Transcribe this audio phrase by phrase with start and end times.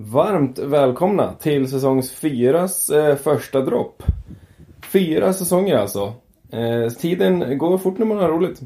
[0.00, 4.02] Varmt välkomna till säsongs fyras eh, första dropp.
[4.92, 6.12] Fyra säsonger alltså.
[6.52, 8.60] Eh, tiden går fort när man har roligt.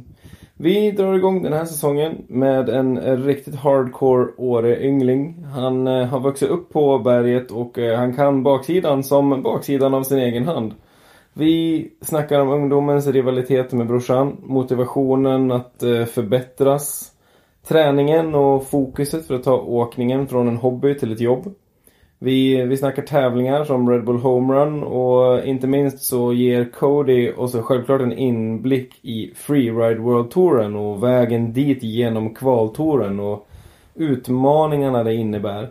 [0.54, 5.44] Vi drar igång den här säsongen med en riktigt hardcore Åre-yngling.
[5.54, 10.02] Han eh, har vuxit upp på berget och eh, han kan baksidan som baksidan av
[10.02, 10.74] sin egen hand.
[11.32, 17.11] Vi snackar om ungdomens rivalitet med brorsan, motivationen att eh, förbättras,
[17.68, 21.54] träningen och fokuset för att ta åkningen från en hobby till ett jobb.
[22.18, 27.32] Vi, vi snackar tävlingar som Red Bull Home Run och inte minst så ger Cody
[27.32, 33.48] oss självklart en inblick i Freeride World Touren och vägen dit genom kvaltouren och
[33.94, 35.70] utmaningarna det innebär.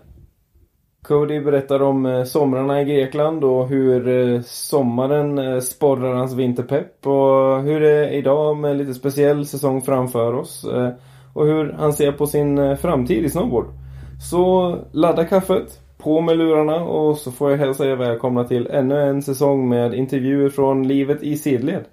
[1.03, 7.07] Cody berättar om eh, somrarna i Grekland och hur eh, sommaren eh, sporrar hans vinterpepp
[7.07, 10.65] och hur det är idag med lite speciell säsong framför oss
[11.33, 13.65] och hur han ser på sin framtid i snowboard.
[14.29, 19.01] Så ladda kaffet, på med lurarna och så får jag hälsa er välkomna till ännu
[19.01, 21.85] en säsong med intervjuer från livet i sidled.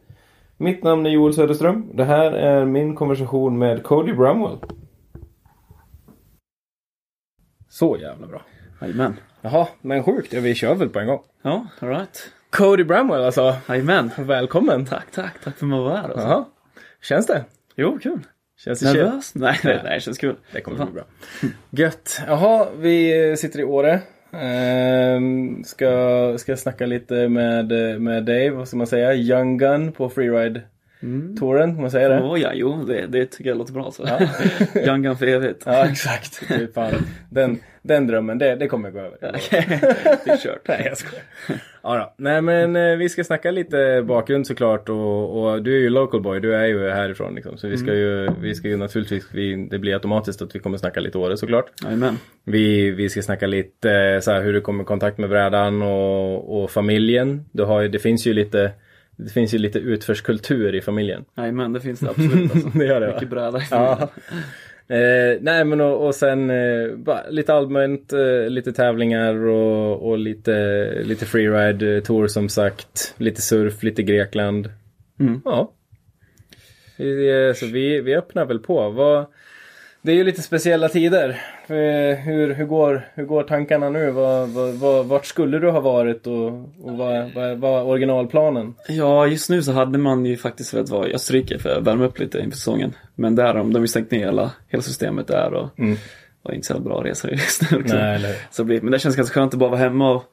[0.56, 1.90] Mitt namn är Joel Söderström.
[1.94, 4.58] Det här är min konversation med Cody Bramwell.
[7.68, 8.42] Så jävla bra.
[8.80, 9.16] Jajamän.
[9.40, 10.32] Jaha, men sjukt.
[10.32, 11.20] Vi kör väl på en gång.
[11.42, 12.32] Ja, alright.
[12.50, 13.56] Cody Bramwell alltså.
[13.68, 14.10] Jajamän.
[14.18, 14.86] Välkommen.
[14.86, 15.34] Tack, tack.
[15.44, 16.28] Tack för att man var här alltså.
[16.28, 16.44] Jaha.
[17.02, 17.44] Känns det?
[17.76, 18.20] Jo, kul.
[18.58, 19.34] Känns det Nervös?
[19.34, 20.36] Nej, nej, nej, det känns kul.
[20.52, 21.04] Det kommer bli bra.
[21.70, 22.20] Gött.
[22.26, 24.00] Jaha, vi sitter i Åre.
[24.32, 27.68] Ehm, ska, ska snacka lite med,
[28.00, 29.14] med Dave, vad ska man säga?
[29.14, 30.62] Young Gun på Freeride
[31.02, 31.36] Mm.
[31.36, 32.20] Touren, kan man säga det?
[32.20, 33.90] Oh, ja, jo, det, det tycker jag låter bra.
[33.90, 34.04] Så.
[34.06, 34.20] Ja.
[34.86, 35.62] Young Gun för evigt.
[35.66, 36.42] Ja, exakt.
[36.74, 36.92] fan,
[37.30, 39.18] den, den drömmen, det, det kommer gå över.
[39.20, 40.68] det är kört.
[40.68, 41.24] Nej, jag skojar.
[41.82, 42.14] Ja, då.
[42.16, 46.20] Nej, men eh, vi ska snacka lite bakgrund såklart och, och du är ju local
[46.20, 47.58] boy, du är ju härifrån liksom.
[47.58, 47.98] Så vi ska mm.
[47.98, 51.36] ju, vi ska ju naturligtvis, vi, det blir automatiskt att vi kommer snacka lite Åre
[51.36, 51.66] såklart.
[51.86, 52.18] Amen.
[52.44, 55.82] Vi, vi ska snacka lite eh, så här, hur du kommer i kontakt med brädan
[55.82, 57.44] och, och familjen.
[57.52, 58.72] Du har det finns ju lite
[59.18, 61.24] det finns ju lite utförskultur i familjen.
[61.34, 62.54] Nej men det finns det absolut.
[62.54, 62.68] Alltså.
[62.78, 63.98] det gör det Mycket bräda i familjen.
[63.98, 64.08] Ja.
[64.94, 70.54] Eh, nej men och, och sen eh, lite allmänt eh, lite tävlingar och, och lite,
[71.02, 73.14] lite freeride eh, tour som sagt.
[73.16, 74.70] Lite surf, lite Grekland.
[75.20, 75.40] Mm.
[75.44, 75.72] Ja.
[76.96, 78.90] Vi, så vi, vi öppnar väl på.
[78.90, 79.26] Vad,
[80.02, 81.40] det är ju lite speciella tider.
[81.66, 84.10] Hur, hur, går, hur går tankarna nu?
[84.10, 86.46] Var, var, vart skulle du ha varit och,
[86.82, 88.74] och vad var originalplanen?
[88.88, 92.04] Ja, just nu så hade man ju faktiskt velat vara i Österrike för att värma
[92.04, 92.94] upp lite inför säsongen.
[93.14, 95.96] Men där de har ju stängt ner hela, hela systemet där och mm.
[96.42, 97.82] var inte så bra resor just nu.
[97.86, 100.24] Nej, så blir, men det känns ganska skönt att bara vara hemma och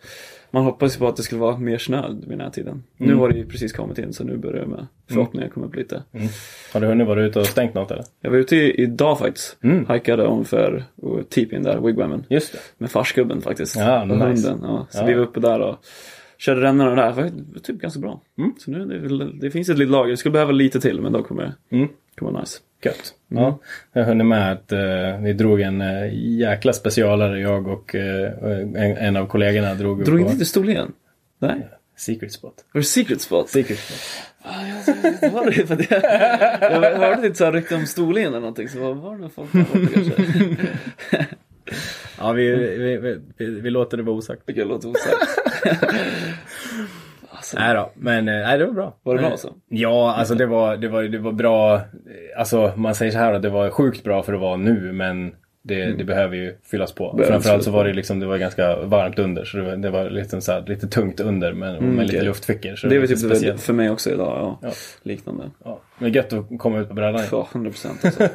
[0.55, 2.83] man hoppas ju på att det skulle vara mer snö vid den här tiden.
[2.97, 3.11] Mm.
[3.11, 5.75] Nu har det ju precis kommit in så nu börjar det med förhoppningar komma upp
[5.75, 6.03] lite.
[6.11, 6.27] Mm.
[6.73, 8.03] Har du hunnit vara ute och stängt något eller?
[8.21, 9.57] Jag var ute idag faktiskt.
[9.63, 9.85] Mm.
[9.89, 10.83] Hikade ungefär
[11.29, 12.23] tipin där, wigwammen.
[12.29, 12.59] Just det.
[12.77, 13.75] Med farsgubben faktiskt.
[13.75, 14.23] Ja, och nice.
[14.23, 14.59] hunden.
[14.61, 14.87] Ja.
[14.89, 15.05] Så ja.
[15.05, 15.75] vi var uppe där och
[16.37, 17.23] körde rännorna där.
[17.23, 18.21] Det var typ ganska bra.
[18.37, 18.53] Mm.
[18.57, 20.11] Så nu det, det finns ett litet lager.
[20.11, 21.89] Det skulle behöva lite till men då kommer det mm.
[22.19, 22.59] Kommer vara nice.
[22.81, 23.13] Gött.
[23.31, 23.43] Mm.
[23.43, 23.59] Ja,
[23.93, 28.01] jag hörde med att uh, vi drog en uh, jäkla specialare jag och uh,
[28.75, 30.91] en, en, av kollegorna drog Drog inte till Storlien?
[31.39, 31.67] Nej.
[31.97, 32.65] Secret spot.
[32.71, 33.49] Var det secret spot?
[33.49, 34.25] Secret spot.
[34.41, 34.67] Ah,
[35.21, 36.97] jag, var det det.
[36.97, 41.25] Hörde lite såhär rykte om Storlien eller någonting så var det folk där borta kanske?
[42.19, 44.41] ja, vi, vi, vi, vi, vi låter det vara osagt.
[44.45, 45.39] Det låter osagt.
[47.45, 47.59] Alltså.
[47.59, 48.97] Nej då, men eh, nej, det var bra.
[49.03, 49.53] Var det bra alltså?
[49.69, 51.81] Ja, alltså det var, det var, det var bra.
[52.37, 55.35] Alltså man säger så här att det var sjukt bra för att vara nu men
[55.67, 55.97] det, mm.
[55.97, 57.13] det behöver ju fyllas på.
[57.13, 59.45] Behöver Framförallt så var det liksom, det var ganska varmt under.
[59.45, 62.17] Så det var, det var liksom så här, lite tungt under men, mm, med lite
[62.17, 62.27] okay.
[62.27, 62.89] luftfickor.
[62.89, 63.61] det är väl typ speciellt.
[63.61, 64.59] för mig också idag, ja.
[64.61, 64.71] ja.
[65.03, 65.51] Liknande.
[65.63, 65.81] Ja.
[65.97, 67.21] Men gött att komma ut på brädan.
[67.31, 68.29] Ja, 100 procent alltså.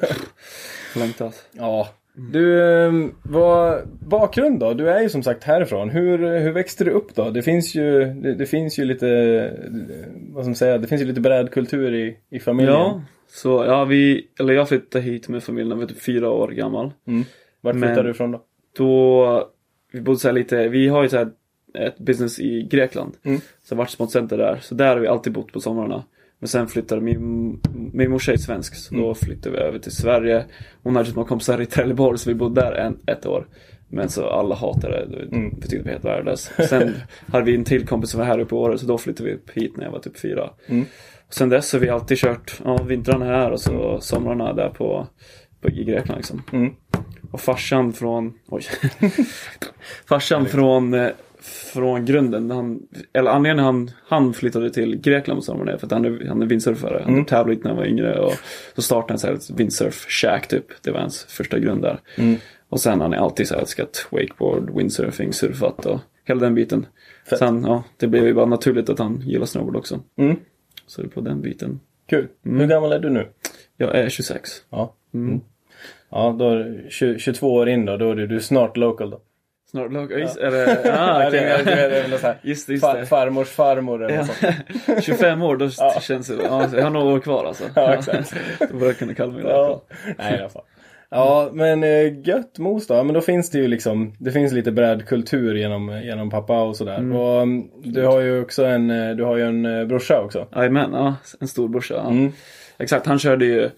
[0.97, 1.35] Längtat.
[1.53, 1.89] Ja,
[2.33, 4.75] du, ehm, vad, bakgrund då?
[4.75, 5.91] Du är ju som sagt härifrån.
[5.91, 7.31] Hur, hur växte du upp då?
[7.31, 9.07] Det finns ju, det, det finns ju lite,
[10.33, 12.75] vad ska man säga, det finns ju lite brädkultur i, i familjen.
[12.75, 16.31] Ja, så ja vi, eller jag flyttade hit med familjen när jag var typ fyra
[16.31, 16.93] år gammal.
[17.07, 17.25] Mm.
[17.61, 18.45] Vart flyttade du ifrån då?
[18.77, 19.51] Då,
[19.93, 21.29] vi bodde så lite, vi har ju så
[21.75, 23.17] ett business i Grekland.
[23.23, 23.41] Mm.
[23.63, 24.59] Så vart center där.
[24.63, 26.05] Så där har vi alltid bott på somrarna.
[26.41, 27.61] Men sen flyttade min,
[27.93, 29.07] min morsa är svensk så mm.
[29.07, 30.45] då flyttade vi över till Sverige.
[30.83, 33.47] Hon hade små kompisar i Trelleborg så vi bodde där en, ett år.
[33.89, 35.37] Men så alla hatade det.
[35.37, 35.55] Mm.
[35.55, 36.53] Vi tyckte det var helt värdelöst.
[36.69, 36.95] Sen
[37.27, 39.35] hade vi en till kompis som var här uppe i Åre så då flyttade vi
[39.35, 40.51] upp hit när jag var typ fyra.
[40.67, 40.87] Mm.
[41.27, 45.07] Och sen dess har vi alltid kört ja, vintrarna här och så somrarna där på,
[45.61, 46.43] på i Grekland liksom.
[46.53, 46.75] Mm.
[47.31, 48.63] Och farsan från, oj.
[50.09, 51.11] farsan från eh,
[51.43, 52.51] från grunden.
[52.51, 52.83] Han,
[53.13, 56.47] eller anledningen han, han flyttade till Grekland sommaren är för att han är, han är
[56.47, 57.01] vindsurfare.
[57.05, 57.25] Han mm.
[57.25, 58.33] tävlade när han var yngre och
[58.75, 60.67] så startade han så här ett windsurf shack typ.
[60.83, 62.01] Det var hans första grund där.
[62.17, 62.37] Mm.
[62.69, 66.87] Och sen har ni alltid så här älskat wakeboard, windsurfing, surfat och hela den biten.
[67.39, 70.01] Sen, ja, det blev ju bara naturligt att han gillar snowboard också.
[70.17, 70.37] Mm.
[70.87, 71.81] Så det är på den biten.
[72.07, 72.29] Kul.
[72.43, 73.29] Hur gammal är du nu?
[73.77, 74.51] Jag är 26.
[74.71, 74.95] Ja.
[75.15, 75.41] Mm.
[76.11, 77.97] Ja, då är du 20, 22 år in då.
[77.97, 79.21] Då är du, du är snart local då.
[79.71, 80.19] Snart lag, ja.
[80.19, 81.41] just, eller, ah, Ja, okej.
[81.65, 84.25] det det det så här, Just just Far, farmors farmor eller Ja.
[84.25, 85.05] sånt.
[85.05, 86.01] 25 år, då Ja.
[86.01, 87.65] känns det, ja, jag har några år kvar alltså.
[87.75, 88.35] Ja, exakt.
[88.59, 89.83] då börjar jag kunna kalla mig Ja.
[89.89, 90.15] det.
[90.19, 90.63] Nej, i alla fall.
[91.11, 93.05] Ja, men eh, gött mos då.
[93.05, 96.99] Men då finns det ju liksom, det finns lite brädkultur genom, genom pappa och sådär.
[96.99, 97.17] Mm.
[97.17, 100.47] Och mm, du har ju också en, eh, du har ju en eh, brorsa också.
[100.57, 101.95] Jajamän, ja, en stor brorsa.
[101.95, 102.11] Ja.
[102.11, 102.33] Mm.
[102.79, 103.71] Exakt, han körde ju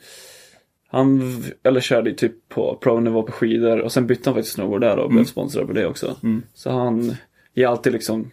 [0.92, 4.96] han, eller körde typ på pro-nivå på skidor och sen bytte han faktiskt snowboard där
[4.98, 6.16] och blev sponsrad på det också.
[6.54, 7.14] Så han
[7.56, 8.30] har alltid liksom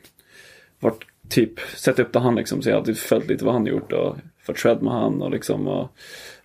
[0.79, 3.65] varit typ, sett upp till han liksom, så jag har alltid följt lite vad han
[3.65, 4.15] gjort och
[4.45, 5.89] fått shred med han och liksom och,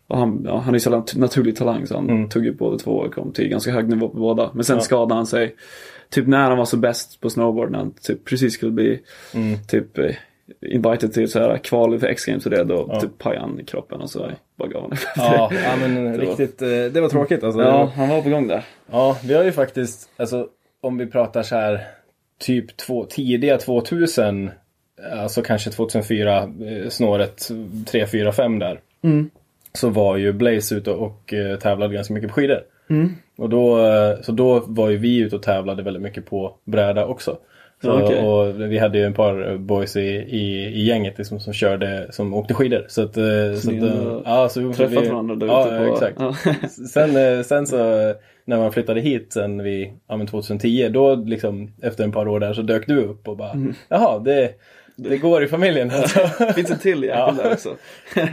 [0.07, 2.79] och han, ja, han är ju så nat- naturlig talang så han tog ju båda
[2.79, 4.51] två och kom till ganska hög nivå på båda.
[4.55, 5.55] Men sen skadade han sig
[6.11, 9.01] typ när han var så bäst på snowboard när han typ precis skulle bli
[9.69, 10.11] typ eh,
[10.61, 14.01] invited till så här kval för X-games och det då typ pajade han i kroppen
[14.01, 14.99] och så bara gav han upp.
[15.17, 17.61] Ja, ja men Det riktigt, eh, det var tråkigt alltså.
[17.61, 18.65] Ja, han var på gång där.
[18.91, 20.49] Ja, vi har ju faktiskt, alltså
[20.81, 21.81] om vi pratar så här
[22.39, 24.51] typ två, tidiga 2000,
[25.13, 27.49] alltså kanske 2004, eh, snåret
[27.87, 28.81] 3, 4, 5 där.
[29.73, 32.61] Så var ju Blaze ute och eh, tävlade ganska mycket på skidor.
[33.37, 33.79] Och då,
[34.23, 37.39] så då var ju vi ute och tävlade väldigt mycket på bräda också.
[37.85, 38.21] Ja, okej.
[38.23, 42.35] Och vi hade ju en par boys i, i, i gänget liksom, som körde, som
[42.35, 42.85] åkte skidor.
[42.89, 43.25] Så att, eh,
[43.59, 46.17] så att, eh, ja, så träffat vi- varandra där ja, ute på- exakt.
[46.21, 46.35] Ja.
[46.89, 47.77] Sen, eh, sen så
[48.45, 52.41] när man flyttade hit sen vid, ja, men 2010, då liksom efter en par år
[52.41, 53.75] där så dök du upp och bara Mm.
[53.89, 54.51] Jaha, det,
[54.97, 56.21] det går i familjen alltså.
[56.55, 57.69] Finns en till jäkel där också.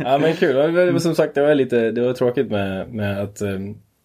[0.04, 3.42] ja men kul, det som sagt det var lite, det var tråkigt med, med att
[3.42, 3.50] eh,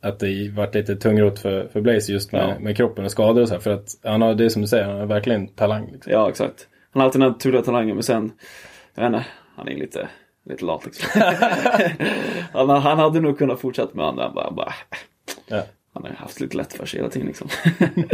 [0.02, 2.60] att det varit lite tungrot för, för Blaze just med, Ja.
[2.60, 4.68] med kroppen och skador och så här, För att han har, det är som du
[4.68, 5.90] säger, han har verkligen talang.
[5.92, 6.12] Liksom.
[6.12, 6.68] Ja, exakt.
[6.92, 8.32] Han har alltid naturliga talanger men sen,
[8.94, 9.26] jag vet inte,
[9.56, 10.08] han är lite,
[10.44, 11.22] lite lat liksom.
[12.52, 14.74] han, han hade nog kunnat fortsätta med andra, han bara, bara
[15.46, 15.62] Ja.
[16.02, 17.48] Han har haft lite lätt för sig hela tiden liksom.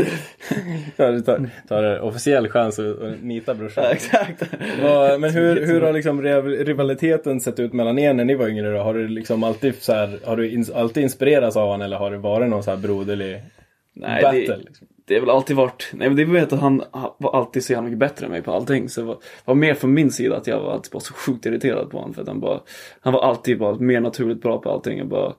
[0.96, 3.84] Ja, du tar, tar en officiell chans att, nita brorsan.
[3.90, 4.42] exakt.
[4.82, 8.72] Vad- Men hur, hur har liksom rivaliteten sett ut mellan er när ni var yngre
[8.72, 8.78] då?
[8.82, 12.10] Har du liksom alltid så här, har du ins- alltid inspirerats av honom eller har
[12.10, 13.42] det varit någon så här broderlig
[13.94, 14.40] Nej, battle?
[14.46, 14.86] det, liksom?
[15.06, 16.82] det är väl alltid varit, nej men det var att han
[17.18, 18.88] var alltid så jävla mycket bättre än mig på allting.
[18.88, 21.46] Så det var, var mer från min sida att jag var alltid bara så sjukt
[21.46, 22.14] irriterad på honom.
[22.14, 22.60] För att han bara,
[23.00, 25.02] han var alltid bara mer naturligt bra på allting.
[25.02, 25.32] Och bara,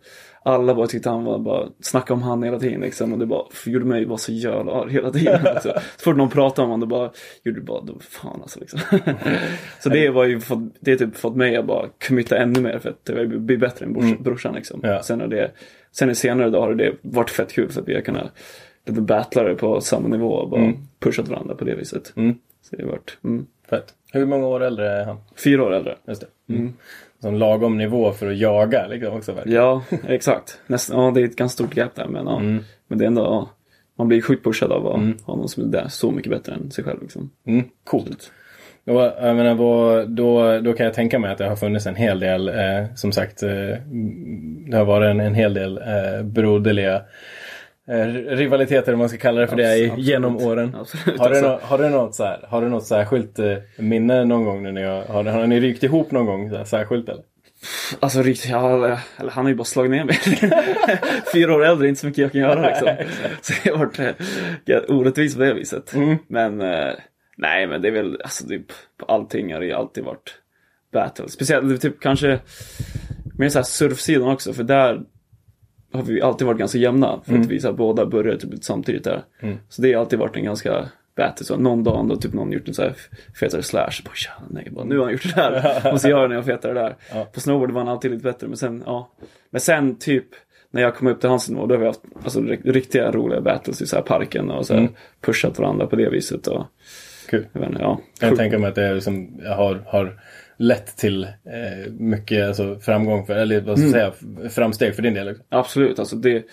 [0.44, 3.14] alla bara tyckte han var bara, snacka om han hela tiden liksom.
[3.14, 5.48] Och det bara gjorde mig bara så jävla arg hela tiden.
[5.54, 7.12] Alltså, så fort någon pratade om honom, då bara,
[7.44, 8.80] gjorde det bara, då, fan alltså liksom.
[9.80, 12.80] så det var ju, fått, det har typ fått mig att bara committa ännu mer
[12.80, 14.80] för att jag vill bli bättre än brors, brorsan liksom.
[14.84, 15.04] Ja.
[15.04, 15.52] Sen, har det,
[15.92, 18.32] sen i senare då har det varit fett kul för att vi har kunnat
[18.86, 22.14] lite battlare på samma nivå och bara pushat varandra på det viset.
[22.16, 22.36] Mm.
[22.62, 23.94] Så det har varit mm, Fett.
[24.14, 25.18] Hur många år äldre är han?
[25.36, 25.98] fyra år äldre.
[26.08, 26.54] Just det.
[26.54, 26.74] Mm.
[27.24, 29.62] Som lagom nivå för att jaga liksom också verkligen.
[29.64, 30.60] Ja, exakt.
[30.68, 32.40] Nästan, ja, det är ett ganska stort gap där men, ja.
[32.40, 32.64] Mm.
[32.88, 33.50] men det är ändå, ja,
[33.98, 36.72] man blir sjukt pushad av att ha någon som är där så mycket bättre än
[36.72, 37.02] sig själv.
[37.02, 37.30] Liksom.
[37.48, 37.64] Mm.
[37.84, 38.32] Coolt.
[38.86, 41.96] Då, jag menar, vad- då, då kan jag tänka mig att det har funnits en
[41.96, 46.24] hel del, eh, som sagt, eh, mm, det har varit en, en hel del eh,
[46.24, 47.02] broderliga
[47.88, 50.06] rivaliteter om man ska kalla det för det Absolut.
[50.06, 50.76] genom åren.
[50.80, 51.52] Absolut, Har du, alltså.
[51.52, 54.64] nå- har du något så här, har du något särskilt eh, minne någon gång?
[54.64, 57.24] När ni har, har, ni rykt ihop någon gång så här, särskilt eller?
[58.00, 60.20] Alltså riktigt, ja, eller, han har ju bara slagit ner mig.
[61.34, 62.88] Fyra år äldre, inte så mycket jag kan göra liksom.
[63.42, 64.00] Så det har varit
[64.70, 65.94] eh, orättvist på det viset.
[65.94, 66.18] Mm.
[66.28, 66.94] Men eh,
[67.38, 68.66] nej, men det är väl, alltså typ
[68.98, 70.34] på allting har det ju alltid varit
[70.94, 71.30] battle.
[71.30, 72.40] Speciellt typ kanske
[73.38, 75.02] mer såhär surfsidan också, för där
[75.94, 77.20] har vi alltid varit ganska jämna.
[77.26, 79.24] För att vi så här, båda började typ samtidigt där.
[79.70, 81.46] Så det har alltid varit en ganska battle.
[81.46, 82.94] Så någon dag då typ någon gjort en så här
[83.40, 83.92] fetare slash.
[84.06, 85.42] Bara, "Tja, nej, bara, nu har han gjort det
[85.82, 85.92] där.
[85.92, 86.96] Måste göra när jag fetare där.
[87.34, 88.48] På snowboard var han alltid lite bättre.
[88.48, 89.10] Men sen, ja.
[89.50, 90.26] Men sen typ
[90.72, 93.42] när jag kom upp till hans nivå, då har vi haft alltså, ri- riktiga roliga
[93.42, 94.90] battles i så här parken och så här,
[95.22, 96.48] pushat varandra på det viset.
[96.48, 96.66] Och,
[97.30, 97.46] Kul.
[97.54, 98.00] jag inte, ja.
[98.22, 100.20] Jag tänka mig att det är liksom, har, har
[100.58, 105.14] lett till eh, mycket alltså, framgång, för, eller vad ska jag säga, framsteg för din
[105.14, 105.28] del.
[105.28, 105.46] Liksom.
[105.50, 106.44] Absolut, alltså det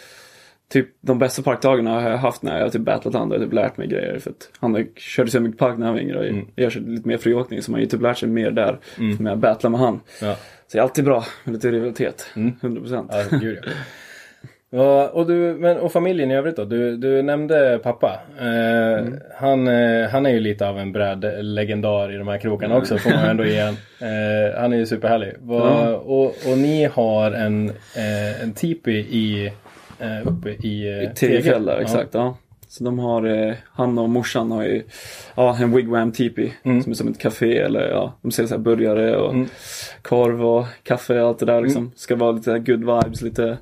[0.72, 3.52] Typ de bästa parkdagarna har jag haft när jag har typ battlat han och typ
[3.52, 4.18] lärt mig grejer.
[4.18, 7.08] För att han körde så mycket park när han var yngre och jag körde lite
[7.08, 8.78] mer friåkning så man har ju typ lärt sig mer där.
[9.18, 10.00] När jag battlar med han.
[10.20, 10.34] Ja.
[10.34, 10.40] Så
[10.72, 12.30] det är alltid bra med lite rivalitet.
[12.34, 13.08] 100%.
[13.30, 13.70] Ja, gud ja.
[14.72, 16.64] Ja, och, du, men, och familjen i övrigt då?
[16.64, 18.20] Du, du nämnde pappa.
[18.40, 19.04] Eh,
[19.36, 23.10] han, eh, han är ju lite av en brädlegendar i de här krokarna också får
[23.10, 23.74] man ändå ge han.
[24.00, 25.32] eh, Han är ju superhärlig.
[25.40, 25.56] Va,
[25.90, 25.96] Ja.
[25.96, 29.52] och, och ni har en, eh, en tipi i
[30.00, 31.80] eh, uppe i eh, Tegefjäll där, Ja.
[31.80, 32.14] exakt.
[32.14, 32.36] Ja.
[32.68, 34.82] Så de har, han och morsan har ju
[35.34, 36.82] ja, en wigwam tipi Mm.
[36.82, 39.48] som är som ett café eller ja, de säljer så här burgare och Mm.
[40.02, 41.92] korv och kaffe och allt det där liksom.
[41.96, 43.58] Ska vara lite good vibes, lite,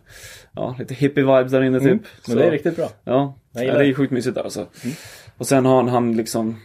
[0.59, 1.87] ja, lite hippie vibes där inne typ.
[1.87, 1.99] Mm.
[2.27, 2.89] Men Så- det är riktigt bra.
[3.05, 4.67] Ja, ja det är sjukt mysigt där alltså.
[5.37, 6.57] Och sen har han, han liksom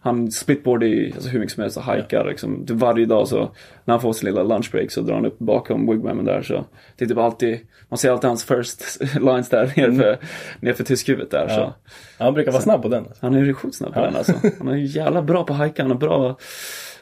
[0.00, 2.66] han splitboardar ju alltså hur mycket som helst och hajkar liksom.
[2.66, 3.50] Typ varje dag så
[3.84, 6.64] när han får sin lilla lunchbreak så drar han upp bakom wigwamen där så.
[6.96, 10.18] Det är typ alltid, man ser alltid hans first lines där nerför,
[10.60, 11.60] nerför tyskhuvudet där så.
[11.60, 11.74] Ja.
[12.18, 13.04] Han brukar vara snabb på den.
[13.06, 13.26] Alltså.
[13.26, 14.32] Han är ju sjukt snabb på den alltså.
[14.58, 16.36] Han är jävla bra på hajka, han har bra,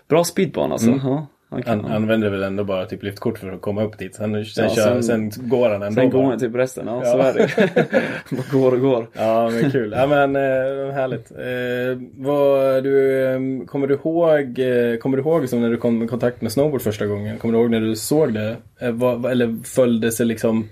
[0.08, 0.90] bra speed på honom alltså.
[1.08, 1.26] Ja,
[1.66, 4.14] han använder väl ändå bara typ lyftkort för att komma upp dit.
[4.14, 7.00] Sen, sen, Ja, kör, sen- sen, går han ändå Sen går han typ resten, ja,
[7.04, 7.12] Ja.
[7.12, 9.06] så är det går och går.
[9.12, 9.94] Ja men kul.
[9.96, 11.30] Ja men eh, härligt.
[11.30, 16.02] Eh, vad du, eh, kommer du ihåg, eh, kommer du ihåg som när du kom
[16.02, 17.38] i kontakt med snowboard första gången?
[17.38, 18.56] Kommer du ihåg när du såg det?
[18.80, 20.68] Eh, vad, eller följde sig liksom,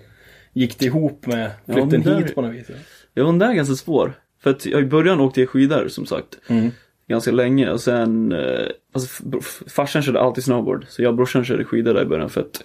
[0.52, 2.70] gick det ihop med Ja, flytten men där- hit på något vis?
[3.14, 4.12] Ja, men det är ganska svår.
[4.42, 6.38] För att jag, i början åkte jag skidor som sagt.
[6.48, 6.70] Mm.
[7.08, 9.22] Ganska länge och sen, eh, alltså
[9.66, 10.84] farsan körde alltid snowboard.
[10.88, 12.64] Så jag och brorsan körde skidor där i början för att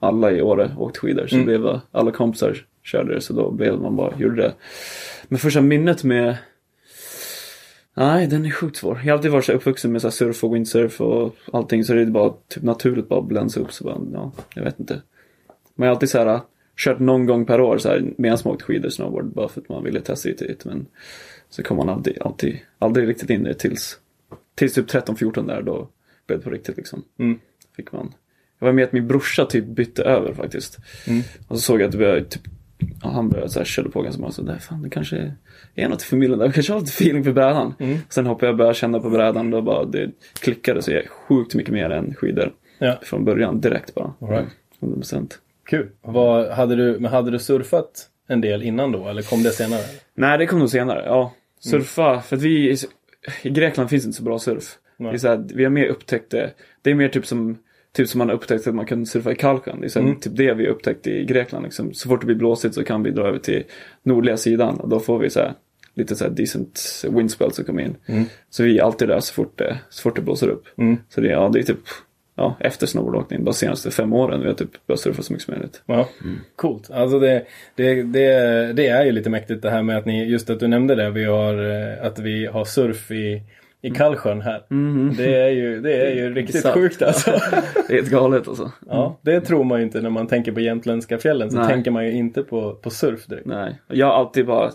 [0.00, 1.26] alla i Åre åkte skidor.
[1.26, 1.46] Så Mm.
[1.46, 4.54] blev alla kompisar körde det så då blev man bara, gjorde det.
[5.28, 6.36] Men första minnet med
[7.96, 9.00] Nej, den är sjukt svår.
[9.04, 12.00] Jag har alltid varit så uppvuxen med så surf och windsurf och allting så det
[12.00, 15.02] är bara typ naturligt bara bländs upp så bara, ja, jag vet inte.
[15.76, 16.40] Jag har alltid så här
[16.76, 19.68] kört någon gång per år så här medan man åkt skidor snowboard bara för att
[19.68, 20.86] man ville testa lite nytt men
[21.54, 23.98] så kom man aldrig, alltid, aldrig riktigt in i det tills,
[24.54, 25.88] tills typ 13-14 där då
[26.26, 27.04] blev det på riktigt liksom.
[27.18, 27.38] Mm.
[27.76, 28.14] Fick man.
[28.58, 30.78] Jag var med att min brorsa typ bytte över faktiskt.
[31.06, 31.22] Mm.
[31.48, 32.42] Och så såg jag att det började typ
[33.02, 35.34] han började så här köra på ganska bra så där fan det kanske
[35.74, 36.46] är något i familjen där.
[36.46, 37.74] Jag kanske har lite feeling för brädan.
[37.78, 37.98] Mm.
[38.08, 41.08] Sen hoppade jag och började känna på brädan då bara det klickade så jag är
[41.08, 42.52] sjukt mycket mer än skidor.
[42.78, 42.98] Ja.
[43.02, 44.14] Från början direkt bara.
[44.20, 44.48] All right.
[44.80, 45.32] 100%.
[45.66, 45.90] Kul.
[46.02, 49.82] Vad, hade, du, men hade du surfat en del innan då eller kom det senare?
[50.14, 51.02] Nej, det kom nog senare.
[51.06, 51.32] Ja.
[51.66, 51.82] Mm.
[51.82, 52.76] Surfa, för att vi i,
[53.50, 54.78] Grekland finns inte så bra surf.
[54.96, 55.10] Nej.
[55.12, 56.50] Det är så här, vi har mer upptäckt det.
[56.82, 57.58] Det är mer typ som,
[57.96, 59.80] typ som man har upptäckt att man kan surfa i Kalkan.
[59.80, 60.20] Det är Mm.
[60.20, 61.64] typ det vi har upptäckt i Grekland.
[61.64, 61.94] Liksom.
[61.94, 63.64] Så fort det blir blåsigt så kan vi dra över till
[64.02, 65.54] nordliga sidan och då får vi så här,
[65.94, 67.96] lite så här decent windspell som kommer in.
[68.06, 68.24] Mm.
[68.50, 70.64] Så vi är alltid där så fort det, så fort det blåser upp.
[70.78, 70.96] Mm.
[71.08, 71.80] Så det, ja, det är typ
[72.36, 75.54] ja, efter snowboardåkning, de senaste fem åren vi har typ börjat surfa så mycket som
[75.54, 75.82] möjligt.
[75.86, 76.08] Ja,
[76.56, 76.90] coolt.
[76.90, 80.50] Alltså det, det, det, det är ju lite mäktigt det här med att ni, just
[80.50, 83.42] att du nämnde det, vi har, eh, att vi har surf i,
[83.82, 84.62] i Kallsjön här.
[85.16, 86.74] Det är ju, det är ju riktigt Bisarrt.
[86.74, 87.30] sjukt alltså.
[87.88, 88.72] Det är helt galet alltså.
[88.88, 91.50] Ja, det tror man ju inte när man tänker på jämtländska fjällen.
[91.50, 91.68] Så Nej.
[91.68, 93.46] tänker man ju inte på, på surf direkt.
[93.46, 94.70] Nej, jag har alltid bara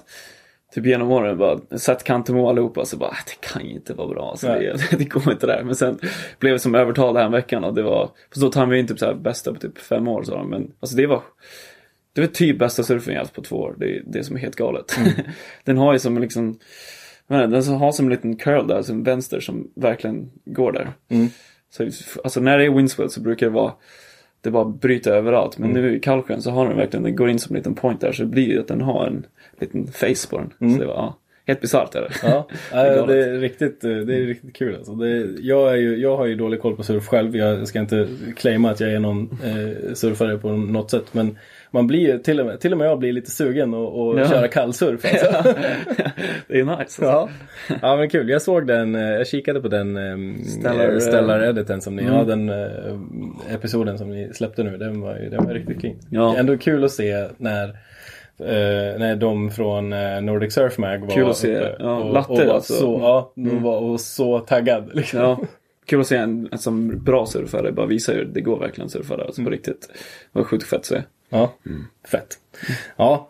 [0.75, 4.07] Typ genom åren bara sett Kantemo allihopa så bara "Ah, det kan ju inte vara
[4.07, 4.29] bra.
[4.31, 5.63] Alltså, det, det går inte där.
[5.63, 5.99] Men sen
[6.39, 8.99] blev jag som övertalad här veckan och det var Fast då tar vi in typ
[8.99, 10.49] så här bästa på typ fem år sa de.
[10.49, 11.23] Men alltså det var
[12.13, 13.75] Det var typ bästa surfen jag haft på två år.
[13.77, 14.99] Det är det som är helt galet.
[15.63, 16.59] den har ju som liksom
[17.31, 20.91] inte, Den har som en liten curl där, som vänster som verkligen går där.
[21.09, 21.27] Mm.
[21.69, 21.89] Så
[22.23, 23.73] alltså när det är windswell så brukar det vara
[24.41, 25.57] det bara bryter överallt.
[25.57, 25.81] Men Mm.
[25.83, 28.11] nu i Kalksjön så har den verkligen, den går in som en liten point där
[28.11, 29.25] så det blir ju att den har en
[29.59, 30.53] liten face på den.
[30.61, 30.73] Mm.
[30.73, 31.17] Så det var, ja,
[31.47, 32.09] helt bisarrt är det.
[32.23, 33.07] Ja, är det, galet.
[33.07, 34.91] det är riktigt, eh, det är riktigt kul alltså.
[34.95, 37.35] Det, jag, är ju, jag har ju dålig koll på surf själv.
[37.37, 41.05] Jag ska inte claima att jag är någon eh, surfare på något sätt.
[41.13, 41.37] Men
[41.71, 44.27] man blir till och med, till och med jag blir lite sugen att och Ja.
[44.27, 45.05] köra kallsurf.
[45.05, 45.43] Alltså.
[46.47, 47.03] det är nice alltså.
[47.03, 47.29] Ja.
[47.81, 51.49] ja men kul, jag såg den, eh, jag kikade på den um, Stellar, Stellar, eh,
[51.49, 52.13] editen som ni, mm.
[52.15, 55.95] ja den eh, episoden som ni släppte nu, den var ju den var riktigt clean.
[56.09, 56.35] Ja.
[56.37, 57.67] Ändå kul att se när
[58.39, 62.13] eh, när de från eh, Nordic Surf Mag var Kul att se, uppe ja, och,
[62.13, 62.73] Latte och var alltså.
[62.73, 63.63] så, ja, de Mm.
[63.63, 64.89] var och så taggad.
[64.93, 65.19] Liksom.
[65.19, 65.39] Ja.
[65.85, 69.17] Kul att se en, en som bra surfare bara visar hur det går verkligen surfa
[69.17, 69.23] där.
[69.25, 69.87] Alltså på riktigt.
[70.33, 71.01] Det var sjukt fett att se.
[71.29, 71.53] Ja,
[72.11, 72.37] fett.
[72.95, 73.29] Ja.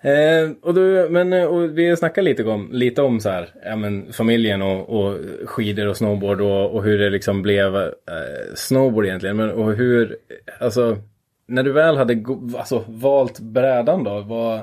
[0.00, 3.76] Eh, och du, men eh, och vi snackar lite om, lite om så här, ja,
[3.76, 9.06] men familjen och, och skidor och snowboard och, och hur det liksom blev eh, snowboard
[9.06, 9.36] egentligen.
[9.36, 10.16] Men, och hur,
[10.60, 10.96] alltså,
[11.46, 12.24] när du väl hade
[12.58, 14.60] alltså, valt brädan då, vad,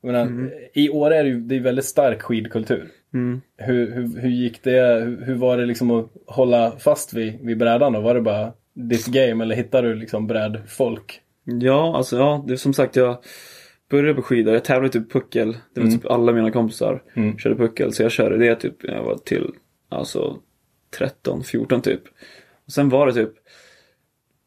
[0.00, 2.88] menar, i år är det ju det är väldigt stark skidkultur.
[3.14, 3.40] Mm.
[3.56, 7.58] Hur, hur, hur gick det, hur, hur var det liksom att hålla fast vid, vid
[7.58, 8.00] brädan då?
[8.00, 11.20] Var det bara ditt game eller hittade du liksom brädfolk?
[11.44, 13.18] Ja, alltså ja, det är som sagt jag
[13.90, 14.54] började på skidor.
[14.54, 15.56] Jag tävlade typ puckel.
[15.74, 15.98] Det var Mm.
[16.00, 17.38] typ alla mina kompisar Mm.
[17.38, 17.92] körde puckel.
[17.92, 19.50] Så jag körde det typ när jag var till
[19.88, 20.38] alltså
[20.98, 22.02] 13, 14 typ.
[22.66, 23.32] Och sen var det typ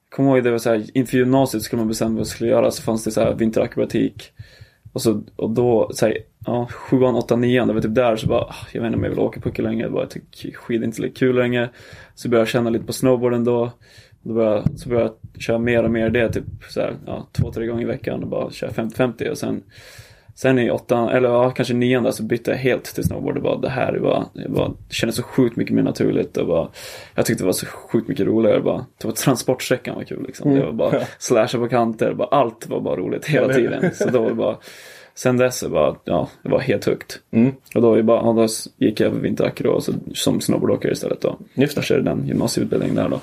[0.09, 2.71] Kommer ihåg det var så här, inför gymnasiet skulle man bestämma vad man skulle göra
[2.71, 4.31] så fanns det så här vinterakrobatik.
[4.93, 8.27] Och, så, och då, så här, ja, sjuan, åttan, nian, det var typ där så
[8.27, 9.81] bara, ah, jag vet inte om jag vill åka puckel längre.
[9.83, 11.69] Jag bara, jag tycker skidor inte är kul längre.
[12.15, 13.71] Så började jag känna lite på snowboarden då.
[14.23, 17.51] Då började, så började jag köra mer och mer det, typ så här, ja, två,
[17.51, 19.63] tre gånger i veckan och bara köra 50-50 och sen
[20.35, 23.35] Sen i åttan, eller ja, kanske nian där, så bytte jag helt till snowboard.
[23.35, 26.37] Det, bara, det här är bara, det, bara, det kändes så sjukt mycket mer naturligt.
[26.37, 26.67] Och bara,
[27.15, 28.61] jag tyckte det var så sjukt mycket roligare.
[28.61, 30.55] Bara, det var transportsträckan var kul liksom.
[30.55, 33.91] Det var bara slasha på kanter, bara, allt var bara roligt hela tiden.
[33.93, 34.57] Så då var det bara,
[35.15, 37.19] sen dess så bara, ja, det var helt högt.
[37.31, 37.51] Mm.
[37.75, 39.13] Och då, var det bara, då gick jag
[39.65, 41.37] och så, som snowboardåkare istället då.
[41.53, 41.79] Just det.
[41.79, 43.19] Jag körde den gymnasieutbildningen där då.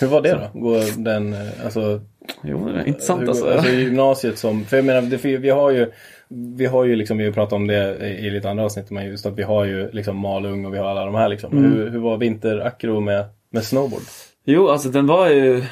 [0.00, 0.60] Hur var det då?
[0.60, 2.00] Går den, eh, alltså,
[2.42, 3.50] Jo, det är intressant alltså.
[3.50, 5.92] alltså gymnasiet som, för jag menar, det, vi har ju
[6.28, 9.26] vi har ju liksom, vi har pratat om det i lite andra avsnitt, men just
[9.26, 11.58] att vi har ju liksom Malung och vi har alla de här liksom.
[11.58, 11.72] Mm.
[11.72, 14.02] Hur, hur var vinterakro med, med snowboard?
[14.44, 15.64] Jo, alltså den var ju...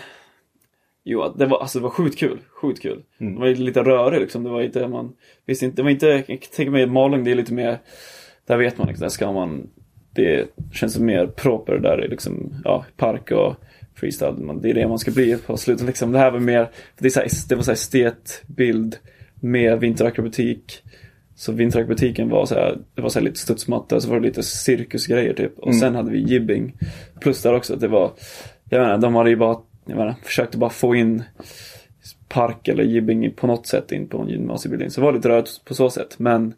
[1.05, 2.38] Jo, det var, alltså, det var sjukt kul.
[2.62, 3.02] Sjukt kul.
[3.21, 3.35] Mm.
[3.35, 4.45] Det var ju lite rörig liksom.
[4.45, 5.12] Det var inte, man
[5.47, 7.79] visste inte, det var inte, jag tänker mig Malung, det är lite mer,
[8.47, 9.71] där vet man liksom, där ska man,
[10.14, 13.55] det känns mer proper där i liksom, ja, park och
[13.95, 14.61] freestyle.
[14.63, 16.13] Det är det man ska bli på slutet liksom.
[16.13, 18.97] Det här var mer, det, är så här, det var så här estetbild
[19.35, 20.83] med vinterakrobatik.
[21.35, 25.35] Så vinterakrobatiken var så här, det var så lite studsmatta, så var det lite cirkusgrejer
[25.35, 25.59] typ.
[25.59, 26.75] Och sen hade vi jibbing.
[27.21, 28.13] Plus där också att det var,
[28.71, 29.57] jag menar, de hade ju bara,
[29.87, 31.23] jag menar, försökte bara få in
[32.29, 34.91] park eller jibbing på något sätt in på en gymnasieutbildning.
[34.91, 36.19] Så det var lite rörigt på så sätt.
[36.19, 36.55] Men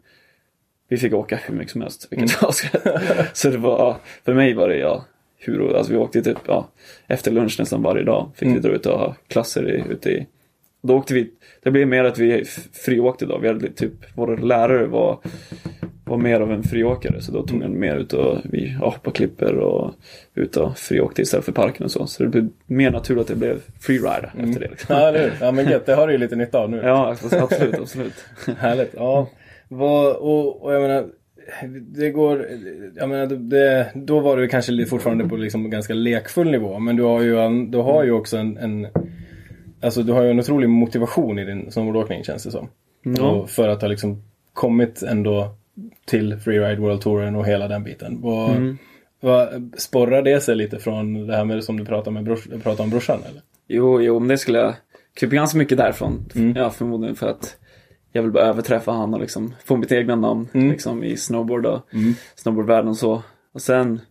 [0.89, 2.07] vi fick åka hur mycket som helst.
[2.09, 2.51] Vilket var
[3.33, 5.05] så, det var, för mig var det ja,
[5.47, 6.69] hur, alltså vi åkte typ, ja,
[7.07, 8.31] efter lunch nästan varje dag.
[8.35, 10.27] Fick vi dra ut och ha klasser i, ute i
[10.87, 11.31] då åkte vi,
[11.63, 13.37] det blev mer att vi friåkte då.
[13.37, 15.19] Vi hade typ, vår lärare var,
[16.05, 17.21] var mer av en friåkare.
[17.21, 19.93] Så då tog han mer ut och vi hoppade klipper och
[20.35, 22.07] ut och friåkte istället för parken och så.
[22.07, 24.69] Så det blev mer naturligt att det blev freeride efter det.
[24.69, 24.95] Liksom.
[24.95, 25.33] Ja, hur?
[25.41, 26.81] Ja, men gött, det har du ju lite nytta av nu.
[26.83, 28.25] Ja, absolut, absolut.
[28.57, 28.93] Härligt.
[28.93, 29.29] Ja.
[29.67, 31.05] Vad, och, och jag menar,
[31.81, 32.47] det går,
[32.95, 36.79] jag menar, det, då var du kanske fortfarande på liksom ganska lekfull nivå.
[36.79, 38.87] Men du har ju, en, du har ju också en, en
[39.81, 42.69] Alltså du har ju en otrolig motivation i din snowboardåkning känns det som.
[43.21, 44.23] Och för att ha liksom
[44.53, 45.55] kommit ändå
[46.05, 48.21] till Freeride World Touren och hela den biten.
[48.21, 48.77] Vad, Mm.
[49.19, 52.83] vad, sporrar det sig lite från det här med som du pratade, med brors, pratade
[52.83, 53.41] om brorsan eller?
[53.67, 54.73] Jo, jo, men det skulle jag
[55.13, 56.25] krypa ganska mycket därifrån.
[56.35, 56.55] Mm.
[56.57, 57.57] Ja, förmodligen för att
[58.15, 60.69] jag vill bara överträffa han och liksom få mitt egna namn Mm.
[60.71, 61.81] liksom, i snowboard och
[62.35, 63.23] snowboardvärlden och så.
[63.53, 64.01] Och sen,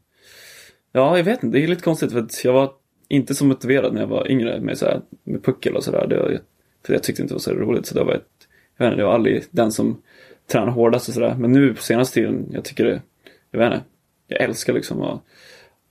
[0.93, 2.71] ja, jag vet inte, det är lite konstigt för att jag var
[3.09, 6.41] inte så motiverad när jag var yngre med, så här, med puckel och sådär.
[6.87, 7.87] För jag tyckte inte det var så roligt.
[7.87, 8.29] Så det var ett,
[8.77, 10.03] jag vet inte, jag var aldrig den som
[10.53, 11.35] tränade hårdast och sådär.
[11.39, 13.03] Men nu på senaste tiden, jag tycker det,
[13.51, 13.85] jag vet inte,
[14.29, 15.21] jag älskar liksom att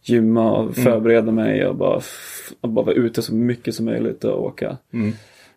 [0.02, 2.02] gymma och förbereda mig och bara,
[2.62, 4.78] och bara vara ute så mycket som möjligt och åka.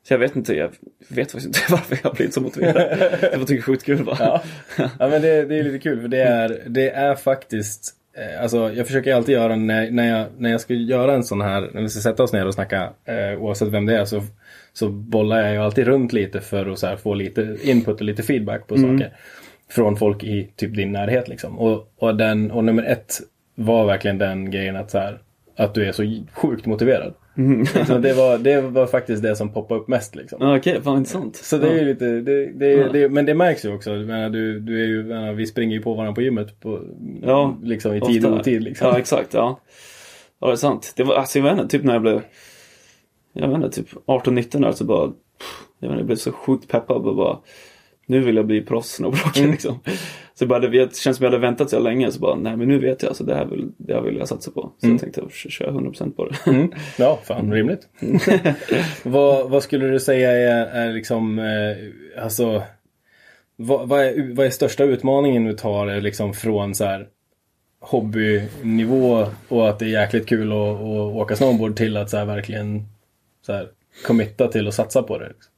[0.06, 0.70] Så jag vet inte, jag
[1.08, 2.98] vet faktiskt inte varför jag har blivit så motiverad.
[3.20, 4.16] Det var tycker sjukt kul bara.
[4.20, 4.42] Ja,
[4.76, 8.72] ja men det, det är lite kul för det är, det är faktiskt eh, Alltså
[8.72, 11.82] jag försöker alltid göra när, när, jag, när jag ska göra en sån här, när
[11.82, 14.22] vi ska sätta oss ner och snacka eh, oavsett vem det är så,
[14.72, 18.22] så bollar jag ju alltid runt lite för att här, få lite input och lite
[18.22, 19.12] feedback på saker.
[19.70, 21.58] Från folk i typ din närhet liksom.
[21.58, 23.20] Och, och, den, och nummer ett
[23.54, 25.18] var verkligen den grejen att så här,
[25.56, 27.14] att du är så sjukt motiverad.
[27.86, 30.38] Så det, var, det var faktiskt det som poppade upp mest liksom.
[30.40, 31.36] Ja, Okej, fan intressant.
[31.36, 32.88] Så det är lite, det, det, Ja.
[32.92, 33.90] det, men det märks ju också.
[33.90, 36.80] Menar, du, du är ju, menar, vi springer ju på varandra på gymmet på,
[37.22, 38.62] Ja, liksom i tid och otid.
[38.62, 38.86] Liksom.
[38.88, 39.34] Ja, exakt.
[39.34, 39.60] Ja.
[40.40, 40.92] ja, det är sant.
[40.96, 42.22] Det var, alltså jag vet inte, typ när jag blev,
[43.32, 45.12] jag vet inte, typ 18-19 där så bara,
[45.80, 47.38] jag vet inte, jag blev så sjukt peppad och bara,
[48.06, 49.50] nu vill jag bli proffs snowboardåkare Mm.
[49.52, 49.80] liksom.
[50.34, 52.78] Så bara, det känns som jag hade väntat så länge, så bara, nej men nu
[52.78, 54.72] vet jag, så det här vill, det här vill jag satsa på.
[54.80, 56.50] Så jag tänkte kö- köra 100% på det.
[56.50, 56.72] Mm.
[56.98, 57.88] Ja, fan rimligt.
[59.02, 62.62] vad, vad skulle du säga är, är liksom, eh, alltså,
[63.56, 67.06] vad, vad, är, vad är största utmaningen du tar eh, liksom från så här
[67.80, 72.24] hobbynivå och att det är jäkligt kul att, att åka snowboard till att så här
[72.24, 72.82] verkligen
[73.46, 73.68] så här,
[74.06, 75.28] committa till att satsa på det?
[75.28, 75.52] Liksom.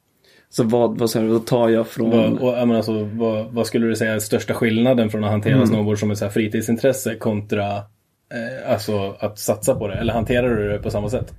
[0.51, 2.09] Så vad, vad då tar jag från...
[2.09, 5.65] Vad, och, menar, alltså, vad, vad skulle du säga är största skillnaden från att hantera
[5.65, 9.93] snowboard som ett så här fritidsintresse kontra eh, alltså att satsa på det?
[9.93, 11.33] Eller hanterar du det på samma sätt?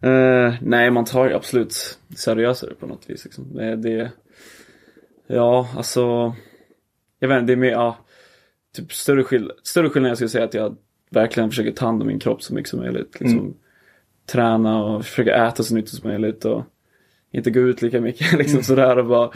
[0.00, 3.24] Eh, nej, man tar ju absolut seriösare på något vis.
[3.24, 3.54] Liksom.
[3.54, 4.10] Det, det,
[5.26, 6.34] ja, alltså.
[7.18, 7.96] Jag vet inte, det är mer, ja,
[8.76, 10.76] typ större, skill större skillnad jag skulle säga att jag
[11.10, 13.20] verkligen försöker ta hand om min kropp så mycket som möjligt.
[13.20, 13.54] Liksom,
[14.26, 16.64] Träna och försöka äta så nyttigt som möjligt och
[17.36, 18.32] inte gå ut lika mycket.
[18.38, 19.30] Liksom sådär och bara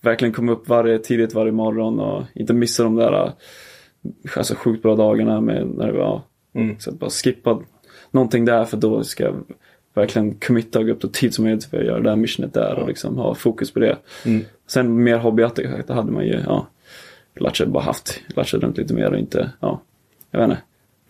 [0.00, 3.32] verkligen komma upp varje, tidigt varje morgon och inte missa de där
[4.36, 6.22] alltså, sjukt bra dagarna med när det var
[6.54, 6.76] Mm.
[6.78, 7.60] så att bara skippa
[8.10, 9.34] någonting där för då ska jag
[9.94, 12.54] verkligen committa och gå upp så tid som möjligt för att göra det här missionet
[12.54, 13.96] där och liksom ha fokus på det.
[14.26, 14.44] Mm.
[14.66, 16.66] Sen mer hobbyaktigt, det hade man ju, ja,
[17.34, 19.80] lärt sig bara haft, lärt sig runt lite mer och inte, ja,
[20.30, 20.62] jag vet inte,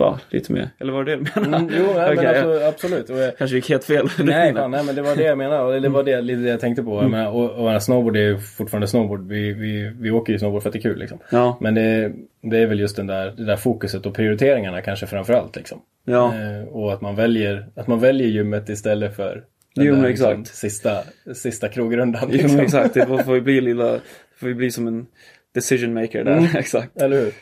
[0.03, 0.71] bara lite mer.
[0.79, 1.57] Eller var det det du menade?
[1.65, 3.11] Mm, jo, nej, Okej, men jag absolut.
[3.11, 4.09] Och jag, Kanske gick helt fel.
[4.19, 5.81] nej, fan, nej, men det var det jag menade.
[5.81, 7.03] Det var det, lite det jag tänkte på.
[7.03, 9.29] Jag menar, och, och snowboard är fortfarande snowboard.
[9.29, 10.99] Vi, vi, vi åker ju snowboard för att det är kul.
[10.99, 11.19] Liksom.
[11.31, 12.12] Ja, Men det,
[12.43, 15.57] det är väl just den där, det där fokuset och prioriteringarna kanske framförallt.
[15.57, 15.81] Liksom.
[16.05, 16.35] ja.
[16.35, 20.11] Eh, och att man, väljer, att man väljer gymmet istället för den Jo, där, men
[20.11, 20.57] liksom, exakt.
[20.59, 21.03] sista,
[21.35, 22.23] sista krogrundan.
[22.27, 22.57] Jo, Liksom.
[22.57, 22.95] men exakt.
[22.95, 23.99] Det får ju bli lilla,
[24.37, 25.07] får ju bli som en
[25.55, 26.33] decision maker där.
[26.33, 26.45] Mm.
[26.59, 27.03] exakt.
[27.03, 27.33] Eller hur?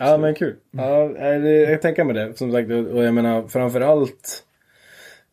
[0.00, 0.54] Ja men kul.
[0.70, 2.38] Ja, nej, det, jag tänker med det.
[2.38, 4.44] Som sagt, och jag menar framförallt.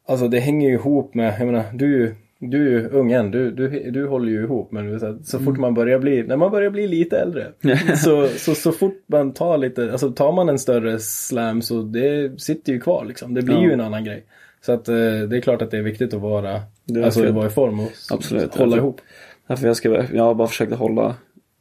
[0.08, 3.52] Alltså det hänger ju ihop med, jag menar du du är ju ung än, du,
[3.52, 4.72] du, du håller ju ihop.
[4.72, 7.48] Men så, att så fort man börjar bli, när man börjar bli lite äldre.
[7.98, 12.42] så, så, så fort man tar lite, alltså tar man en större slam så det
[12.42, 13.34] sitter ju kvar liksom.
[13.34, 13.64] Det blir Ja.
[13.64, 14.26] ju en annan grej.
[14.62, 16.62] Så att eh, det är klart att det är viktigt att vara,
[17.04, 17.34] alltså fel.
[17.34, 18.56] vara i form och Absolut.
[18.56, 19.02] hålla Jag- ihop.
[19.48, 21.16] Därför jag, ska, jag har bara försökt hålla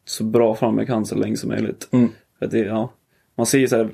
[0.05, 1.89] så bra fram jag kan så länge som möjligt.
[1.91, 2.09] Mm.
[2.39, 2.91] För att det, ja,
[3.37, 3.89] man ser ju så här,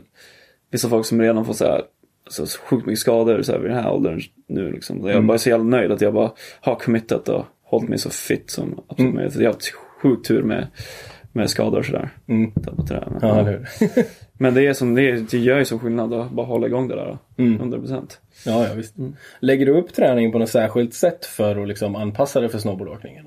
[0.71, 1.81] vissa folk som redan får så här,
[2.29, 4.99] så sjukt mycket skador så här, vid den här åldern nu liksom.
[5.01, 5.27] Jag är Mm.
[5.27, 8.79] bara så jävla nöjd att jag bara har committat och hållit mig så fit som
[8.87, 9.15] absolut Mm.
[9.15, 9.35] möjligt.
[9.35, 10.67] Jag har haft sjukt tur med,
[11.31, 12.09] med skador och sådär.
[12.27, 12.51] Mm.
[12.55, 13.03] Det.
[13.11, 13.67] Men, Ja, hur?
[14.37, 16.87] Men det, är som, det, är- det gör ju så skillnad att bara hålla igång
[16.87, 17.17] det där.
[17.37, 17.61] Mm.
[17.73, 18.17] 100%.
[18.45, 18.95] Ja, ja visst.
[19.39, 23.25] Lägger du upp träningen på något särskilt sätt för att liksom anpassa det för snowboardåkningen?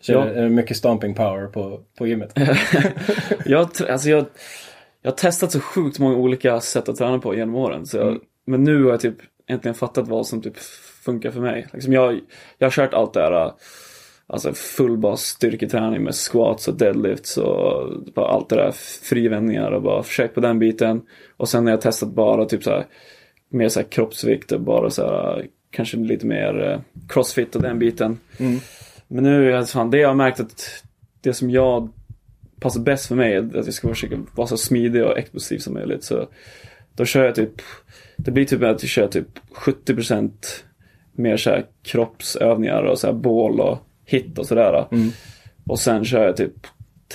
[0.00, 0.42] Kör, Ja.
[0.42, 2.32] Det mycket stomping power på, på gymmet?
[3.46, 4.24] Jag, alltså jag,
[5.02, 7.86] jag har testat så sjukt många olika sätt att träna på genom åren.
[7.86, 8.20] Så jag, Mm.
[8.44, 10.58] Men nu har jag typ äntligen fattat vad som typ
[11.04, 11.66] funkar för mig.
[11.72, 12.20] Liksom jag,
[12.58, 13.52] jag har kört allt det här,
[14.26, 18.70] alltså full bas styrketräning med squats och deadlifts och bara allt det där,
[19.02, 21.02] frivändningar och bara försökt på den biten.
[21.36, 22.86] Och sen har jag testat bara typ så här,
[23.48, 27.78] mer så här kroppsvikt och bara så här, kanske lite mer eh, crossfit och den
[27.78, 28.18] biten.
[28.38, 28.60] Mm.
[29.08, 30.84] Men nu, är fan, det jag har märkt att
[31.20, 31.88] det som jag
[32.62, 35.74] passar bäst för mig är att jag ska försöka vara så smidig och explosiv som
[35.74, 36.04] möjligt.
[36.04, 36.28] Så
[36.96, 37.52] då kör jag typ,
[38.16, 40.30] det blir typ att jag kör typ 70%
[41.12, 44.86] mer så här kroppsövningar och så här bål och hit och sådär.
[44.92, 45.10] Mm.
[45.66, 46.66] Och sen kör jag typ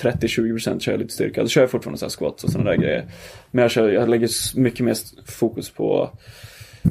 [0.02, 1.42] 30-20% kör jag lite styrka.
[1.42, 3.06] Då kör jag fortfarande så här squats och sådana där grejer.
[3.50, 6.10] Men jag, kör, jag lägger mycket mer fokus på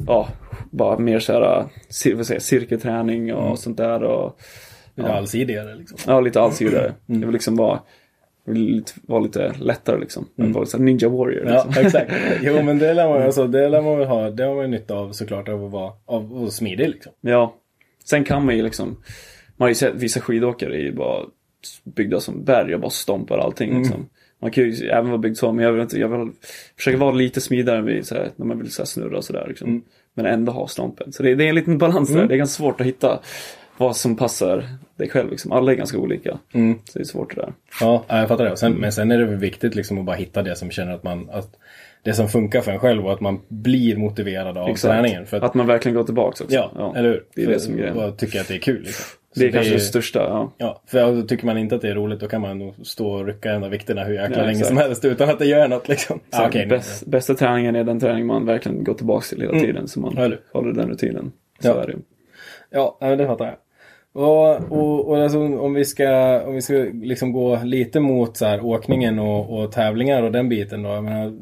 [0.06, 0.28] Ja,
[0.70, 1.68] bara mer så här,
[2.14, 4.40] vad säger, cirkelträning och sånt där och
[4.98, 5.16] Lite Ja.
[5.16, 5.98] allsidigare liksom.
[6.06, 6.94] Ja, lite allsidigare.
[7.06, 7.80] Jag vill liksom vara,
[8.48, 10.28] vill vara lite lättare liksom.
[10.34, 11.84] Vill vara lite ninja warrior Ja, liksom.
[11.86, 12.12] exakt.
[12.42, 14.30] Jo, men det lär man, alltså, det lär man väl ha.
[14.30, 17.12] Det har man ju nytta av såklart av att vara av vara smidig liksom.
[17.20, 17.54] Ja.
[18.04, 18.88] Sen kan man ju liksom,
[19.56, 21.24] man har ju sett vissa skidåkare är ju bara
[21.84, 24.08] byggda som berg och bara stompar allting liksom.
[24.40, 26.30] Man kan ju även vara byggd så, men jag vill, inte, jag vill
[26.76, 29.46] försöka vara lite smidigare vid, så här, när man vill så här, snurra och sådär.
[29.48, 29.84] Liksom.
[30.14, 31.12] Men ändå ha stompen.
[31.12, 32.26] Så det, det är en liten balans där.
[32.26, 33.20] Det är ganska svårt att hitta
[33.78, 34.64] vad som passar
[34.96, 35.30] dig själv.
[35.30, 35.52] Liksom.
[35.52, 36.38] Alla är ganska olika.
[36.54, 36.78] Mm.
[36.84, 37.52] Så det är svårt det där.
[37.80, 38.56] Ja, ja, jag fattar det.
[38.56, 41.02] Sen, men sen är det väl viktigt liksom att bara hitta det som känner att
[41.02, 41.48] man, att
[42.02, 44.92] det som funkar för en själv och att man blir motiverad av Exakt.
[44.94, 45.26] träningen.
[45.26, 46.56] För att, Att man verkligen går tillbaka också.
[46.56, 47.24] ja, eller hur?
[47.34, 48.16] Det är för, det som är grejen.
[48.16, 49.04] Tycker att det är kul liksom.
[49.34, 50.18] Det är kanske är- det största.
[50.18, 50.52] Ja.
[50.58, 53.10] Ja, för alltså, tycker man inte att det är roligt då kan man nog stå
[53.10, 55.68] och rycka en av vikterna hur jäkla Ja, länge som helst utan att det gör
[55.68, 56.20] något liksom.
[56.30, 59.60] Ja, okej, nu- bäst, bästa träningen är den träning man verkligen går tillbaka till hela
[59.60, 59.88] tiden.
[59.88, 60.38] Så man Mm.
[60.52, 61.32] Håller den rutinen.
[61.60, 61.82] Så Ja.
[61.82, 61.96] är det.
[62.70, 63.54] Ja, det fattar jag.
[64.14, 68.44] Och, och, och alltså, om vi ska, om vi ska liksom gå lite mot så
[68.46, 70.88] här, åkningen och, och tävlingar och den biten då.
[70.90, 71.32] Jag menar,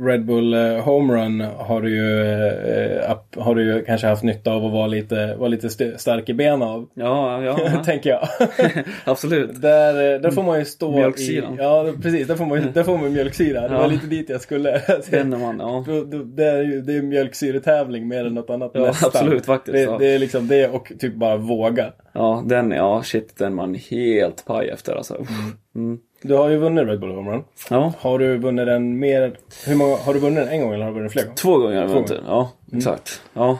[0.00, 4.52] Red Bull eh, Home Run har du ju, eh, har du ju kanske haft nytta
[4.52, 6.86] av att vara lite, vara lite st- stark i benen av.
[6.94, 7.82] Ja, ja, ja.
[7.84, 8.28] tänker jag.
[9.04, 9.62] absolut.
[9.62, 11.54] där, eh, där får man ju stå Mjölksyran.
[11.54, 11.56] i...
[11.58, 12.28] Ja, precis.
[12.28, 13.60] Där får man, där får man mjölksyra.
[13.68, 13.86] Det var Ja.
[13.86, 14.80] lite dit jag skulle.
[15.10, 15.84] Den när man, ja.
[16.24, 19.10] Det är ju det är mjölksyretävling mer än något annat Ja, nästan.
[19.14, 19.96] absolut, faktiskt, Det, ja.
[19.98, 21.36] det är liksom det och typ bara
[21.70, 21.92] våga.
[22.12, 25.26] Ja, den, ja shit, den man helt paj efter alltså.
[25.74, 25.98] Mm.
[26.22, 27.44] Du har ju vunnit Red Bull Home Run.
[27.70, 29.36] Ja, Har du vunnit den mer...
[29.66, 31.36] Hur många, har du vunnit den en gång eller har du vunnit den flera gånger?
[31.36, 32.24] två gånger har jag Två vunnit den.
[32.26, 33.22] Ja, exakt.
[33.34, 33.58] Ja.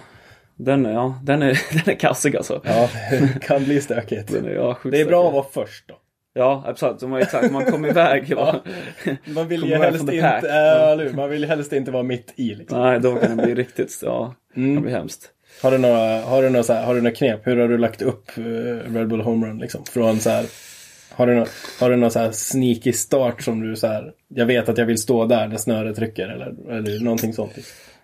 [0.57, 2.61] Den, är- ja, den är, den är kassig alltså.
[2.65, 4.33] Ja, det kan bli stökigt.
[4.33, 5.95] Den är, ja, Det är bra att vara först då.
[6.37, 7.01] Ja, absolut.
[7.01, 8.25] Som exakt, man kommer iväg.
[8.37, 8.55] Ja.
[9.25, 10.97] Man vill ju helst inte...
[10.99, 11.17] hur?
[11.17, 12.81] Man vill helst inte vara mitt i liksom.
[12.81, 14.35] Nej, då kan det bli riktigt, ja.
[14.57, 14.75] Mm.
[14.75, 15.31] Det blir hemskt.
[15.63, 17.47] Har du några, har du några, så här, har du några knep?
[17.47, 19.85] Hur har du lagt upp eh, Red Bull Home Run liksom?
[19.85, 20.47] Från så här,
[21.11, 21.47] har du någon,
[21.81, 24.87] har du någon så här sneaky start som du så här, jag vet att jag
[24.87, 27.53] vill stå där när snöret trycker eller, eller någonting sånt?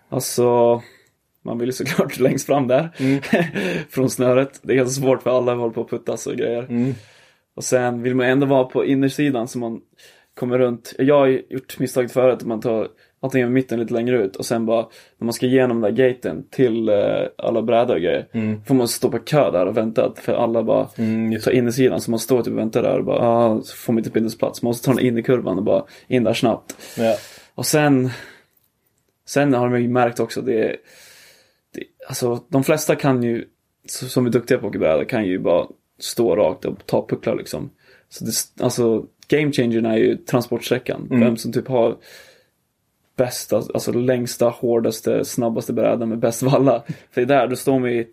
[0.09, 0.81] Alltså,
[1.45, 2.89] man vill ju såklart längst fram där.
[3.89, 4.59] Från snöret.
[4.63, 6.63] Det är ganska svårt för alla håller på att puttas och grejer.
[6.63, 6.93] Mm.
[7.55, 9.81] Och sen vill man ändå vara på innersidan så man
[10.33, 10.93] kommer runt.
[10.97, 12.87] Jag har gjort misstaget förut att man tar
[13.21, 14.81] antingen i mitten lite längre ut och sen bara
[15.17, 16.95] när man ska igenom den där gaten till eh,
[17.37, 18.27] alla brädor och grejer.
[18.65, 22.01] får man stå på kö där och vänta för alla bara Mm, tar innersidan.
[22.01, 24.61] Så man står typ och väntar där och bara ah, så får man inte bindningsplats.
[24.61, 26.75] Man måste ta den in i kurvan och bara in där snabbt.
[26.97, 27.15] Ja.
[27.55, 28.09] Och sen
[29.25, 30.75] Sen har man ju märkt också det,
[31.73, 33.45] det alltså de flesta kan ju,
[33.85, 35.67] som är duktiga på bräda kan ju bara
[35.99, 37.69] stå rakt och ta pucklar liksom.
[38.09, 41.07] Så det, alltså game changern är ju transportsträckan.
[41.09, 41.97] Vem som typ har
[43.21, 46.83] bästa, alltså längsta, hårdaste, snabbaste brädan med bäst valla.
[47.11, 48.05] För där, då står man ju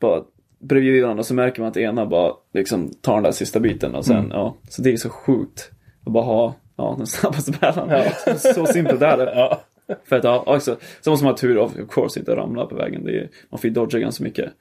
[0.00, 0.22] bara
[0.58, 4.04] bredvid varandra så märker man att ena bara liksom tar den där sista biten och
[4.04, 4.56] sen, ja.
[4.68, 5.70] Så det är så sjukt
[6.06, 8.02] att bara ha, ja, den snabbaste brädan.
[8.24, 9.32] Så, så simpelt är det.
[9.34, 9.60] Ja.
[10.04, 13.04] För att, ja, också, så måste man ha tur of course inte ramla på vägen.
[13.04, 14.52] Det är, man får ju dodga ganska mycket.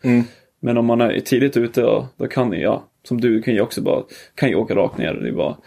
[0.59, 3.61] Men om man är tidigt ute då, då kan ni, ja, som du kan ju
[3.61, 4.03] också bara,
[4.35, 5.13] kan ju åka rakt ner.
[5.13, 5.57] Det bara,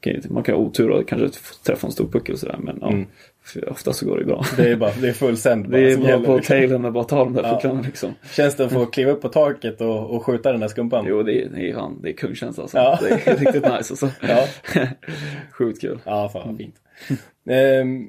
[0.00, 2.58] kan ju, man kan ha otur och kanske träffa en stor puckel och sådär.
[2.58, 2.90] Men ja,
[3.39, 4.44] för ofta så går det bra.
[4.56, 6.56] Det är bara, det är full sänd bara Det är bara gäller, på liksom.
[6.56, 7.50] tailen och bara ta de där Ja.
[7.54, 8.14] pucklarna liksom.
[8.32, 11.04] Känns det att få kliva upp på taket och, och skjuta den där skumpan?
[11.08, 12.78] Jo, det är, det är det är kungkänsla alltså.
[12.78, 12.98] Ja.
[13.02, 14.08] Det är riktigt nice alltså.
[14.28, 14.46] Ja.
[15.52, 15.98] Sjukt kul.
[16.04, 16.74] Ja, fan vad fint.
[17.50, 18.06] Ehm,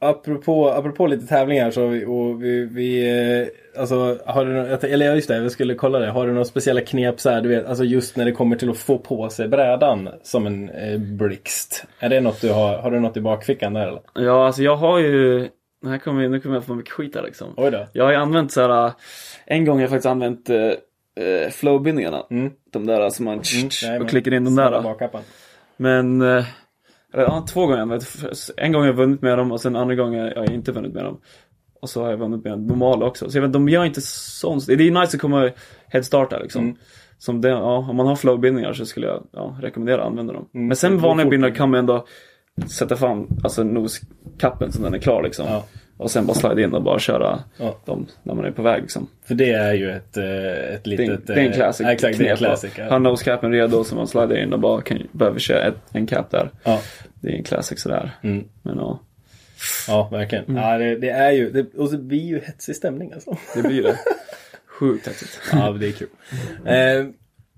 [0.00, 5.06] apropå, apropå lite tävlingar så vi, och vi, vi eh, alltså, har du, nå- eller
[5.06, 6.10] ja, just det, jag skulle kolla det.
[6.10, 8.70] Har du några speciella knep så här, du vet, alltså just när det kommer till
[8.70, 11.84] att få på sig brädan som en eh, blixt.
[11.98, 14.00] Är det något du har, har du något i bakfickan där eller?
[14.14, 15.48] Ja, alltså jag har ju,
[15.86, 17.54] här kommer, nu kommer jag få mycket skit här liksom.
[17.56, 17.86] Oj då.
[17.92, 18.92] Jag har ju använt så här,
[19.46, 20.56] en gång har jag faktiskt använt eh,
[21.24, 22.26] eh, flowbindningarna.
[22.30, 22.52] Mm.
[22.70, 24.02] De där som man jajamän.
[24.02, 24.70] och klickar in de där.
[25.76, 26.44] Men, eh,
[27.14, 28.00] eller, ja, två gånger.
[28.56, 30.92] En gång har jag vunnit med dem och sen andra gången har jag inte vunnit
[30.92, 31.20] med dem.
[31.80, 33.30] Och så har jag vunnit med normala också.
[33.30, 34.66] Så jag vet, de gör inte sånt.
[34.66, 35.50] Det är nice att komma
[35.88, 36.64] headstarta liksom.
[36.64, 36.76] Mm.
[37.18, 40.48] Som det, ja, om man har flowbindningar så skulle jag ja, rekommendera att använda dem.
[40.52, 42.06] Men sen vanliga bindningar kan man ändå
[42.66, 45.46] sätta fram alltså noskappen så den är klar liksom.
[45.48, 45.64] Ja.
[46.00, 47.76] Och sen bara slida in och bara köra Ja.
[47.84, 49.08] dem när man är på väg liksom.
[49.24, 51.26] För det är ju ett, eh, ett litet...
[51.26, 52.72] det är en eh, classic ja, Exakt, det är en classic.
[52.76, 52.98] Ja.
[52.98, 56.50] nosecapen redo så man slidar in och bara kan, behöver köra ett, en cap där.
[56.64, 56.80] Ja.
[57.14, 58.10] Det är en classic sådär.
[58.22, 58.44] Mm.
[58.62, 59.00] Men ja,
[59.88, 60.44] ja, verkligen.
[60.44, 60.62] Mm.
[60.62, 63.36] Ja, det, det är ju, det, och det blir ju hetsig stämning alltså.
[63.54, 63.96] det blir det.
[64.66, 65.40] Sjukt häftigt.
[65.52, 66.08] Ja, det är kul.
[66.66, 67.06] Eh,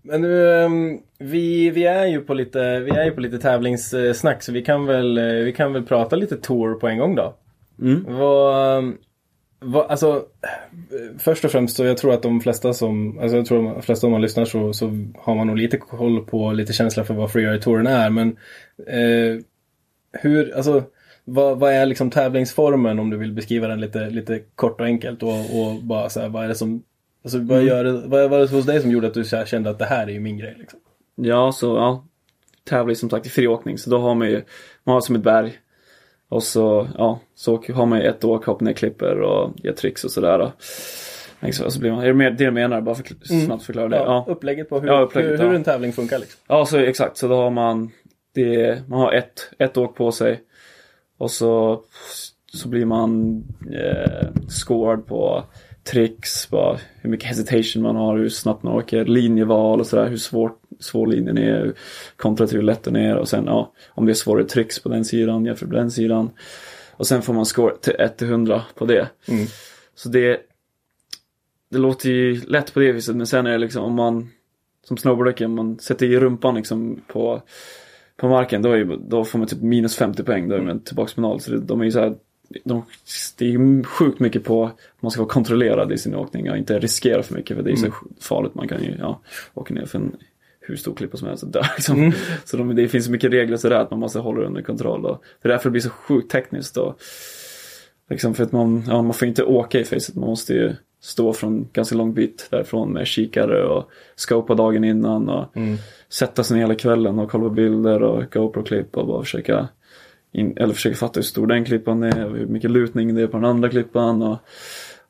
[0.04, 4.42] men nu, ehm, vi, vi är ju på lite, vi är ju på lite tävlingssnack
[4.42, 7.34] så vi kan väl, eh, vi kan väl prata lite tour på en gång då.
[7.80, 8.04] Mm.
[8.18, 8.96] Vad, ehm,
[9.60, 10.24] vad, alltså,
[11.18, 14.06] först och främst så jag tror att de flesta som, alltså jag tror de flesta
[14.06, 14.86] om man lyssnar så, så
[15.18, 18.10] har man nog lite koll på, lite känsla för vad Freeride-touren är.
[18.10, 18.28] Men
[18.86, 19.44] eh,
[20.12, 20.84] hur, alltså,
[21.24, 25.22] vad, vad är liksom tävlingsformen om du vill beskriva den lite, lite kort och enkelt
[25.22, 26.82] och, och bara så här, vad är det som,
[27.24, 29.78] alltså vad gör det, vad var det hos dig som gjorde att du kände att
[29.78, 30.80] det här är ju min grej liksom?
[31.14, 32.04] Ja, så ja.
[32.64, 34.42] Tävlar som sagt i friåkning så då har man ju,
[34.84, 35.58] man har som ett berg.
[36.32, 40.04] Och så, ja, så har man ju ett åk, hoppa ner klipper och ge tricks
[40.04, 40.52] och sådär.
[41.40, 42.80] Liksom, så blir man, är det mer det du menar?
[42.80, 43.04] Bara för,
[43.44, 43.96] snabbt förklara det.
[43.96, 44.32] Ja, Ja.
[44.32, 46.40] upplägget på hur, Ja, upplägget, hur, hur en tävling funkar liksom.
[46.48, 47.16] Ja, så exakt.
[47.16, 47.90] Så då har man
[48.34, 50.40] det, man har ett, ett åk på sig.
[51.18, 51.82] Och så,
[52.52, 53.42] så blir man
[53.72, 55.44] eh, scored på
[55.84, 60.16] tricks, bara hur mycket hesitation man har, hur snabbt man åker, linjeval och sådär, hur
[60.16, 61.74] svårt, svår linjen är
[62.16, 64.88] kontra till hur lätt den är och sen ja, om det är svårare tricks på
[64.88, 66.30] den sidan jämfört med den sidan.
[66.90, 69.08] Och sen får man score till 1 till 100 på det.
[69.28, 69.46] Mm.
[69.94, 70.40] Så det,
[71.70, 74.30] det låter ju lätt på det viset men sen är det liksom om man
[74.84, 77.42] som snowboardåkare, om man sätter i rumpan liksom på,
[78.16, 81.12] på marken då, är, då får man typ minus 50 poäng, då är man tillbaka
[81.14, 81.40] på noll.
[81.40, 82.14] Så det, de är ju så här,
[82.64, 82.84] de,
[83.38, 86.56] det är ju sjukt mycket på att man ska vara kontrollerad i sin åkning och
[86.56, 88.54] inte riskera för mycket för det är så farligt.
[88.54, 89.20] Man kan ju ja,
[89.54, 90.16] åka ner för en
[90.60, 91.62] hur stor klippa som helst och dö.
[91.76, 92.12] Liksom.
[92.44, 95.06] Så de, det finns så mycket regler sådär att man måste hålla det under kontroll.
[95.06, 96.76] Och det är därför det blir så sjukt tekniskt.
[96.76, 97.00] Och,
[98.10, 101.32] liksom för att man, ja, man får inte åka i facet, man måste ju stå
[101.32, 105.56] från ganska lång bit därifrån med kikare och scopa dagen innan och
[106.08, 109.68] sätta sig ner hela kvällen och kolla på bilder och GoPro-klipp och bara försöka
[110.32, 113.26] in, eller försöka fatta hur stor den klippan är och hur mycket lutning det är
[113.26, 114.38] på den andra klippan och,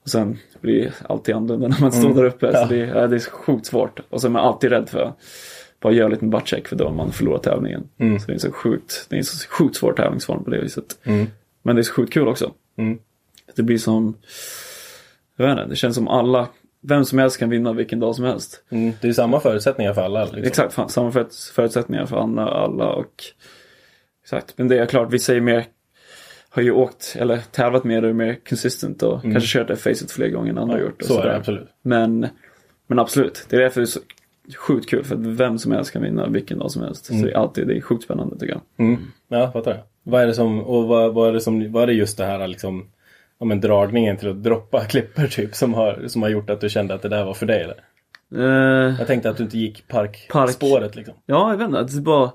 [0.02, 2.56] och sen blir alltid annorlunda när man står där uppe.
[2.56, 4.00] Så det, ja, det är så sjukt svårt.
[4.10, 5.18] Och så är man alltid rädd för att
[5.80, 7.88] bara göra en liten buttcheck för då har man förlorat tävlingen.
[8.18, 10.98] Så det är så sjukt, det är en så sjukt svår tävlingsform på det viset.
[11.62, 12.52] Men det är så sjukt kul också.
[12.78, 12.98] Mm.
[13.54, 14.16] Det blir som,
[15.36, 16.48] jag vet inte, det känns som alla,
[16.80, 18.64] vem som helst kan vinna vilken dag som helst.
[18.70, 18.92] Mm.
[19.00, 20.24] Det är samma förutsättningar för alla.
[20.24, 20.42] Liksom.
[20.42, 23.24] Exakt, samma för- förutsättningar för alla, alla och
[24.32, 24.58] exakt.
[24.58, 25.64] Men det är klart, vissa är mer,
[26.50, 30.10] har ju åkt eller tävlat mer och är mer consistent och kanske kört det facet
[30.10, 31.02] fler gånger än andra har gjort.
[31.02, 31.36] Och så är det sådär.
[31.38, 31.68] absolut.
[31.82, 32.26] Men,
[32.86, 34.00] men absolut, det är därför det är så
[34.58, 37.04] sjukt kul för att vem som helst kan vinna vilken dag som helst.
[37.06, 38.86] Så det är alltid, det är sjukt spännande tycker jag.
[38.86, 39.00] Mm.
[39.28, 39.80] Ja, fattar jag.
[40.02, 42.24] Vad är det som, och vad, vad är det som, vad är det just det
[42.24, 42.86] här liksom,
[43.38, 46.68] om en dragningen till att droppa klipper typ som har, som har gjort att du
[46.68, 47.76] kände att det där var för dig eller?
[48.34, 50.28] Eh, Jag tänkte att du inte gick Park.
[50.32, 51.14] parkspåret liksom.
[51.26, 51.96] Ja, jag vet inte.
[51.96, 52.30] Det bara...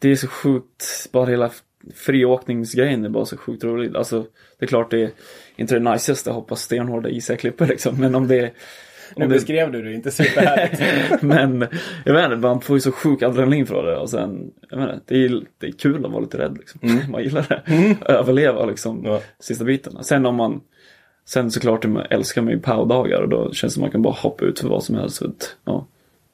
[0.00, 1.08] Det är så sjukt.
[1.12, 1.50] Bara hela
[1.94, 3.96] friåkningsgrejen är bara så sjukt rolig.
[3.96, 4.26] Alltså,
[4.58, 5.10] det är klart det är
[5.56, 7.96] inte det najsigaste att hoppa stenhårda isiga klippor liksom.
[8.00, 8.52] Men om det är
[9.16, 11.22] Nu det, beskrev du det inte superhärligt.
[11.22, 11.66] men
[12.04, 14.94] jag vet inte, man får ju så sjuk adrenalin från det och sen, jag vet
[14.94, 16.80] inte, det är, det är kul att vara lite rädd liksom.
[17.10, 17.96] Man gillar det.
[18.12, 19.12] Överleva liksom, Mm.
[19.12, 19.20] Ja.
[19.38, 20.04] sista biten.
[20.04, 20.60] Sen om man,
[21.24, 24.14] sen såklart man älskar man ju powerdagar och då känns det som man kan bara
[24.14, 25.22] hoppa ut för vad som helst.
[25.64, 25.86] Ja,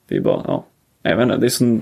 [0.09, 0.67] det är bara, ja,
[1.03, 1.81] jag vet inte, det är så,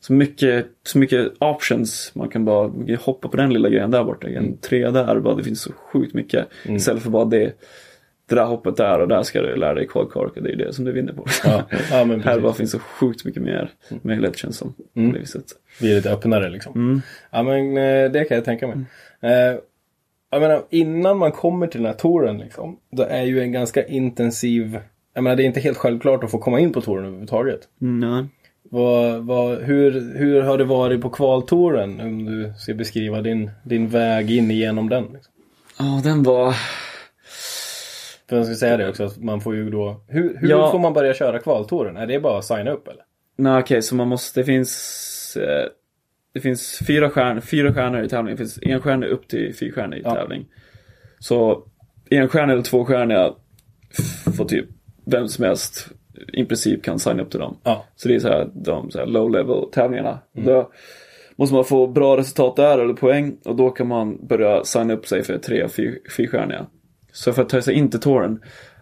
[0.00, 2.12] så mycket, så mycket options.
[2.14, 4.28] Man kan bara hoppa på den lilla grejen där borta.
[4.28, 6.48] En tre där, bara, det finns så sjukt mycket.
[6.64, 7.52] Istället för bara det,
[8.28, 10.56] det där hoppet där och där ska du lära dig quad cork och det är
[10.56, 11.24] det som du vinner på.
[11.44, 13.70] Ja, ja men Här bara finns så sjukt mycket mer
[14.02, 14.72] möjlighet känns som.
[14.72, 15.44] På det viset.
[15.80, 16.72] blir lite öppnare liksom.
[16.74, 17.00] Mm.
[17.30, 18.76] Ja men eh, det kan jag tänka mig.
[19.20, 19.58] Eh,
[20.30, 22.78] jag menar innan man kommer till den här touren liksom.
[22.92, 24.78] Då är ju en ganska intensiv.
[25.14, 27.60] Jag menar det är inte helt självklart att få komma in på touren överhuvudtaget.
[27.80, 28.26] Mm, nej.
[28.70, 32.00] Vad, vad, hur, hur har det varit på kvaltouren?
[32.00, 35.04] Om du ska beskriva din, din väg in igenom den.
[35.12, 35.32] Liksom.
[35.78, 36.54] Ja, den var...
[38.28, 40.04] För jag ska säga det också, att man får ju då...
[40.08, 40.70] Hur, hur Ja.
[40.70, 41.96] får man börja köra kvaltouren?
[41.96, 43.02] Är det bara att signa upp eller?
[43.36, 45.36] Nej okej, så man måste, det finns...
[45.40, 45.66] Eh,
[46.32, 48.36] det finns fyra stjärnor, fyra stjärnor i tävlingen.
[48.36, 50.14] Det finns en stjärna upp till fyra stjärnor i Ja.
[50.14, 50.46] tävling.
[51.18, 51.62] Så
[52.10, 53.34] en stjärna eller två stjärnor
[54.36, 54.66] får typ
[55.04, 55.88] vem som helst
[56.32, 57.56] i princip kan signa upp till dem.
[57.62, 57.84] Ja.
[57.96, 60.18] Så det är så här, de så här low level tävlingarna.
[60.32, 60.70] Då
[61.36, 65.06] måste man få bra resultat där eller poäng och då kan man börja signa upp
[65.06, 66.66] sig för tre och fyr- fyrstjärniga.
[67.12, 68.40] Så för att ta sig in till touren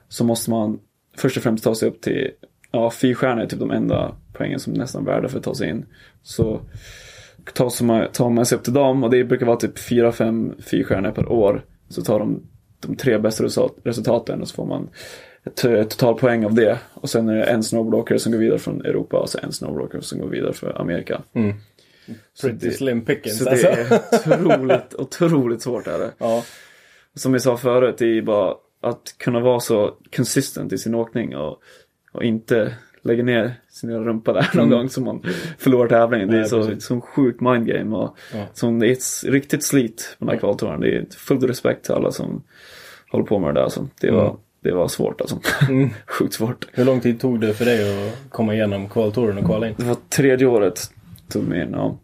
[0.08, 0.80] så måste man
[1.16, 2.30] först och främst ta sig upp till,
[2.70, 5.70] ja fyrstjärniga är typ de enda poängen som är nästan värda för att ta sig
[5.70, 5.86] in.
[6.22, 6.60] Så
[7.54, 10.54] tar man, tar man sig upp till dem och det brukar vara typ fyra, fem
[10.58, 11.64] fyrstjärnor per år.
[11.88, 12.42] Så tar de
[12.80, 14.88] de tre bästa resultat, resultaten och så får man
[15.44, 16.78] ett totalpoäng av det.
[16.94, 20.02] Och sen är det en snowboardåkare som går vidare från Europa och så en snowboardåkare
[20.02, 21.22] som går vidare för Amerika.
[22.34, 23.66] Så Pretty slim pickings Så alltså.
[23.66, 24.00] det är
[24.46, 26.12] otroligt, otroligt svårt är det.
[26.18, 26.44] Ja.
[27.14, 31.36] Som jag sa förut, det är bara att kunna vara så consistent i sin åkning
[31.36, 31.62] och,
[32.12, 32.74] och inte
[33.06, 35.22] lägga ner sin lilla rumpa där någon gång som man
[35.58, 36.28] förlorar tävlingen.
[36.30, 37.02] Det är så, precis.
[37.02, 38.44] sjukt mindgame och Ja.
[38.52, 40.80] som det är ett riktigt slit på den här kvaltouren.
[40.80, 42.42] Det är full respekt till alla som
[43.10, 43.64] håller på med det där.
[43.64, 43.88] Alltså.
[44.00, 45.38] Det, var, det var svårt alltså.
[46.06, 46.66] sjukt svårt.
[46.72, 49.74] Hur lång tid tog det för dig att komma igenom kvaltouren och kvala in?
[49.78, 50.80] Det var tredje året
[51.28, 51.98] tog mig in, ja.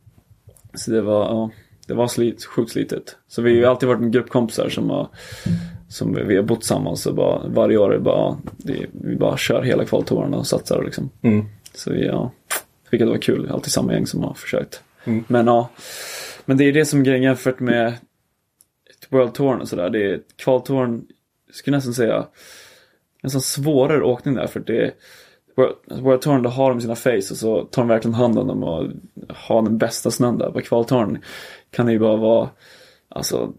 [0.75, 1.51] Så det var, ja,
[1.87, 3.17] det var slit, sjukt slitet.
[3.29, 5.09] Så vi har ju alltid varit en grupp kompisar som har,
[5.93, 9.37] som vi har bott tillsammans och bara varje år är bara, ja, det, vi bara
[9.37, 11.11] kör hela kvaltouren och satsar liksom.
[11.23, 11.45] Mm.
[11.75, 12.31] Så ja,
[12.91, 13.51] vilket var kul.
[13.51, 14.83] Alltid samma gäng som har försökt.
[15.05, 15.25] Mm.
[15.29, 15.69] Men ja,
[16.45, 17.95] men det är det som är grejen jämfört med
[19.09, 19.91] World Touren och sådär.
[19.91, 21.05] Det är kvaltouren,
[21.47, 22.27] jag skulle nästan säga,
[23.23, 24.93] nästan svårare åkning där för det är
[25.57, 28.47] World- World Touren, då har de sina face och så tar de verkligen hand om
[28.47, 28.87] dem och
[29.29, 30.51] har den bästa snön där.
[30.51, 31.19] På kvaltouren
[31.71, 32.49] kan det ju bara vara,
[33.09, 33.53] alltså,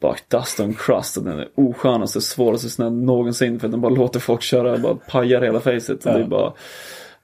[0.00, 3.94] bara dust and crust och den är oskönaste, svåraste snön någonsin för att den bara
[3.94, 6.06] låter folk köra och bara pajar hela facet.
[6.06, 6.52] Och det är bara,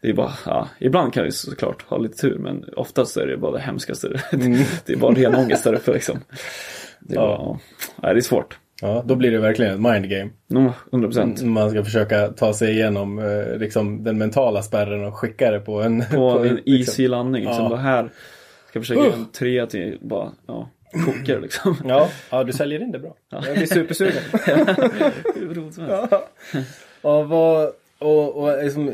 [0.01, 3.37] det är bara, ja, ibland kan ju såklart ha lite tur men oftast är det
[3.37, 4.09] bara det hemskaste.
[4.87, 6.19] det är bara ren ångest där uppe liksom.
[7.01, 7.27] Det är, Ja.
[7.39, 7.59] bara,
[8.09, 8.13] ja.
[8.15, 8.59] Det är svårt.
[8.83, 10.31] Ja, då blir det verkligen ett mind game.
[10.51, 11.43] Mm, 100 procent.
[11.43, 15.83] Man ska försöka ta sig igenom eh, liksom, den mentala spärren och skicka det på
[15.83, 16.05] en...
[16.13, 16.73] På en liksom.
[16.73, 17.45] easy landning.
[17.45, 17.69] Liksom, Ja.
[17.71, 18.11] bara här
[18.69, 20.71] ska försöka göra en trea till bara, ja,
[21.05, 21.77] kokar liksom.
[21.89, 23.15] Ja, ja, du säljer in det bra.
[23.31, 24.23] Jag blir supersugen.
[24.45, 25.79] Helst.
[27.03, 28.93] och vad, och, och liksom,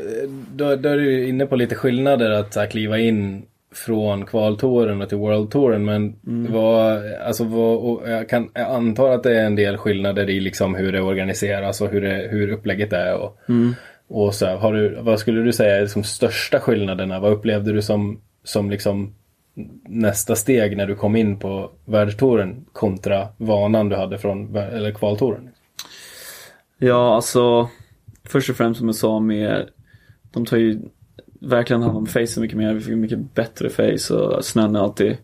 [0.55, 5.09] då, då är du inne på lite skillnader att här, kliva in från kvaltouren och
[5.09, 5.85] till World Touren.
[5.85, 6.15] Men
[6.51, 10.39] vad, alltså vad, och jag, kan, jag antar att det är en del skillnader i
[10.39, 13.15] liksom hur det organiseras och hur, det, hur upplägget är.
[13.15, 13.39] Och,
[14.07, 17.19] och så här, har du, vad skulle du säga är liksom största skillnaderna?
[17.19, 19.15] Vad upplevde du som, som liksom
[19.87, 25.49] nästa steg när du kom in på världstouren kontra vanan du hade från eller kvaltouren?
[26.77, 27.69] Ja, alltså
[28.23, 29.69] först och främst som jag sa med
[30.31, 30.79] de tar ju
[31.39, 32.73] verkligen hand om facen mycket mer.
[32.73, 35.17] Vi fick mycket bättre face och snön är alltid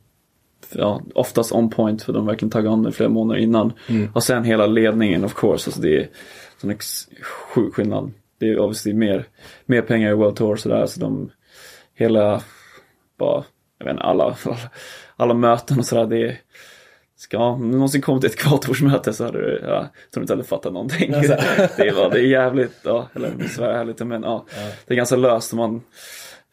[0.71, 3.73] ja, oftast on point för de verkligen tagit om den flera månader innan.
[4.13, 5.67] Och sen hela ledningen of course.
[5.69, 7.07] Alltså det är ex-
[7.53, 8.11] sjuk skillnad.
[8.39, 9.25] Det är obviously mer,
[9.65, 10.86] mer pengar i World Tour sådär.
[10.86, 11.30] Så de
[11.95, 12.41] hela,
[13.17, 13.43] bara,
[13.78, 14.36] jag vet inte, alla,
[15.15, 16.05] alla möten och sådär.
[16.05, 16.38] Det
[17.19, 19.69] Ska, om du någonsin kommit till ett kvaltoursmöte så hade du, ja,
[20.03, 21.13] jag tror inte hade fattat någonting.
[21.13, 21.36] Alltså.
[21.78, 24.45] det, bara- det är jävligt, ja, eller besvärligt men ja,
[24.88, 25.82] det är ganska löst och man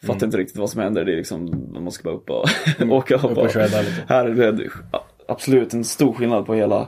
[0.01, 0.25] fattar Mm.
[0.25, 1.05] inte riktigt vad som händer.
[1.05, 2.49] Det är liksom, man ska bara upp och
[2.97, 3.83] åka och Upp och lite.
[4.07, 4.69] här är det
[5.27, 6.87] absolut en stor skillnad på hela,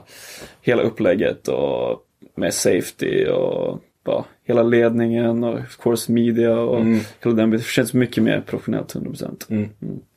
[0.60, 2.02] hela upplägget och
[2.36, 7.50] med safety och bara hela ledningen och of course media och hela den biten.
[7.50, 9.50] Det känns mycket mer professionellt 100%.
[9.50, 9.68] Mm.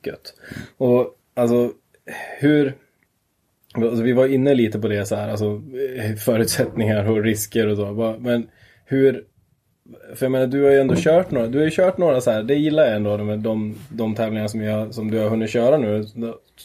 [0.04, 0.34] Gött.
[0.76, 1.72] Och alltså
[2.38, 2.74] hur,
[3.74, 5.62] Alltså, vi var inne lite på det så här, alltså
[6.24, 8.16] förutsättningar och risker och så.
[8.20, 8.46] Men
[8.84, 9.24] hur,
[10.14, 12.30] för jag menar du har ju ändå kört några, du har ju kört några så
[12.30, 15.50] här, det gillar jag ändå med de, de tävlingar som, jag, som du har hunnit
[15.50, 16.04] köra nu.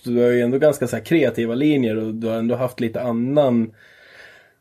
[0.03, 3.73] Du har ju ändå ganska så kreativa linjer och du har ändå haft lite annan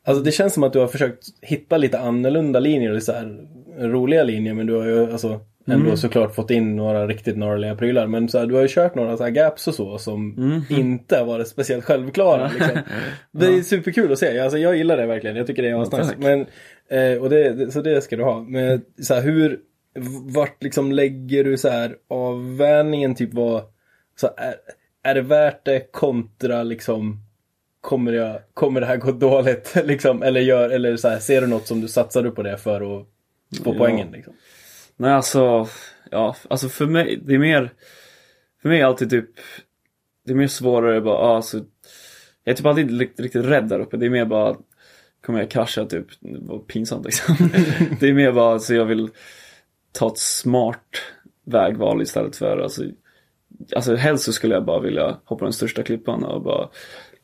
[0.07, 3.37] Alltså det känns som att du har försökt hitta lite annorlunda linjer och så här
[3.79, 5.97] roliga linjer men du har ju alltså ändå Mm.
[5.97, 8.07] såklart fått in några riktigt gnarliga prylar.
[8.07, 10.61] Men så här, du har ju kört några så här gaps och så som Mm.
[10.69, 12.51] inte har varit speciellt självklara.
[12.53, 12.77] Liksom.
[13.31, 14.39] Det är superkul att se.
[14.39, 15.35] Alltså, jag gillar det verkligen.
[15.35, 16.15] Jag tycker det är asnice.
[16.17, 16.45] Men,
[16.89, 18.41] eh, och det, så det ska du ha.
[18.41, 19.59] Men så här, hur,
[20.35, 23.61] vart liksom lägger du så här avvänjningen typ vad,
[24.15, 24.55] så är,
[25.03, 27.19] är det värt det kontra liksom
[27.81, 29.75] Kommer, jag, kommer det här gå dåligt?
[29.85, 32.75] Liksom, eller gör, eller så här, ser du något som du satsar på det för
[32.99, 33.07] att
[33.63, 33.75] få Ja.
[33.77, 34.11] poängen?
[34.11, 34.33] Liksom?
[34.97, 35.67] Nej alltså,
[36.11, 37.73] ja, alltså för mig, det är mer,
[38.61, 39.29] för mig är alltid typ,
[40.25, 41.57] det är mer svårare bara, ah, alltså,
[42.43, 44.55] jag är typ alltid li- riktigt rädd där uppe, det är mer bara,
[45.25, 47.35] kommer jag krascha typ, vad pinsamt liksom.
[47.99, 49.09] det är mer bara, alltså jag vill
[49.91, 51.01] ta ett smart
[51.45, 52.83] vägval istället för, alltså,
[53.75, 56.69] alltså helst så skulle jag bara vilja hoppa den största klippan och bara,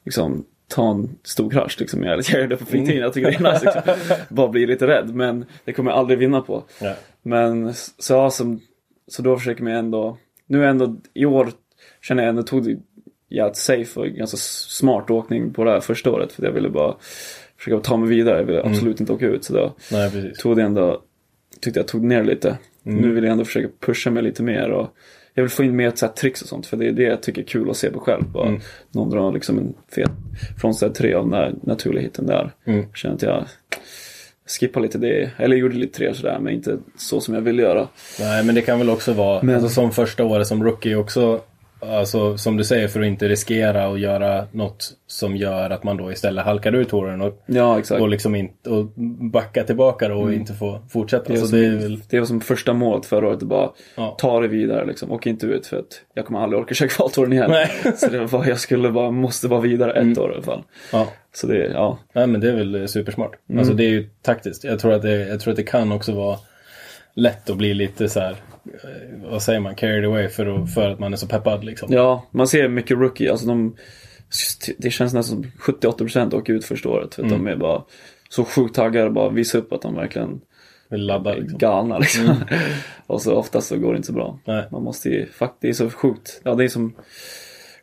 [0.04, 2.04] liksom, ta en stor krasch liksom.
[2.04, 4.16] Jag gör det på fritiden, jag tycker det är nice liksom.
[4.30, 6.64] Bara bli lite rädd, men det kommer jag aldrig vinna på.
[6.82, 6.96] Ja.
[7.22, 8.62] Men så, ja, som,
[9.08, 11.50] så då försöker man ändå, nu ändå i år
[12.02, 12.78] känner jag ändå tog det
[13.30, 16.32] jävligt safe och ganska smart åkning på det här första året.
[16.32, 16.96] För jag ville bara
[17.58, 19.44] försöka ta mig vidare, jag ville absolut inte åka ut.
[19.44, 21.02] Så då Nej, tog det ändå,
[21.62, 22.58] tyckte jag tog ner lite.
[22.84, 24.96] Nu vill jag ändå försöka pusha mig lite mer och
[25.34, 27.22] jag vill få in mer så här tricks och sånt för det är det jag
[27.24, 28.24] tycker är kul att se på själv.
[28.32, 28.60] Bara
[28.92, 30.12] Någon drar liksom en fet
[30.62, 32.52] frontside tre av den där naturliga hitten där.
[32.66, 32.86] Mm.
[32.96, 33.46] Känner att jag
[34.60, 37.88] skippar lite det, eller gjorde lite tre sådär men inte så som jag vill göra.
[38.20, 41.42] Nej, men det kan väl också vara, Men- alltså, som första året som rookie också,
[41.90, 45.98] alltså som du säger, för att inte riskera och göra något som gör att man
[45.98, 48.86] då istället halkar ur touren och, Ja och liksom och
[49.32, 51.26] backa tillbaka då och inte få fortsätta.
[51.28, 53.48] Det är, så som, det är väl, det var som första målet förra året, att
[53.48, 54.16] bara Ja.
[54.20, 55.12] ta det vidare liksom.
[55.12, 57.50] Åk inte ut för att jag kommer aldrig orka köra kvaltouren igen.
[57.52, 57.72] Nej.
[57.98, 60.64] Så det var bara, jag skulle bara, måste vara vidare ett år i alla fall.
[60.92, 61.08] ja.
[61.36, 62.00] Så det, ja.
[62.14, 63.32] Nej men det är väl supersmart.
[63.50, 63.60] Mm.
[63.60, 64.64] Alltså det är ju taktiskt.
[64.64, 66.38] Jag tror att det, jag tror att det kan också vara
[67.16, 68.36] lätt att bli lite så här,
[69.24, 71.90] vad säger man, carried away för, att- för att man är så peppad liksom.
[71.94, 73.76] Ja, man ser mycket rookie, alltså de,
[74.78, 77.16] det känns nästan som 70-80% åker ut första året.
[77.16, 77.46] För att Mm.
[77.46, 77.84] de är bara
[78.30, 80.42] så sjukt taggade och bara visa upp att de verkligen
[80.90, 81.58] Vill ladda är liksom.
[81.58, 82.36] galna liksom.
[83.08, 84.40] och så oftast så går det inte så bra.
[84.46, 84.66] Nej.
[84.72, 86.42] Man måste ju, fakt, det är så sjukt.
[86.44, 86.94] Ja, det är som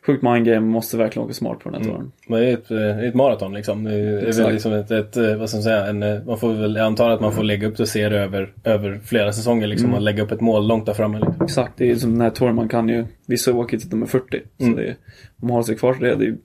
[0.05, 2.11] sjukt mind game, man måste verkligen åka smart på den här touren.
[2.27, 3.83] Men det är ett, eh, ett maraton liksom.
[3.83, 4.53] Det är, är väl Exakt.
[4.53, 7.09] liksom ett, ett, eh, vad ska man säga, en, eh, man får väl, jag antar
[7.09, 9.85] att man får lägga upp det och se det över, över flera säsonger liksom.
[9.85, 9.97] Mm.
[9.97, 11.45] Och lägga upp ett mål långt där framme liksom.
[11.45, 14.05] Exakt, det är som den här touren man kan ju, vissa åker till de är
[14.05, 14.39] 40.
[14.57, 14.75] Så Mm.
[14.75, 14.95] det är,
[15.41, 16.35] om man håller sig kvar till det, det är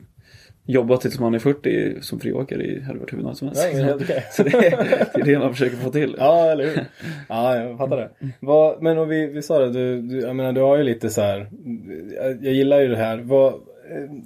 [0.66, 3.68] jobba tills man är 40 som friåkare i hade varit hur nice som helst.
[3.72, 4.24] Ja, helt okej.
[4.30, 6.16] Så det, det är det man försöker få till.
[6.18, 6.84] Ja, eller hur?
[7.28, 8.10] Ja, jag fattar det.
[8.40, 11.10] Vad, men och vi, vi sa det, du, du, jag menar du har ju lite
[11.10, 11.48] så här.
[12.16, 13.18] Jag, jag gillar ju det här.
[13.18, 13.54] Vad,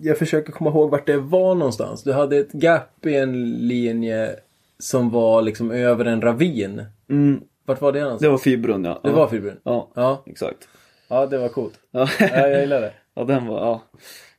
[0.01, 2.03] jag försöker komma ihåg vart det var någonstans.
[2.03, 4.31] Du hade ett gap i en linje
[4.79, 6.83] som var liksom över en ravin.
[7.11, 8.23] Mm, Vart var det någonstans?
[8.23, 9.01] det var Fibron ja.
[9.03, 9.15] Det ja.
[9.17, 9.57] var fibrin?
[9.63, 10.23] Ja, Ja.
[10.27, 10.69] exakt.
[11.09, 11.75] Ja, det var coolt.
[11.91, 12.09] Ja.
[12.21, 12.93] Ja, jag gillar det.
[13.15, 13.83] ja, den var, ja.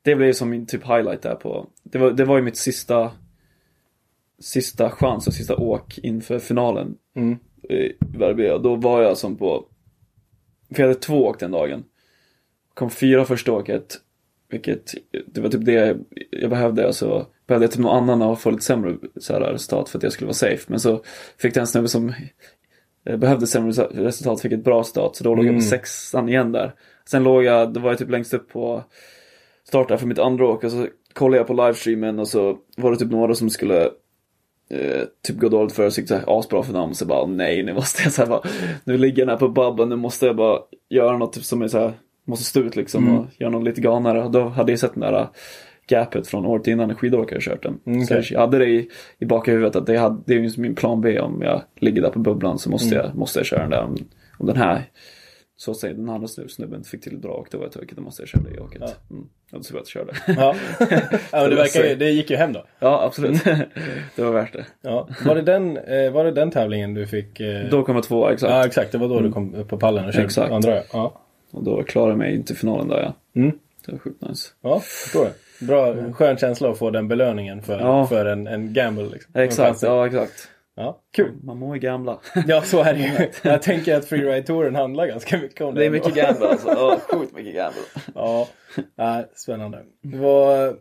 [0.04, 3.12] Det blev som min typ highlight där på, det var, det var ju mitt sista,
[4.40, 6.96] sista chans och sista åk inför finalen.
[7.16, 7.38] Mm.
[7.70, 8.60] i Verbier.
[8.60, 9.66] Då var jag som på,
[10.76, 11.84] för jag hade två åk den dagen.
[12.74, 13.98] Kom fyra första åket,
[14.50, 14.94] vilket,
[15.28, 15.98] det var typ det
[16.32, 16.88] jag behövde.
[16.88, 20.04] Alltså, behövde jag typ någon annan och få lite sämre så här, resultat för att
[20.04, 20.66] jag skulle vara safe.
[20.68, 21.04] Men så
[21.38, 22.14] fick jag en snubbe som
[23.06, 25.16] eh, behövde sämre resu- resultat, fick ett bra start.
[25.16, 25.62] Så då låg jag på Mm.
[25.62, 26.76] sexan igen där.
[27.06, 28.84] Sen låg jag, då var jag typ längst upp på
[29.72, 30.64] start där för mitt andra åk.
[30.64, 33.84] Och så kollade jag på livestreamen och så var det typ några som skulle
[34.70, 36.94] eh, typ gå dåligt för sig, så här, asbra för dem.
[36.94, 38.42] Så bara nej, nu måste jag så här, bara,
[38.84, 40.60] nu ligger den här på babben, nu måste jag bara
[40.90, 41.94] göra något typ, som är så här,
[42.28, 44.24] måste stå ut liksom och göra något lite galnare.
[44.24, 45.28] Och då hade jag sett den där äh,
[45.88, 47.80] gapet från året innan när skidåkare kört den.
[47.86, 48.28] Mm, Så okej.
[48.32, 51.42] jag hade det i, i bakhuvudet att det, hade, det är min plan B om
[51.42, 53.84] jag ligger där på bubblan så måste, jag, måste jag köra den där.
[53.84, 53.98] Om,
[54.38, 54.82] om den här,
[55.62, 58.22] så säga, den andra snub- snubben fick till åk, då var jag tokig, då måste
[58.22, 58.82] jag köra det åket.
[59.10, 59.24] Mm.
[59.52, 60.14] Och då jag att jag körde.
[60.42, 60.56] Ja,
[61.32, 62.66] ja men det, verkar, det gick ju hem då.
[62.80, 63.44] ja, absolut.
[64.16, 64.66] det var värt det.
[64.82, 65.08] Ja.
[65.26, 67.40] Var, det den, eh, var det den tävlingen du fick?
[67.40, 67.70] Eh...
[67.70, 68.52] Då kom jag tvåa, exakt.
[68.52, 68.92] Ja, exakt.
[68.92, 70.52] Det var då du kom upp på pallen och körde Exakt.
[70.52, 70.76] andra.
[70.76, 70.84] ja.
[70.94, 71.22] Ja.
[71.52, 73.42] Och då klarade jag mig in till finalen där ja.
[73.42, 73.58] Mm.
[73.86, 74.50] Det var sjukt nice.
[74.62, 75.66] Ja, förstår det.
[75.66, 78.08] Bra, skön känsla att få den belöningen för, Ja.
[78.08, 79.10] för en, en gamble.
[79.10, 79.36] Liksom.
[79.36, 80.48] Exakt, ja exakt.
[80.82, 81.02] Ja.
[81.16, 81.32] Kul.
[81.44, 82.20] Man mår ju gamla.
[82.48, 83.30] Ja, så är det ju.
[83.50, 85.82] Jag tänker att freeride-touren handlar ganska mycket om det.
[85.82, 86.68] Det är mycket gamble alltså.
[86.70, 87.82] Ja, sjukt mycket gamble.
[88.16, 88.48] Ja,
[88.96, 89.80] ja spännande.
[90.02, 90.76] Vad,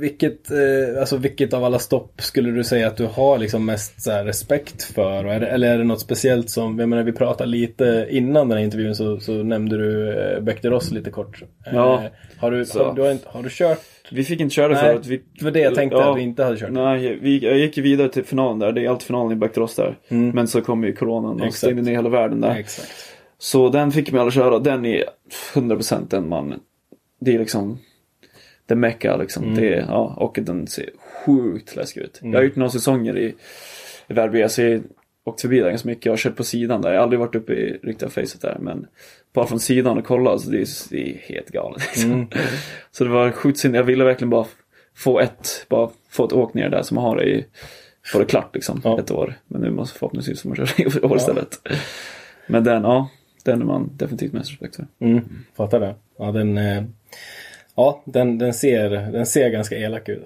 [0.00, 4.02] Vilket, eh, alltså vilket av alla stopp skulle du säga att du har liksom mest
[4.02, 5.24] så här, respekt för?
[5.24, 8.48] Och är det, eller är det något speciellt som, jag menar vi pratade lite innan
[8.48, 11.42] den här intervjun så, så nämnde du eh, Bechteros lite kort.
[11.72, 11.94] Ja.
[12.04, 13.78] Eh, har, du, har, du, har, inte- har du kört?
[14.10, 15.06] Vi fick inte köra det Nej, förut.
[15.06, 16.70] Vi, det var det jag tänkte att vi inte hade kört.
[16.70, 18.72] Nej, vi, jag gick ju vidare till finalen där.
[18.72, 19.98] Det är alltid finalen i Backdross där.
[20.08, 20.30] Mm.
[20.30, 22.56] Men så kom ju coronan och stängde ner hela världen där.
[22.56, 22.92] Exakt.
[23.38, 24.58] Så den fick mig aldrig köra.
[24.58, 25.04] Den är
[25.54, 26.54] 100% den man.
[27.20, 27.78] Det är liksom
[28.66, 29.44] det mecka liksom.
[29.44, 29.54] Mm.
[29.54, 30.90] Det ja, och den ser
[31.26, 32.20] sjukt läskig ut.
[32.22, 33.34] Jag har gjort några säsonger i,
[34.08, 34.48] i Verbier.
[34.48, 34.82] Så jag
[35.26, 36.06] åkt förbi där ganska mycket.
[36.06, 36.90] Jag har kört på sidan där.
[36.90, 38.56] Jag har aldrig varit uppe i riktiga facet där.
[38.60, 38.86] Men
[39.32, 40.38] bara från sidan och kolla.
[40.38, 41.82] Så det är, det är helt galet.
[41.82, 42.12] Liksom.
[42.12, 42.28] Mm.
[42.90, 43.76] Så det var sjukt synd.
[43.76, 44.46] Jag ville verkligen bara
[44.96, 47.46] få ett, bara få ett åk ner där som man har det i,
[48.04, 48.80] få det klart liksom.
[48.84, 48.98] Ja.
[49.00, 49.34] Ett år.
[49.46, 51.68] Men nu måste förhoppningsvis få man köra i år istället.
[52.46, 53.08] Men den, ja.
[53.44, 54.86] Den är man definitivt mest respekt för.
[54.98, 55.94] Mm, fattar det.
[56.18, 56.84] Ja, den, eh,
[57.74, 60.22] ja, den, den, ser, den ser ganska elak ut.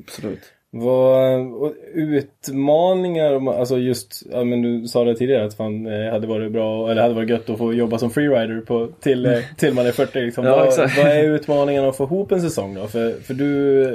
[0.00, 0.52] Absolut.
[0.76, 6.52] Vad, utmaningar, alltså just, ja men du sa det tidigare att fan eh, hade varit
[6.52, 9.86] bra, eller hade varit gött att få jobba som freerider på, till, eh, till man
[9.86, 10.44] är 40 liksom.
[10.44, 12.86] Ja, vad, vad är utmaningen att få ihop en säsong då?
[12.86, 13.94] För, för du eh,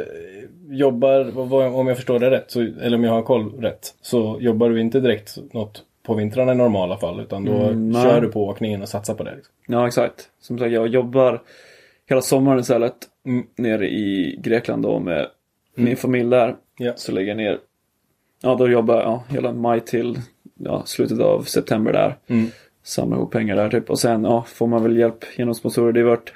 [0.70, 4.38] jobbar, vad- om jag förstår det rätt, så, eller om jag har koll rätt, så
[4.40, 8.28] jobbar du inte direkt något på vintrarna i normala fall, utan då Mm, kör du
[8.32, 9.36] på åkningen och satsar på det.
[9.36, 9.54] Liksom.
[9.68, 10.30] Ja, exakt.
[10.42, 11.42] Som sagt, jag jobbar
[12.10, 12.94] hela sommaren istället.
[13.26, 13.46] Mm.
[13.58, 15.28] Nere i Grekland då med
[15.76, 16.56] min familj där.
[16.80, 16.94] Ja.
[16.96, 17.60] Så lägger jag ner,
[18.42, 20.20] ja då jobbar jag ja, hela maj till
[20.60, 22.18] ja, slutet av september där.
[22.28, 22.48] Mm.
[22.84, 23.90] Samlar ihop pengar där typ.
[23.90, 25.92] Och sen ja, får man väl hjälp genom sponsorer.
[25.92, 26.34] Det har varit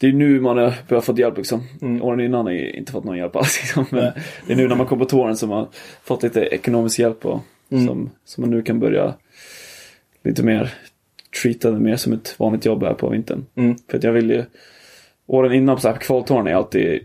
[0.00, 1.62] det är nu man har börjat få hjälp liksom.
[2.02, 3.58] Åren innan har jag inte fått någon hjälp alls.
[3.62, 3.84] Liksom.
[3.90, 4.12] Men Nej.
[4.46, 5.68] det är nu när man kommer på tåren som man har
[6.02, 9.14] fått lite ekonomisk hjälp och som, som man nu kan börja
[10.24, 10.74] lite mer
[11.42, 13.46] treata det mer som ett vanligt jobb här på vintern.
[13.54, 13.76] Mm.
[13.88, 14.44] För att jag vill ju
[15.26, 17.04] Åren innan på så här kvaltåren har jag alltid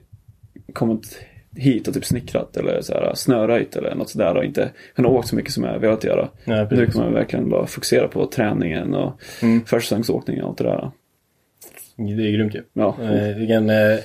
[0.73, 1.19] kommit
[1.57, 5.27] hit och typ snickrat eller så här snöröjt eller något sådär och inte kunnat åka
[5.27, 6.29] så mycket som jag velat göra.
[6.45, 9.65] Ja, Nu kan man verkligen bara fokusera på träningen och Mm.
[9.65, 10.91] försäsongsåkningen och allt det där.
[11.95, 12.63] Det är grymt ju.
[12.73, 13.97] Ja, Eh, vilken, eh,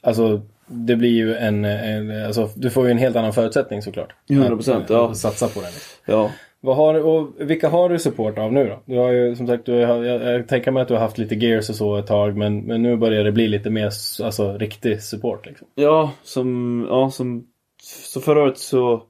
[0.00, 4.14] alltså, det blir ju en, en, alltså, du får ju en helt annan förutsättning såklart.
[4.28, 5.14] 100%, Att, ja.
[5.14, 5.70] Satsa på den.
[6.06, 6.30] ja.
[6.60, 8.82] Vad har, och vilka har du support av nu då?
[8.84, 11.18] Du har ju som sagt, du har, jag, jag tänker mig att du har haft
[11.18, 13.84] lite gears och så ett tag men, men nu börjar det bli lite mer
[14.22, 15.66] alltså, riktig support liksom.
[15.74, 17.46] Ja, som, ja, som,
[17.82, 19.02] så förra året så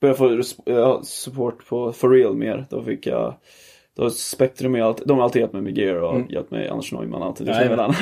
[0.00, 2.66] började jag få ja, support på For Real mer.
[2.70, 3.34] Då fick jag,
[3.96, 6.68] då har Spektrum med allt, de har alltid hjälpt mig med gear och hjälpt mig,
[6.68, 7.46] Anders Neumann alltid.
[7.46, 7.94] Du känner väl han?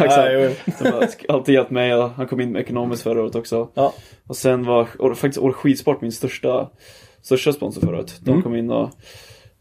[1.29, 3.69] Alltid hjälpt mig han kom in med ekonomiskt förra året också.
[3.75, 3.93] Ja.
[4.29, 6.71] Och sen var faktiskt Åre Skidsport min största,
[7.23, 8.21] största sponsor förra året.
[8.21, 8.43] De Mm.
[8.43, 8.91] kom in och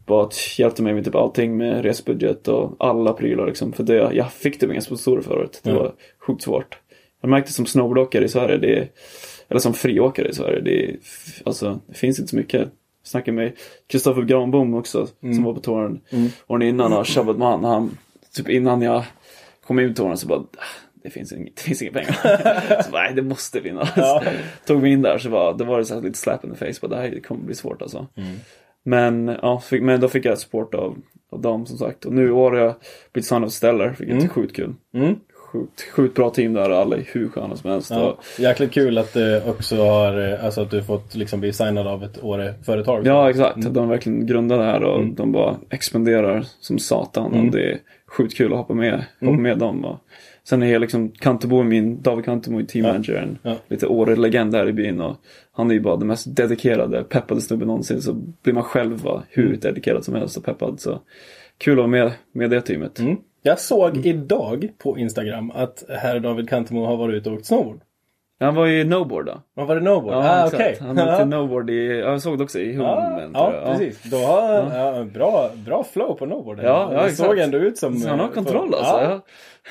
[0.06, 3.72] bara hjälpte mig med typ allting med resebudget och alla prylar liksom.
[3.72, 5.60] För det, jag fick typ inga sponsorer förra året.
[5.62, 5.82] Det Mm.
[5.82, 5.92] var
[6.26, 6.78] sjukt svårt.
[7.20, 8.88] Jag märkte som snowboardåkare i Sverige, det är,
[9.48, 10.96] eller som friåkare i Sverige, det är,
[11.44, 12.68] alltså det finns inte så mycket.
[13.04, 13.52] Snackade med
[13.86, 15.34] Kristoffer Granbom också, Mm.
[15.34, 16.00] som var på touren
[16.46, 17.64] åren innan och tjabbat med han.
[17.64, 17.96] han.
[18.36, 19.04] Typ innan jag
[19.66, 20.44] kom ut på touren så bara, "Ah,
[21.02, 22.12] det finns, inget, det finns inga pengar.
[22.82, 23.88] så bara, nej det måste finnas.
[23.96, 24.22] Ja.
[24.66, 26.78] Tog mig in där så var det var det så lite slap in the face,
[26.80, 28.06] bara, det här kommer bli svårt alltså.
[28.16, 28.36] Mm.
[28.84, 30.96] Men, ja, fick, men då fick jag support av,
[31.32, 32.04] av dem som sagt.
[32.04, 32.74] Och nu i år har jag
[33.12, 34.74] blivit son of Stellar, vilket är sjukt kul.
[34.94, 35.16] Mm.
[35.52, 37.90] Sjukt, sjukt bra team där, alla är hur sköna som helst.
[37.90, 41.86] Ja, Och, jäkligt kul att du också har, alltså att du fått liksom bli signad
[41.86, 43.06] av ett Åre-företag.
[43.06, 43.74] ja, exakt.
[43.74, 47.32] De verkligen grundade det här och de bara expanderar som satan.
[47.32, 49.84] Och det är sjukt kul att hoppa med, hoppa med dem.
[49.84, 49.98] Och,
[50.44, 53.56] sen är jag liksom, Kantebo, min, David Kantebo är team manager, en Ja.
[53.68, 55.00] lite Åre-legend här i byn.
[55.00, 55.16] Och
[55.52, 58.02] han är ju bara den mest dedikerade, peppade snubben någonsin.
[58.02, 58.12] Så
[58.42, 60.80] blir man själv hur dedikerad som helst och peppad.
[60.80, 61.00] Så
[61.58, 62.98] kul att vara med, med det teamet.
[62.98, 63.16] Mm.
[63.42, 67.80] Jag såg idag på Instagram att herr David Kantemo har varit ute och åkt snowboard.
[68.44, 69.40] Han var ju noboard då.
[69.54, 70.14] Vad var det Snowboard?
[70.14, 70.76] Ja, ah, okej.
[70.80, 73.30] Han åkte noboard i, ja, jag såg det också i Ja, Hummen.
[73.34, 73.64] ja, tror jag.
[73.78, 74.02] precis.
[74.10, 75.04] Då har ja.
[75.04, 76.58] bra, bra flow på snowboard.
[76.62, 77.16] Ja, ja, exakt.
[77.28, 77.96] såg ändå ut som...
[77.96, 78.94] Så han har eh, kontroll så- alltså.
[78.94, 79.10] Ja.
[79.10, 79.20] Ja.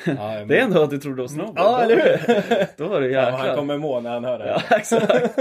[0.06, 1.58] Ja, Det är ändå att du trodde var snowboard.
[1.58, 2.66] Ja, eller hur?
[2.78, 3.48] Då var det Ja, jäklar.
[3.48, 4.48] han kommer må när han hör det.
[4.70, 5.40] Ja, exakt.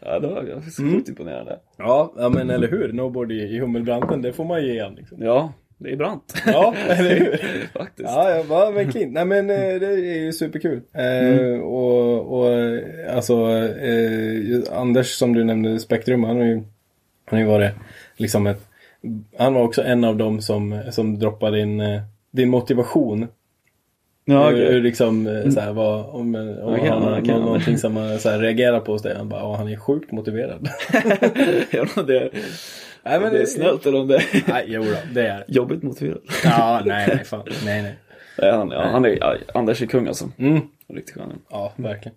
[0.00, 0.60] ja, det var Mm.
[0.92, 1.58] sjukt imponerande.
[1.78, 2.90] Ja, ja, men eller hur?
[2.90, 4.94] Snowboard i, i Hummelbranten, det får man ge han.
[4.94, 5.18] Liksom.
[5.22, 6.34] Ja, det är brant.
[6.46, 7.36] Ja, eller hur?
[7.72, 8.08] Faktiskt.
[8.08, 8.30] Ja,
[8.74, 9.12] ja clean.
[9.12, 10.80] Nej men eh, det är ju superkul.
[10.92, 11.62] Eh, Mm.
[11.62, 16.64] och, och eh, alltså eh, Anders som du nämnde, Spektrum, han har ju, han
[17.30, 17.72] har ju varit
[18.16, 18.68] liksom ett,
[19.38, 22.00] han var också en av dem som, som droppade eh,
[22.30, 23.26] din motivation.
[24.24, 24.60] Ja, Hur-.
[24.60, 24.72] Mm.
[24.72, 27.34] hur liksom, eh, så här, vad, om, eh, om Okej, han har okej.
[27.34, 29.14] någonting som man reagerar på hos dig.
[29.16, 30.68] Han bara, ja, han är sjukt motiverad.
[31.96, 32.30] Om det
[33.04, 35.82] Nej, men det är snällt eller om det är Nej, jo då, det är jobbigt
[35.82, 36.22] motiverat.
[36.44, 37.42] Ja, nej, nej, fan.
[37.64, 37.94] Nej, nej.
[38.38, 40.28] Nej, han, ja, han är, ja, Anders är kung alltså.
[40.38, 40.60] Mm.
[40.94, 41.38] Riktigt skön.
[41.50, 42.16] Ja, verkligen.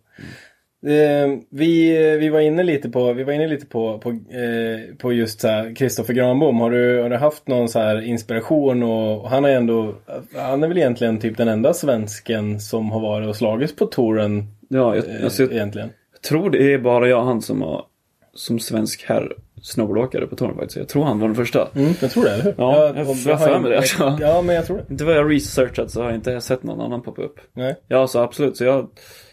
[0.86, 5.13] Eh, vi, vi var inne lite på, vi var inne lite på, på, eh, på
[5.13, 6.59] just så Kristoffer Granbom.
[6.59, 9.95] Har du, har du haft någon så här inspiration och han är ändå,
[10.36, 14.43] han är väl egentligen typ den enda svensken som har varit och slagits på touren
[14.69, 15.89] Ja, jag, eh, alltså, jag egentligen.
[16.29, 17.86] tror det är bara jag och han som har
[18.33, 19.31] som svensk herr
[19.66, 20.78] snowboardåkare på touren faktiskt.
[20.78, 21.68] Jag tror han var den första.
[21.76, 22.55] Mm, jag tror det, eller hur?
[22.57, 24.18] Ja, jag- jag har för mig det, alltså.
[24.22, 24.86] Ja, men jag tror det.
[24.91, 27.39] Inte vad jag researchat så har jag inte sett någon annan poppa upp.
[27.53, 27.76] Nej.
[27.88, 28.57] Ja, så absolut.
[28.57, 28.89] Så jag,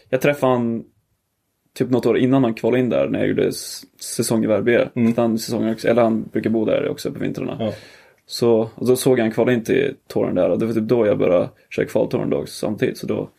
[0.09, 0.83] jag träffade han
[1.77, 3.51] typ något år innan han kvalade in där när jag gjorde
[4.01, 4.89] säsong i Verbier.
[4.95, 5.13] Mm.
[5.17, 7.57] Han, säsongen också, eller han brukar bo där också på vintrarna.
[7.59, 7.71] Ja.
[8.25, 10.83] Så och då såg jag han kvala in till touren där och det var typ
[10.83, 12.97] då jag började köra kvaltouren då samtidigt.
[12.97, 13.29] Så då,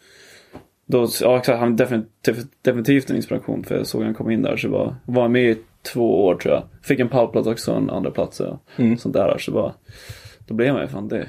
[0.86, 4.42] då ja exakt, han är definitivt, definitivt en inspiration för jag såg han komma in
[4.42, 5.56] där så var, var med i
[5.92, 6.62] två år tror jag.
[6.82, 8.98] Fick en pallplats också, en andra plats och Mm.
[8.98, 9.38] sånt där.
[9.38, 9.72] Så bara,
[10.46, 11.26] då blev man ju fan det,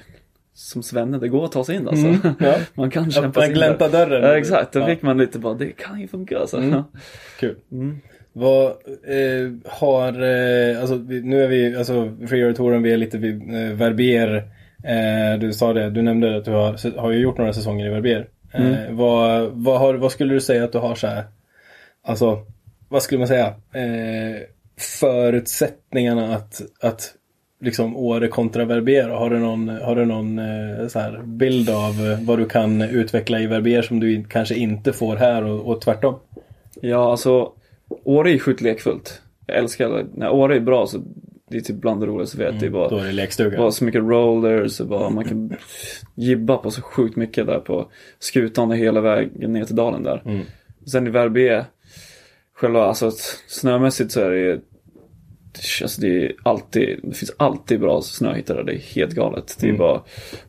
[0.53, 2.06] som svenne, det går att ta sig in alltså.
[2.08, 2.56] Mm, ja.
[2.74, 4.24] Man kan kämpa sig in glänta dörren.
[4.24, 4.86] Ja exakt, då Ja.
[4.86, 6.58] fick man lite bara, det kan ju funka alltså.
[6.58, 6.82] Mm.
[7.39, 7.56] Kul.
[7.72, 7.97] Mm.
[8.34, 11.93] Vad eh, har, eh, alltså vi- nu är vi, alltså
[12.28, 14.36] Freeride-touren, vi är lite vid eh, Verbier.
[14.84, 17.89] Eh, du sa det, du nämnde att du har, har ju gjort några säsonger i
[17.89, 18.28] Verbier.
[18.53, 21.24] Eh, vad, vad, har, vad skulle du säga att du har så här,
[22.03, 22.39] alltså
[22.89, 24.41] vad skulle man säga, eh,
[24.77, 27.13] förutsättningarna att, att
[27.61, 31.91] liksom Åre kontra Verbier, har du någon, har du någon eh, så här bild av
[32.11, 35.67] eh, vad du kan utveckla i Verbier som du in- kanske inte får här och,
[35.67, 36.15] och tvärtom?
[36.81, 37.51] Ja alltså,
[38.03, 39.21] Åre är sjukt lekfullt.
[39.47, 40.05] Jag älskar.
[40.13, 40.97] När Åre är bra så
[41.49, 42.59] det är typ bland det roligaste jag vet.
[42.59, 43.57] Det är bara Då är det lekstuga.
[43.57, 45.55] bara så mycket rollers och bara man kan
[46.15, 47.88] gibba på så sjukt mycket där på
[48.19, 50.21] skutan hela vägen ner till dalen där.
[50.25, 50.45] Mm.
[50.86, 51.65] Sen i Verbier,
[52.56, 53.12] själva alltså
[53.47, 54.62] snömässigt så är det ju
[55.82, 59.58] Alltså det alltid, det finns alltid bra snöhittare, det är helt galet.
[59.60, 59.80] Det är Mm.
[59.80, 60.01] bara,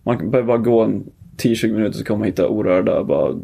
[0.02, 3.34] man behöver bara gå en 10-20 minuter så kommer man hitta orörda, bara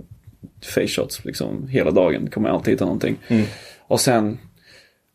[0.62, 2.30] face shots liksom hela dagen.
[2.30, 3.16] kommer alltid hitta någonting.
[3.28, 3.44] Mm.
[3.80, 4.38] Och sen,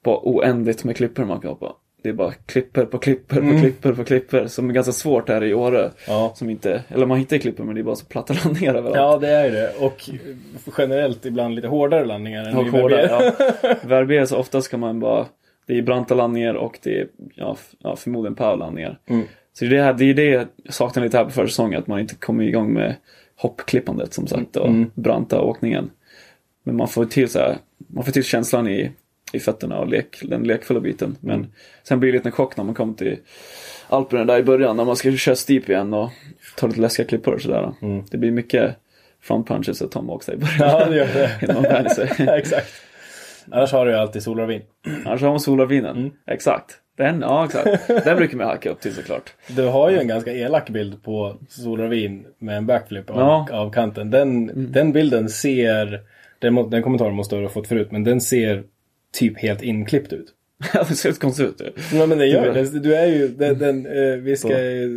[0.04, 1.76] bara oändligt med klippor man kan hoppa.
[2.08, 3.54] Det är bara klipper på klipper Mm.
[3.56, 5.92] på klipper på klipper som är ganska svårt här i Åre.
[6.08, 6.34] Ja.
[6.36, 8.96] Som inte, eller man hittar klippor men det är bara så platta landningar överallt.
[8.98, 9.74] Ja, det är ju det.
[9.80, 10.10] Och
[10.78, 13.34] generellt ibland lite hårdare landningar än Och i hårda, Verbier.
[13.64, 13.76] ja.
[13.88, 15.26] Verbier så oftast kan man bara,
[15.66, 19.00] det är branta landningar och det är ja, ja, förmodligen powerlandningar.
[19.10, 19.26] Mm.
[19.54, 21.88] Så det är det, här, det är det jag saknar lite här på försäsongen, att
[21.88, 22.96] man inte kommer igång med
[23.36, 24.92] hoppklippandet som sagt och Mm.
[24.96, 25.90] branta åkningen.
[26.64, 28.92] Men man får till så här, man får till känslan i,
[29.34, 31.18] i fötterna och lek, den lekfulla biten.
[31.20, 31.52] Men Mm.
[31.84, 33.18] sen blir det lite en chock när man kommer till
[33.90, 36.10] Alperna där i början när man ska köra steep igen och
[36.58, 37.74] ta lite läskiga klippor och sådär.
[37.82, 38.04] Mm.
[38.12, 38.76] Det blir mycket
[39.22, 40.58] front punches och tomahawks där i början.
[40.60, 41.32] Ja, det gör det.
[41.42, 42.12] Innan man vänjer sig.
[42.38, 42.68] Exakt.
[43.52, 44.62] Annars har du ju alltid solarvin.
[45.06, 45.98] Annars har man solarvinen.
[45.98, 46.12] Mm.
[46.28, 46.72] Exakt.
[46.98, 47.88] Den, ja exakt.
[47.88, 49.34] Den brukar man hacka upp till såklart.
[49.48, 53.48] Du har ju en ganska elak bild på solarvin med en backflip av, Ja.
[53.52, 54.10] av kanten.
[54.12, 56.02] Den, den bilden ser,
[56.40, 58.64] den, den kommentaren måste du ha fått förut, men den ser
[59.14, 60.34] typ helt inklippt ut.
[60.90, 61.76] det ser lite konstigt ut.
[61.94, 62.80] Ja men det gör Det- det.
[62.80, 64.54] Du är ju, den, den, eh, vi, ska, Så.
[64.54, 64.88] eh,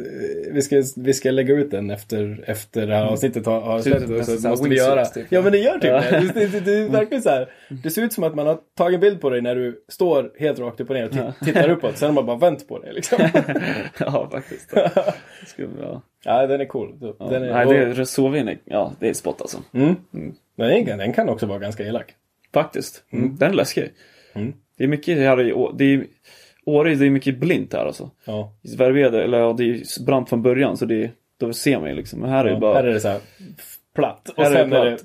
[0.53, 3.91] vi, ska, vi ska lägga ut den efter, efter det här avsnittet har, har Ser
[3.91, 4.07] ut släppt.
[4.09, 5.05] som och Så nästan måste vi göra.
[5.05, 5.27] typ.
[5.29, 6.03] Ja men det gör typ Ja.
[6.11, 6.31] det.
[6.35, 7.49] Det, det, det är verkligen så här.
[7.83, 10.33] Det ser ut som att man har tagit en bild på dig när du står
[10.39, 11.97] helt rakt upp och ner och ti- tittar uppåt.
[11.97, 13.19] Sen har man bara vänt på dig liksom.
[13.99, 14.71] ja faktiskt.
[15.47, 16.03] Ska, ja.
[16.25, 16.97] Ja den är cool.
[17.01, 17.25] Så, Ja.
[17.31, 19.59] Den är, Nej, och- det är sovin är, ja det är spot alltså.
[19.75, 19.97] Mm.
[20.15, 20.35] Mm.
[20.87, 22.15] Den, den kan också vara ganska elak.
[22.55, 23.05] Faktiskt.
[23.13, 23.37] Mm.
[23.37, 23.91] Den är läskig.
[24.33, 24.53] Mm.
[24.79, 26.07] Det är mycket här i det är,
[26.65, 28.11] Åre, det är mycket blint här alltså.
[28.25, 28.53] Ja.
[28.63, 31.95] I Sverige, eller ja, det är brant från början så det, då ser man ju
[31.95, 32.21] liksom.
[32.21, 33.21] Men här är det bara, Här är det så här
[33.95, 34.29] platt.
[34.37, 34.99] Och Här är det sen är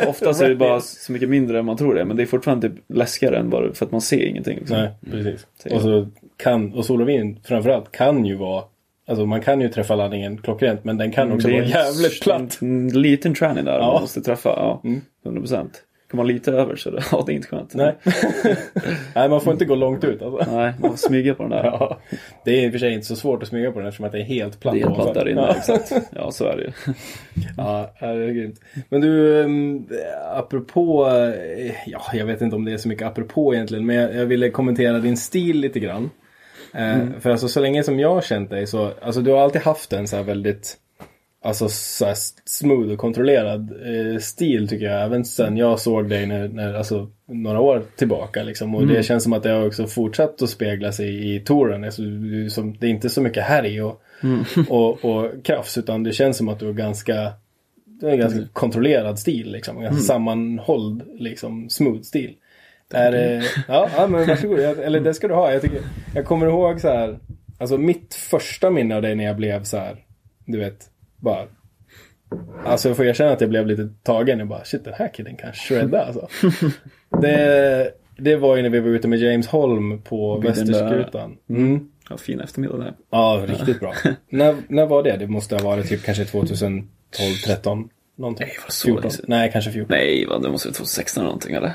[0.00, 0.06] det...
[0.08, 2.04] oftast är det bara så mycket mindre än man tror det.
[2.04, 4.58] Men det är fortfarande typ läskigare än bara för att man ser ingenting.
[4.58, 4.76] Liksom.
[4.76, 5.46] Nej, precis.
[5.62, 8.64] Så- Och så kan, och solovin framförallt kan ju vara
[9.06, 11.84] Alltså man kan ju träffa laddningen klockrent men den kan också Mm, Det vara är
[11.86, 12.58] jävligt platt.
[12.62, 13.92] En liten tranny där Ja.
[13.92, 14.48] man måste träffa.
[14.48, 15.00] Ja, Mm.
[15.24, 15.68] 100%.
[16.10, 17.74] Kommer man lite över så det, ja, det är inte skönt.
[17.74, 17.94] Nej.
[19.14, 20.56] Nej, man får inte gå långt ut alltså.
[20.56, 21.62] Nej, man får smyga på den där.
[21.64, 21.98] Ja.
[22.44, 24.12] Det är i och för sig inte så svårt att smyga på den eftersom att
[24.12, 25.54] det är helt platt Det är helt platt där inne, Ja.
[25.56, 25.92] exakt.
[26.14, 26.70] Ja, så är det ju.
[27.56, 28.60] Ja, det är grymt.
[28.88, 29.88] Men du, um,
[30.34, 34.14] apropå, eh, ja, jag vet inte om det är så mycket apropå egentligen, men jag,
[34.14, 36.10] jag ville kommentera din stil lite grann.
[36.74, 37.20] Eh, Mm.
[37.20, 39.92] För alltså så länge som jag har känt dig så, alltså du har alltid haft
[39.92, 40.76] en så här väldigt,
[41.42, 42.14] alltså så här
[42.44, 45.02] smooth och kontrollerad eh, stil tycker jag.
[45.04, 48.74] Även sen jag såg dig när, när, alltså några år tillbaka liksom.
[48.74, 48.94] Och Mm.
[48.94, 51.84] det känns som att det har också fortsatt att spegla sig i, touren.
[51.84, 52.02] Alltså,
[52.50, 54.44] som, det är inte så mycket härj och, Mm.
[54.68, 57.32] och, och krafs utan det känns som att du är ganska
[58.00, 59.76] det är en ganska kontrollerad stil liksom.
[59.76, 62.34] En ganska sammanhålld, liksom smooth stil.
[62.92, 64.60] Är, det- ja, ja, men varsågod.
[64.60, 65.52] Jag, eller det ska du ha.
[65.52, 65.80] Jag, tycker,
[66.14, 67.18] jag kommer ihåg så här.
[67.58, 69.96] Alltså mitt första minne av dig när jag blev så här.
[70.44, 70.89] Du vet,
[71.20, 71.46] bara
[72.64, 74.38] Alltså jag får erkänna att jag blev lite tagen.
[74.38, 76.28] Jag bara shit den här killen kan shredda alltså.
[77.20, 81.36] det, det var ju när vi var ute med James Holm på Västerskutan.
[81.48, 81.88] Mm.
[82.10, 82.94] Ja, fin eftermiddag där.
[83.10, 83.94] Ja, riktigt bra.
[84.28, 85.16] när, när var det?
[85.16, 86.86] Det måste ha varit typ kanske 2012,
[87.46, 88.46] 13 någonting.
[88.46, 89.02] Nej, var det så 14?
[89.02, 89.24] länge sedan?
[89.28, 89.96] Nej, kanske 14.
[89.96, 91.72] Nej, vad, det måste vara 2016 eller någonting eller?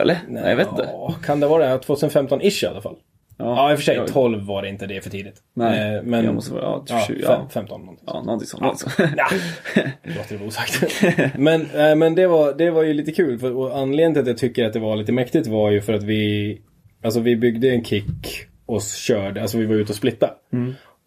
[0.00, 0.18] Eller?
[0.28, 0.88] Nej, jag vet inte.
[0.92, 1.78] Ja, kan det vara det?
[1.86, 2.96] 2015-ish i alla fall.
[3.38, 3.96] Ja, i och för sig.
[3.96, 5.34] jag- 12 var det inte, det är för tidigt.
[5.54, 6.24] Nej, Eh, men...
[6.24, 7.48] jag måste vara, ja, ja, 20, fem- ja.
[7.52, 8.04] 15 någonting.
[8.06, 8.62] Ja, någonting sånt.
[8.62, 8.90] Alltså.
[9.16, 9.26] Ja,
[10.02, 11.02] låter det osagt.
[11.38, 13.38] men eh, men det, var, det var ju lite kul.
[13.38, 15.92] För, och anledningen till att jag tycker att det var lite mäktigt var ju för
[15.92, 16.60] att vi
[17.04, 20.30] Alltså vi byggde en kick och körde, alltså vi var ute och splitta.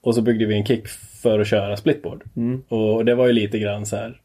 [0.03, 0.88] Och så byggde vi en kick
[1.21, 2.23] för att köra splitboard.
[2.69, 4.21] Och det var ju lite grann så här.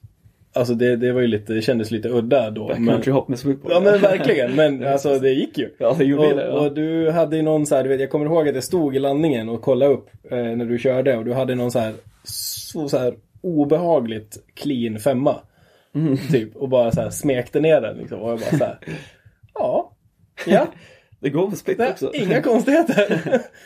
[0.53, 2.69] Alltså det, det var ju lite, det kändes lite udda då.
[2.69, 3.73] men- Backcountry hop med sweetboard.
[3.73, 5.71] Ja men verkligen, men alltså det gick ju.
[5.79, 6.53] Ja, det gjorde och, det, ja.
[6.61, 8.97] och du hade ju någon så här, du vet, jag kommer ihåg att jag stod
[8.97, 11.93] i landningen och kollade upp eh, när du körde och du hade någon så här,
[12.25, 15.37] så, så här obehagligt clean femma.
[15.95, 16.17] Mm.
[16.31, 18.21] Typ, och bara så här smekte ner den liksom.
[18.21, 18.79] Och jag bara så här,
[19.55, 19.93] ja,
[20.47, 20.67] ja.
[21.21, 22.11] Det går på split Nej, också.
[22.15, 23.23] inga konstigheter.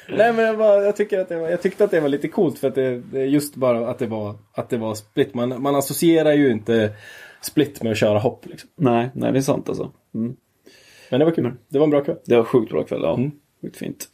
[0.08, 2.28] Nej men jag, bara, jag, tycker att det var, jag tyckte att det var lite
[2.28, 5.34] coolt för att det, det just bara att det var, att det var split.
[5.34, 6.90] Man, man associerar ju inte
[7.40, 8.70] split med att köra hopp liksom.
[8.76, 9.92] Nej, nej, det är sant alltså.
[10.14, 10.36] Mm.
[11.10, 11.52] Men det var kul.
[11.68, 12.16] Det var en bra kväll.
[12.24, 13.14] Det var sjukt bra kväll, ja.
[13.14, 13.30] Mm.
[13.62, 14.08] Sjukt fint.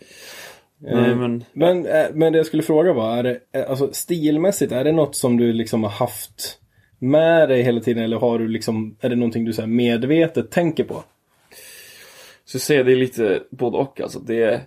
[0.87, 1.45] Eh, Nej, men...
[1.53, 4.93] Men, eh, men det jag skulle fråga var, är det, eh, alltså stilmässigt, är det
[4.93, 6.59] något som du liksom har haft
[6.99, 10.51] med dig hela tiden eller har du liksom, är det någonting du så här medvetet
[10.51, 11.05] tänker på?
[12.51, 14.19] Så jag säger det är lite både och alltså.
[14.19, 14.61] Det är,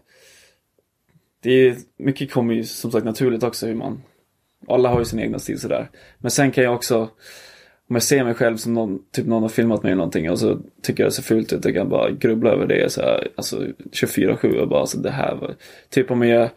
[1.42, 4.02] det är, mycket kommer ju som sagt naturligt också hur man,
[4.68, 5.90] alla har ju sin egna stil sådär.
[6.18, 6.98] Men sen kan jag också,
[7.90, 10.40] om jag ser mig själv som någon, typ någon har filmat mig eller någonting och
[10.40, 13.28] så tycker jag det ser fult ut, jag kan bara grubbla över det så här,
[13.36, 15.56] alltså 24-7 och bara alltså det här var,
[15.90, 16.50] typ om jag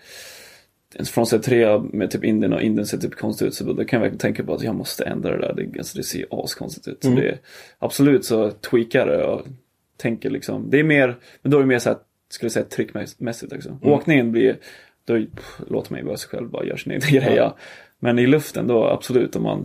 [1.04, 3.96] från sig tre med typ Indien och Indien ser typ konstigt ut så då kan
[3.96, 5.54] jag verkligen tänka på att jag måste ändra det där.
[5.54, 6.98] Det, alltså, det ser askonstigt ut.
[7.02, 7.20] Så Mm.
[7.20, 7.38] det, är-
[7.78, 9.46] absolut så tweakar det och
[9.96, 10.70] tänker liksom.
[10.70, 13.68] Det är mer, men då är det mer så här, skulle jag säga tryckmässigt också.
[13.68, 13.92] Mm.
[13.92, 14.56] Åkningen blir,
[15.04, 17.34] då pff, låter mig vara sig själv, bara gör sin egen grej.
[17.36, 17.56] Ja.
[17.98, 19.58] Men i luften då absolut om man,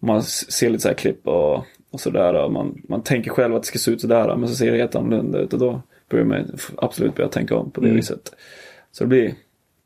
[0.00, 3.54] om man ser lite så här klipp och, och sådär och man, man tänker själv
[3.54, 5.82] att det ska se ut sådär men så ser det helt annorlunda ut och då
[6.10, 7.96] börjar man absolut börja tänka om på det Mm.
[7.96, 8.34] viset.
[8.92, 9.34] Så det blir,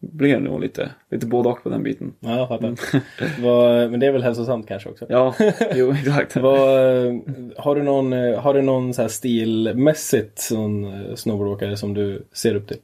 [0.00, 2.12] blir nog lite, lite både och på den biten.
[2.20, 2.74] Ja, jag fattar.
[3.42, 5.06] Vad- men det är väl hälsosamt kanske också?
[5.08, 5.34] Ja,
[5.74, 6.36] jo exakt.
[6.36, 7.14] Vad, eh,
[7.56, 12.26] har du någon, eh, har du någon så här stilmässigt sån eh, snowboardåkare som du
[12.32, 12.76] ser upp till?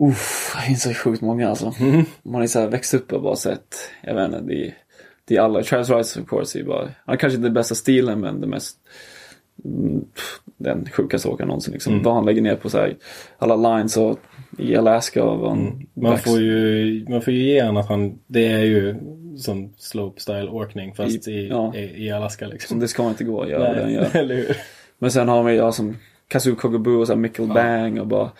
[0.00, 1.74] Uff, det finns så sjukt många alltså.
[2.22, 4.74] Man är så här växt upp och bara sett, jag vet inte, det är,
[5.24, 5.62] det är alla.
[5.62, 8.46] Travis Rice of course är bara, han har kanske inte den bästa stilen men det
[8.46, 8.76] mest
[9.64, 10.04] mm,
[10.56, 12.02] den sjukaste åkaren någonsin liksom.
[12.02, 12.96] Vad han lägger ner på så här,
[13.38, 14.18] alla lines och
[14.58, 18.18] i Alaska och vad han Man får ju, man får ju ge han att han,
[18.26, 18.94] det är ju
[19.36, 21.74] som slopestyle åkning fast I- i, ja.
[21.76, 22.80] i, Alaska liksom.
[22.80, 24.08] Det ska inte gå att göra det han gör.
[24.16, 24.56] eller hur?
[24.98, 25.96] Men sen har vi ja, som
[26.28, 28.30] Kazoo Kogobu och så här Michael Bang och bara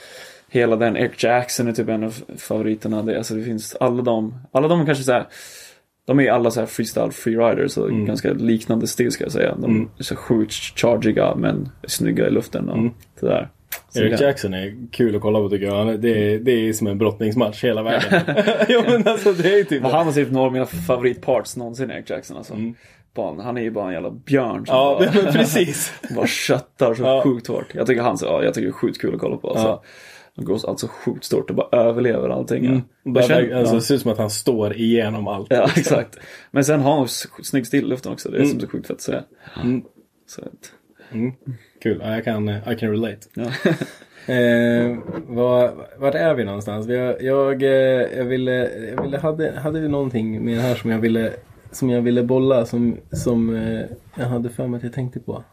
[0.51, 0.97] hela den.
[0.97, 3.03] Eric Jackson är typ en av favoriterna.
[3.03, 5.27] Det, alltså det finns alla de, alla de kanske så här,
[6.05, 9.55] de är ju alla så här freestyle freeriders och ganska liknande stil ska jag säga.
[9.55, 13.49] De är så sjukt chargiga men snygga i luften och det där.
[13.97, 16.01] Eric Jackson är kul att kolla på tycker jag.
[16.01, 18.21] Det är, det är som en brottningsmatch hela vägen.
[18.69, 21.91] jo men alltså det är typ Men han har typ några av mina favoritparts någonsin,
[21.91, 22.55] Eric Jackson alltså.
[23.15, 25.93] Bara, han är ju bara en jävla björn som Ja bara, men precis.
[26.17, 27.23] bara köttar så Ja.
[27.25, 27.67] sjukt hårt.
[27.75, 29.49] Jag tycker han så, ja, jag tycker det är sjukt kul att kolla på.
[29.51, 29.67] Alltså.
[29.67, 29.83] Ja.
[30.37, 32.67] Han går alltså sjukt stort och bara överlever allting.
[32.67, 32.81] Mm.
[33.05, 33.79] Bara, känner- alltså, ja.
[33.79, 35.47] Det ser ut som att han står igenom allt.
[35.51, 36.19] ja, exakt.
[36.51, 37.09] Men sen har han
[37.43, 38.29] snygg stil i luften också.
[38.31, 39.23] Det är som så sjukt fett att säga.
[39.63, 39.83] Mm.
[40.27, 40.43] Så
[41.13, 41.33] Mm.
[41.83, 43.29] Kul, ja, jag kan, I can relate.
[43.35, 43.51] ja.
[44.29, 46.87] Eh, var, vart är vi någonstans?
[46.87, 50.99] Har, jag, eh, jag ville, jag ville hade, hade vi någonting med här som jag
[50.99, 51.33] ville,
[51.71, 55.45] som jag ville bolla som, som eh, jag hade för mig att jag tänkte på.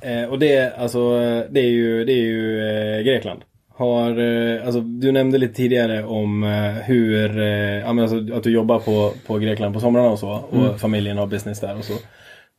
[0.00, 1.18] Eh, och det, alltså,
[1.50, 3.40] det är ju, det är ju eh, Grekland.
[3.68, 7.40] Har, eh, alltså, du nämnde lite tidigare om eh, hur,
[7.84, 10.30] alltså, att du jobbar på, på Grekland på somrarna och så.
[10.30, 11.94] Och familjen har business där och så.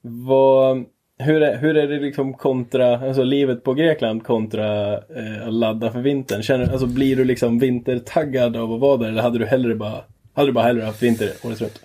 [0.01, 0.86] Vad,
[1.20, 5.91] hur, är, hur är det liksom kontra, alltså livet på Grekland kontra eh, att ladda
[5.91, 6.43] för vintern?
[6.43, 10.03] Känner, alltså, blir du liksom vintertaggad av att vara där eller hade du hellre bara,
[10.34, 11.80] hade du bara hellre haft vinter året runt?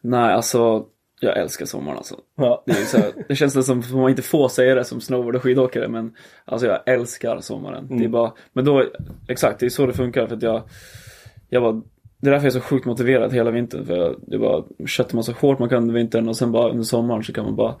[0.00, 0.86] Nej, alltså.
[1.20, 2.16] Jag älskar sommaren alltså.
[2.36, 2.62] Ja.
[2.66, 2.98] Det, så
[3.28, 6.14] det känns nästan som att man inte får säga det som snowboard och skidåkare men
[6.44, 7.98] alltså jag älskar sommaren.
[7.98, 8.84] Det är bara, men då,
[9.28, 10.62] exakt det är så det funkar för att jag,
[11.48, 11.82] jag bara,
[12.20, 15.14] det är därför jag är så sjukt motiverad hela vintern för jag, det bara köttar
[15.14, 17.56] man så hårt man kan under vintern och sen bara under sommaren så kan man
[17.56, 17.74] bara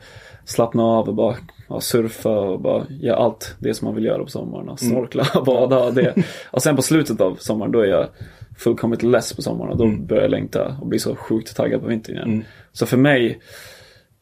[0.44, 1.36] slappna av och bara
[1.68, 4.68] ja, surfa och bara göra allt det som man vill göra på sommaren.
[4.68, 6.14] Och snorkla och bada och det.
[6.50, 8.08] Och sen på slutet av sommaren då är jag
[8.58, 11.86] fullkomligt less på sommaren och då börjar jag längta och bli så sjukt taggad på
[11.86, 12.28] vintern igen.
[12.28, 12.44] Mm.
[12.72, 13.38] Så för mig,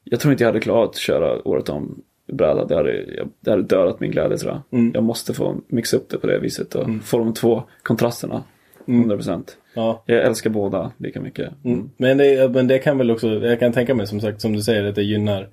[0.04, 2.02] jag tror inte jag hade klarat att köra året om
[2.32, 2.64] bräda.
[2.64, 4.80] Det hade, jag, det hade dödat min glädje tror jag.
[4.80, 4.92] Mm.
[4.94, 8.42] Jag måste få mixa upp det på det viset och få de två kontrasterna.
[8.86, 9.42] 100%.
[9.74, 10.02] Ja.
[10.06, 11.52] Jag älskar båda lika mycket.
[11.64, 11.90] Mm.
[11.96, 14.62] Men, det, men det kan väl också, jag kan tänka mig som sagt, som du
[14.62, 15.48] säger, att det gynnar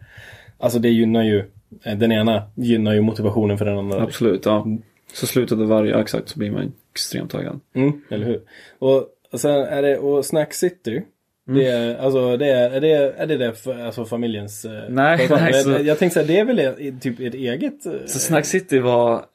[0.58, 1.44] Alltså det gynnar ju
[1.84, 4.02] eh, Den ena gynnar ju motivationen för den andra.
[4.02, 4.68] Absolut, ja.
[5.14, 7.60] Så slutet av varje, exakt, så blir man extremt taggad.
[7.76, 8.42] Mm, eller hur?
[8.80, 9.08] Och,
[9.40, 11.02] sen är det, och Snack City.
[11.48, 11.60] Mm.
[11.60, 15.28] Det är, alltså det är, är det, är det det för, alltså familjens eh, Nej,
[15.30, 17.86] nej, jag, så- jag tänkte säga, det är väl typ ett eget?
[17.86, 19.26] eh, Så Snack City var,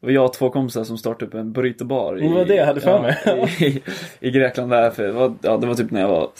[0.00, 2.66] det var jag och två kompisar som startade upp en burritobar Det var det jag
[2.66, 3.18] hade för mig.
[3.60, 3.82] i,
[4.26, 4.90] i Grekland där.
[4.90, 6.30] För det, var, ja, det var typ när jag var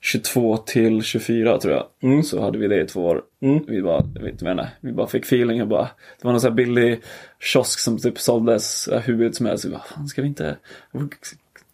[0.00, 1.86] 22 till 24 tror jag.
[2.02, 2.22] Mm.
[2.22, 3.22] Så hade vi det i två år.
[3.42, 3.64] Mm.
[3.68, 5.88] Vi bara, jag vet inte är, vi bara fick feeling och bara,
[6.18, 7.00] det var någon sån här billig
[7.40, 9.64] kiosk som typ såldes hur som helst.
[9.64, 10.56] Vi bara, fan ska vi inte,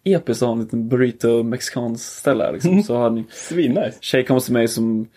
[0.03, 2.83] episkt ha en liten burrito mexikansk ställe här, liksom.
[2.83, 3.97] Så hade ni Svinnice.
[4.01, 5.07] tjej kom till mig som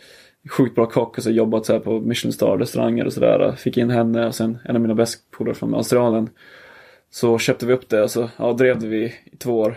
[0.51, 3.53] sjukt bra kock och så jobbat så här på Michelin star restauranger och sådär.
[3.57, 6.31] Fick in henne och sen en av mina bästa polare från Australien.
[7.11, 9.75] Så köpte vi upp det och så ja, drev det vi i två år.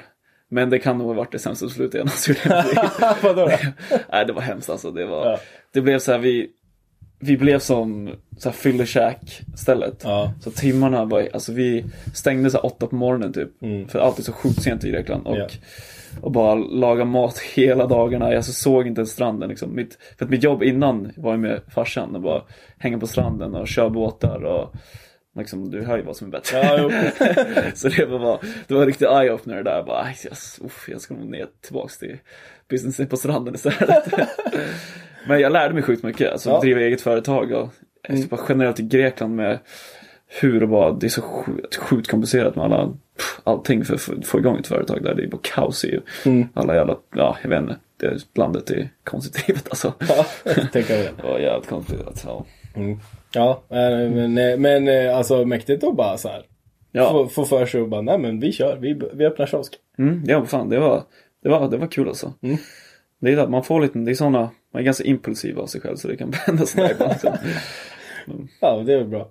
[0.50, 3.22] Men det kan nog ha varit det sämsta beslutet jag någonsin gjort.
[3.24, 3.58] Vadå då?
[4.12, 4.92] Nej det var hemskt alltså.
[4.92, 5.40] Det, var, Ja.
[5.74, 6.50] det blev så här vi
[7.20, 10.02] vi blev som så här fyllekäk stället.
[10.04, 10.34] Ja.
[10.42, 13.62] Så timmarna var, alltså vi stängde så åtta på morgonen typ.
[13.62, 13.88] Mm.
[13.88, 15.28] För allt är så sjukt sent i Grekland.
[15.28, 15.48] Och, Ja.
[16.22, 18.34] och bara laga mat hela dagarna.
[18.34, 19.76] Jag så såg inte ens stranden liksom.
[19.76, 22.42] Mitt, för att mitt jobb innan var ju med farsan och bara
[22.78, 24.74] hänga på stranden och köra båtar och
[25.38, 26.58] Liksom, du hör ju vad som är bättre.
[26.58, 26.90] Ja,
[27.76, 29.84] så det var, bara, det var en riktig eye-opener där.
[29.84, 30.32] Bara, "Aj, jag,
[30.66, 32.18] uff, jag ska nog ner tillbaks till
[32.70, 34.04] businessen på stranden istället.
[35.28, 36.32] Men jag lärde mig sjukt mycket.
[36.32, 36.60] Alltså Ja.
[36.60, 37.70] driva eget företag och
[38.10, 38.28] mm.
[38.28, 39.60] bara generellt i Grekland med
[40.42, 42.94] hur och vad, det är så sjukt, sjukt komplicerat med alla,
[43.44, 45.16] allting för att få- igång ett företag där.
[45.16, 46.48] Det är bara kaos i Mm.
[46.54, 47.76] alla jävla, ja jag vet inte.
[47.98, 49.94] Det landet är konstigt drivet alltså.
[50.10, 50.26] Ja,
[50.74, 51.12] tänker jag det.
[51.22, 52.24] Det var jävligt komplicerat.
[52.28, 52.46] Ja.
[52.76, 53.00] Mm.
[53.34, 56.44] Ja, men, men eh, alltså mäktigt att bara så här.
[56.92, 57.10] Ja.
[57.10, 59.74] Få, få för sig och bara, nej men vi kör, vi, vi öppnar kiosk.
[59.98, 61.04] Mm, ja, fan det var,
[61.44, 62.34] det var, det var kul alltså.
[62.42, 62.58] Mm.
[63.20, 65.82] Det är att man får lite, det är såna, man är ganska impulsiv av sig
[65.82, 67.12] själv så det kan hända sådär ibland.
[67.12, 67.38] liksom.
[68.60, 69.30] Ja, det är väl bra.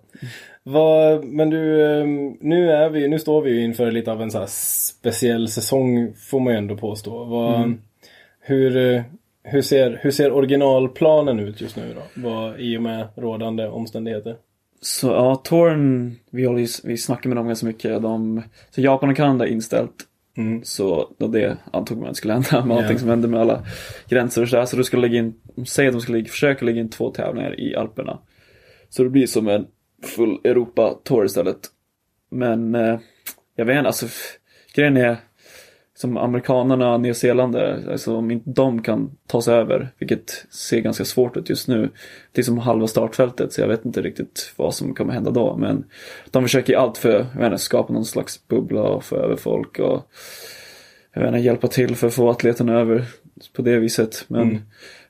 [0.63, 2.07] Vad, men du, eh,
[2.41, 6.41] nu är vi, nu står vi ju inför lite av en så speciell säsong får
[6.41, 7.25] man ju ändå påstå.
[7.25, 7.75] Vad,
[8.41, 9.03] hur, eh,
[9.43, 12.29] hur, ser, hur ser originalplanen ut just nu då?
[12.29, 14.37] Vad, I och med rådande omständigheter?
[14.81, 18.03] Så ja, Torn, vi, håller ju, vi snackar med dem ganska mycket.
[18.03, 19.95] De, så Japan och Kanada är inställt.
[20.37, 20.65] Mm.
[20.65, 22.83] Så då det antog man skulle hända med Ja.
[22.83, 23.67] allting som hände med alla
[24.09, 24.65] gränser och sådär.
[24.67, 25.35] Så du skulle lägga in,
[25.67, 28.19] säger att de ska lägga, försöka lägga in två tävlingar i Alperna.
[28.89, 29.67] Så det blir som en
[30.03, 31.59] full Europa-tour istället.
[32.31, 32.99] Men eh,
[33.57, 34.07] jag vet inte, alltså
[34.75, 35.17] grejen är
[35.97, 41.37] som amerikanerna, nyzeeländare, alltså om inte de kan ta sig över, vilket ser ganska svårt
[41.37, 41.91] ut just nu.
[42.33, 45.57] Det är som halva startfältet så jag vet inte riktigt vad som kommer hända då.
[45.57, 45.85] Men
[46.31, 50.11] de försöker ju allt för, inte, skapa någon slags bubbla och få över folk och
[51.13, 53.05] jag vet inte, hjälpa till för att få atleterna över
[53.53, 54.25] på det viset.
[54.29, 54.63] Men Mm.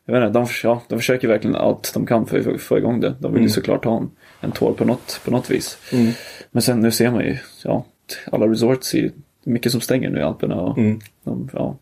[0.05, 3.01] jag vet inte, de, ja, de försöker verkligen allt de kan för att få igång
[3.01, 3.15] det.
[3.21, 4.11] De vill ju såklart ha en,
[4.41, 5.79] en tour på något, på något vis.
[5.93, 6.13] Mm.
[6.51, 7.85] Men sen nu ser man ju, ja,
[8.33, 9.11] alla resorts är
[9.45, 11.01] ju mycket som stänger nu i Alperna och Mm.
[11.25, 11.77] de, ja,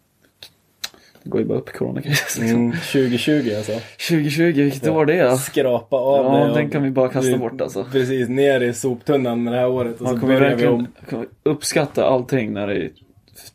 [1.23, 2.61] det går ju bara upp i coronakrisen liksom.
[2.61, 3.73] Mm, 2020 alltså.
[4.09, 5.37] 2020, vilket år det är?
[5.37, 7.85] Skrapa av Ja, det den kan vi bara kasta vi- bort alltså.
[7.93, 9.97] Precis, ner i soptunnan med det här året.
[9.97, 10.87] Och Man så kommer börjar vi om.
[11.01, 12.91] verkligen uppskatta allting när det är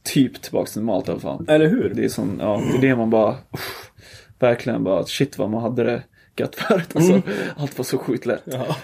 [0.03, 1.45] typ tillbaks till normalt i alla fall.
[1.47, 1.91] Eller hur?
[1.95, 3.91] Det är som, ja, det är det man bara, uff,
[4.39, 6.03] verkligen bara, shit vad man hade det
[6.37, 7.21] gött förut alltså.
[7.57, 8.43] Allt var så sjukt lätt.
[8.45, 8.75] Ja,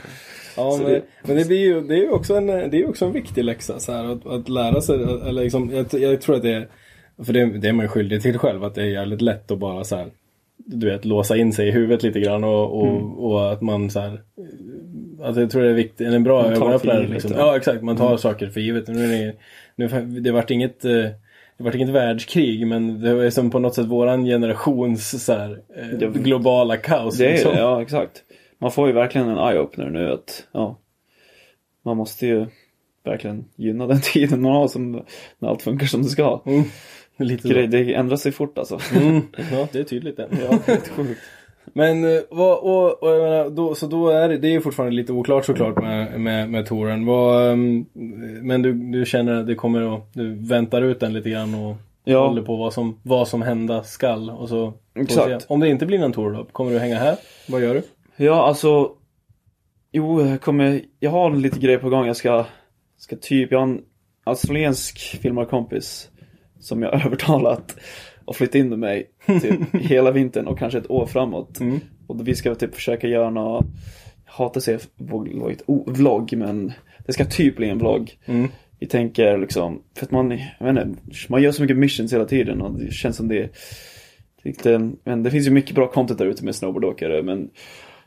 [0.57, 3.05] ja men, det- men det, blir ju, det är ju också en, det är också
[3.05, 4.95] en viktig läxa så här, att, att lära sig.
[5.03, 6.67] Eller liksom, jag, jag tror att det är,
[7.25, 9.57] för det, det är man ju skyldig till själv, att det är jävligt lätt att
[9.59, 10.07] bara så här,
[10.57, 13.13] du vet, låsa in sig i huvudet lite grann och, och, Mm.
[13.13, 14.21] och att man så här,
[15.23, 17.07] Alltså jag tror det är viktigt, en bra ögonöppnare.
[17.07, 17.31] Liksom.
[17.37, 17.43] ja.
[17.43, 17.55] Mm.
[17.55, 18.87] Exakt, man tar saker för givet.
[18.87, 19.33] Nu det,
[19.75, 20.91] nu, det vart inget eh,
[21.57, 25.59] det vart inget världskrig men det var som på något sätt våran generations så här,
[26.01, 27.17] eh, globala kaos.
[27.17, 27.51] Det är liksom.
[27.53, 28.23] det, ja exakt.
[28.63, 30.79] Man får ju verkligen en eye-opener nu att, ja.
[31.85, 32.45] Man måste ju
[33.03, 35.03] verkligen gynna den tiden man har som,
[35.39, 36.41] när allt funkar som det ska.
[36.45, 36.63] Mm.
[37.43, 38.79] Grej, det ändrar sig fort alltså.
[38.95, 40.27] Mm, ja, det är tydligt det.
[40.49, 41.21] Ja, helt sjukt.
[41.73, 44.61] Men eh, vad, och, och jag menar, då, så då är det, det är ju
[44.61, 47.05] fortfarande lite oklart såklart med, med, med touren.
[47.05, 47.85] Vad, ehm,
[48.41, 51.75] men du, du känner att det kommer att, du väntar ut den lite grann och
[52.03, 52.27] Ja.
[52.27, 54.29] håller på vad som, vad som hända skall.
[54.29, 55.41] Och så Exakt.
[55.41, 55.47] se.
[55.53, 57.15] Om det inte blir någon tour då, kommer du hänga här?
[57.47, 57.81] Vad gör du?
[58.15, 58.91] Ja, alltså.
[59.91, 62.07] Jo, jag kommer, jag har lite grejer på gång.
[62.07, 62.45] Jag ska,
[62.97, 63.81] ska typ, jag har en
[64.23, 66.09] australiensk filmarkompis
[66.59, 67.75] som jag övertalat
[68.27, 69.09] att flytta in med mig
[69.41, 71.59] typ hela vintern och kanske ett år framåt.
[71.59, 71.79] Mm.
[72.07, 73.65] Och vi ska typ försöka göra något,
[74.25, 76.73] jag hatar att säga vlogg, vlogg men
[77.05, 78.17] det ska typ bli en vlogg.
[78.25, 78.49] Mm.
[78.79, 82.25] Vi tänker liksom, för att man, jag vet inte, man gör så mycket missions hela
[82.25, 83.49] tiden och det känns som det
[84.43, 87.49] det, men det finns ju mycket bra content där ute med snowboardåkare men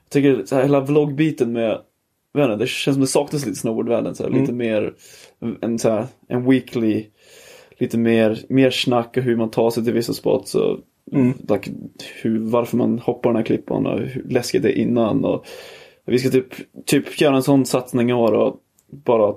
[0.07, 1.81] jag tycker så här, hela vloggbiten med
[2.39, 4.15] inte, det känns som det saknas lite snowboardvärlden.
[4.15, 4.41] Så här, Mm.
[4.41, 4.93] Lite mer
[5.61, 7.07] en, så här, en weekly,
[7.79, 10.55] lite mer, mer snack och hur man tar sig till vissa spots.
[10.55, 10.79] Och,
[11.13, 11.33] Mm.
[11.49, 11.71] like,
[12.23, 15.25] hur, varför man hoppar den här klippan och hur läskigt det är innan.
[15.25, 15.47] Och,
[16.05, 16.55] vi ska typ,
[16.87, 18.57] typ göra en sån satsning i år och
[18.91, 19.35] bara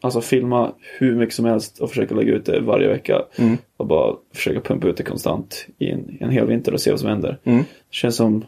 [0.00, 3.22] alltså, filma hur mycket som helst och försöka lägga ut det varje vecka.
[3.38, 3.56] Mm.
[3.76, 7.00] Och bara försöka pumpa ut det konstant i en, en hel vinter och se vad
[7.00, 7.38] som händer.
[7.44, 7.58] Mm.
[7.58, 7.64] Det
[7.96, 8.44] känns som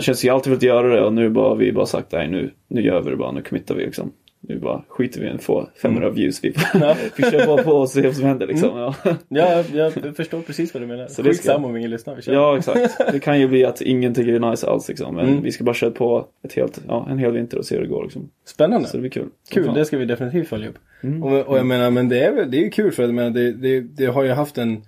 [0.00, 2.50] känns som jag alltid velat göra det och nu bara vi bara sagt nej nu,
[2.68, 4.12] nu gör vi det bara, nu committar vi liksom.
[4.42, 6.44] Nu bara skiter vi i att få 500 views.
[6.44, 6.96] Vi, Ja.
[7.30, 8.78] kör bara på och ser vad som händer liksom.
[8.78, 8.94] Ja.
[9.28, 11.06] Ja, jag förstår precis vad du menar.
[11.06, 12.14] Så Skitsamma om ingen lyssnar.
[12.16, 12.32] Vi kör.
[12.32, 12.98] ja exakt.
[13.12, 15.14] Det kan ju bli att ingen tycker det är nice alls liksom.
[15.14, 15.42] Men Mm.
[15.42, 17.88] vi ska bara köra på ett helt, ja, en hel vinter och se hur det
[17.88, 18.30] går liksom.
[18.46, 18.88] Spännande.
[18.88, 19.28] Så det blir kul.
[19.50, 19.74] Kul, fan.
[19.74, 20.78] det ska vi definitivt följa upp.
[21.02, 21.22] Mm.
[21.22, 23.52] Och, och jag menar, men det är det är ju kul för att menar, det,
[23.52, 24.82] det, det har ju haft en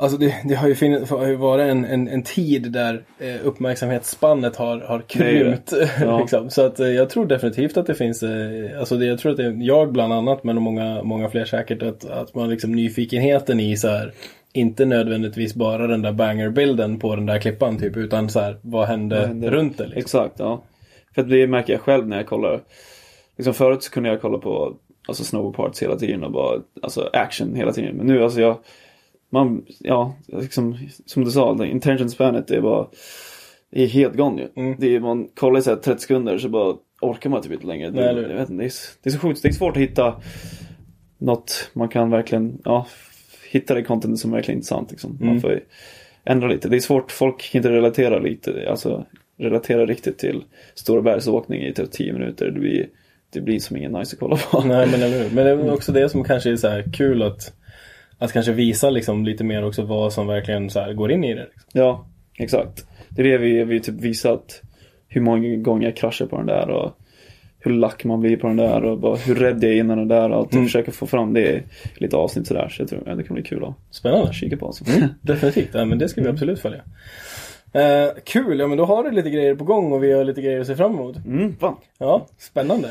[0.00, 3.46] Alltså det, det har ju, fin, har ju varit en, en, en tid där eh,
[3.46, 5.72] uppmärksamhetsspannet har, har krympt.
[6.00, 6.20] Ja.
[6.20, 6.50] liksom.
[6.50, 9.38] Så att eh, jag tror definitivt att det finns, eh, alltså det, jag tror att
[9.38, 13.60] det är jag bland annat, men många, många fler säkert, att, att man liksom nyfikenheten
[13.60, 14.12] i så här,
[14.52, 18.88] inte nödvändigtvis bara den där banger-bilden på den där klippan typ, utan så här, vad
[18.88, 19.50] hände, Vad hände?
[19.50, 20.00] runt det liksom.
[20.00, 20.62] Exakt, ja.
[21.14, 22.60] För det märker jag själv när jag kollar.
[23.36, 24.76] Liksom förut så kunde jag kolla på
[25.08, 27.96] alltså snowboardparts hela tiden och bara alltså action hela tiden.
[27.96, 28.56] Men nu alltså jag,
[29.30, 32.86] man, ja, liksom, som du sa, intention spanet är bara,
[33.70, 34.48] är helt gone ju.
[34.56, 34.76] Mm.
[34.80, 37.66] Det är, man kollar i så här 30 sekunder så bara orkar man typ inte
[37.66, 37.90] längre.
[37.90, 38.72] Det, jag vet inte, det, är,
[39.02, 40.20] det är så sjukt, det är svårt att hitta
[41.18, 42.86] något man kan verkligen, ja,
[43.50, 45.16] hitta det content som är verkligen intressant liksom.
[45.20, 45.40] Man Mm.
[45.40, 45.60] får ju
[46.24, 46.68] ändra lite.
[46.68, 49.06] Det är svårt, folk kan inte relatera lite, alltså
[49.38, 52.46] relatera riktigt till stora bergsåkning i typ 10 minuter.
[52.50, 52.88] Det blir,
[53.30, 54.60] det blir som ingen nice att kolla på.
[54.60, 55.30] Nej men eller hur.
[55.34, 57.52] Men det är väl också det som kanske är så här kul att,
[58.18, 61.40] att kanske visa liksom lite mer också vad som verkligen så går in i det.
[61.40, 61.62] Liksom.
[61.72, 62.06] Ja,
[62.38, 62.86] exakt.
[63.08, 64.62] Det är det vi, vi typ visat
[65.08, 66.92] hur många gånger jag kraschar på den där och
[67.60, 70.08] hur lack man blir på den där och bara hur rädd jag är innan den
[70.08, 70.52] där och allt.
[70.52, 70.64] Mm.
[70.64, 71.62] Försöka få fram det i
[71.94, 72.68] lite avsnitt sådär.
[72.68, 74.32] Så jag tror det kan bli kul att Spännande.
[74.32, 74.66] kika på.
[74.66, 74.84] Alltså.
[75.20, 76.82] Definitivt, ja, men det ska vi absolut följa.
[77.72, 80.42] Eh, kul, ja men då har du lite grejer på gång och vi har lite
[80.42, 81.16] grejer att se fram emot.
[81.16, 81.76] Mm, fan.
[81.98, 82.88] Ja, spännande.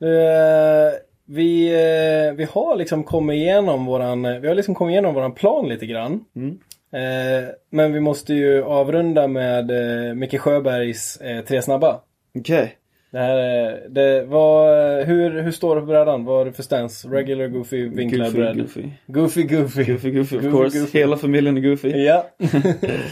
[0.00, 0.92] Eh,
[1.28, 5.68] vi, eh, vi har liksom kommit igenom våran, vi har liksom kommit igenom våran plan
[5.68, 6.24] lite grann.
[6.36, 6.58] Mm.
[6.92, 12.00] Eh, men vi måste ju avrunda med eh, Micke Sjöbergs eh, Tre snabba.
[12.38, 12.74] Okej.
[13.10, 16.24] Det här är, det var, hur, hur står det på brädan?
[16.24, 17.08] Vad har du för stance?
[17.08, 18.90] Regular, goofy, vinklad Goofy, goofy.
[19.06, 19.84] Goofy, goofy.
[19.84, 20.78] Goofy, goofy, of course.
[20.78, 20.98] goofy.
[20.98, 21.88] Hela familjen är goofy.
[21.88, 22.26] Ja.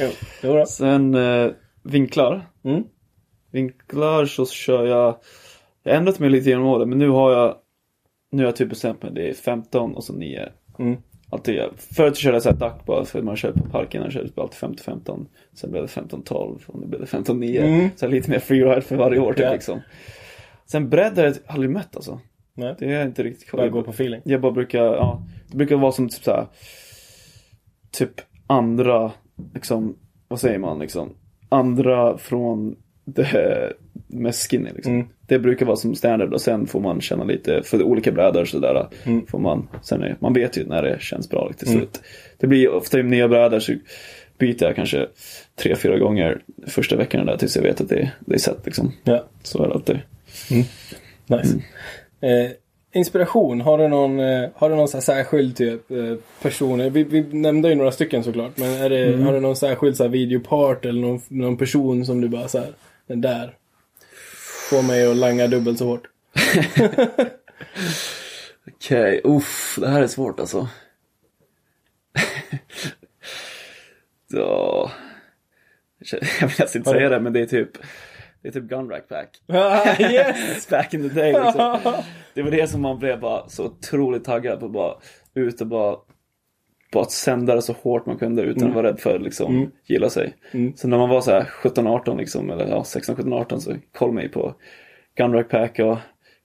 [0.01, 0.09] jo,
[0.43, 0.67] jo då.
[0.67, 1.51] Sen eh,
[1.83, 2.47] vinklar.
[2.64, 2.85] Mm.
[3.53, 5.17] Vinklar så kör jag,
[5.83, 7.55] jag har ändrat mig lite genom åren men nu har jag,
[8.37, 10.49] nu har jag typ bestämt mig, det är 15 och så 9.
[10.78, 10.97] Mm.
[11.30, 14.78] Alltid, förut körde jag såhär duck bara för man körde på parken, jag körde alltid
[14.78, 15.26] 50-15.
[15.55, 17.61] Sen blev det 15-12 och nu blev det 15-9.
[17.62, 17.89] Mm.
[17.97, 19.53] Så lite mer freeride för varje år typ Ja.
[19.53, 19.80] liksom.
[20.66, 22.20] Sen bredd har jag aldrig mött alltså.
[22.55, 22.74] Nej.
[22.78, 24.20] Det är inte riktigt Bara gå på feeling.
[24.24, 26.47] jag bara brukar, ja, det brukar vara som typ så här,
[27.91, 28.12] typ
[28.47, 29.12] andra,
[29.55, 29.97] liksom,
[30.28, 31.14] vad säger man liksom,
[31.49, 33.72] andra från det
[34.07, 34.95] mest skinny liksom.
[34.95, 35.07] Mm.
[35.27, 38.87] Det brukar vara som standard och sen får man känna lite, för olika brädor sådär,
[39.05, 39.27] Mm.
[39.27, 41.81] får man, sen är, man vet ju när det känns bra till Mm.
[41.81, 42.01] slut.
[42.39, 43.73] Det blir ofta i nya brädor så
[44.39, 45.07] byter jag kanske
[45.57, 48.93] tre, fyra gånger första veckan där tills jag vet att det, det är sett liksom.
[49.05, 49.99] Ja, Så är det alltid.
[51.27, 51.59] nice.
[52.21, 52.51] Eh,
[52.93, 56.93] inspiration, har du någon, eh, har du någon så särskild typ eh, person?
[56.93, 58.53] Vi, vi nämnde ju några stycken såklart.
[58.57, 62.21] Men är det, har du någon särskild så här, videopart eller någon, någon person som
[62.21, 62.69] du bara så här,
[63.07, 63.55] den där
[64.71, 66.07] får mig att langa dubbelt så hårt?
[68.69, 70.69] Okej, uff, det här är svårt alltså.
[74.29, 74.91] ja.
[76.11, 77.71] Jag vill nästan inte säga det, men det är typ
[78.43, 79.43] det är typ Gunrack Pack.
[80.01, 80.69] yes!
[80.69, 81.79] Back in the day liksom.
[82.35, 84.69] Det var det som man blev bara så otroligt taggad på.
[84.69, 84.95] Bara
[85.35, 85.97] ut och bara,
[86.93, 89.57] bara att sända det så hårt man kunde utan att vara rädd för att liksom
[89.57, 89.70] Mm.
[89.84, 90.34] gilla sig.
[90.53, 90.76] Mm.
[90.76, 94.28] Så när man var så här 17-18 liksom, eller ja, 16-17-18 så kollade man ju
[94.28, 94.55] på
[95.16, 95.99] Gunrack Pack och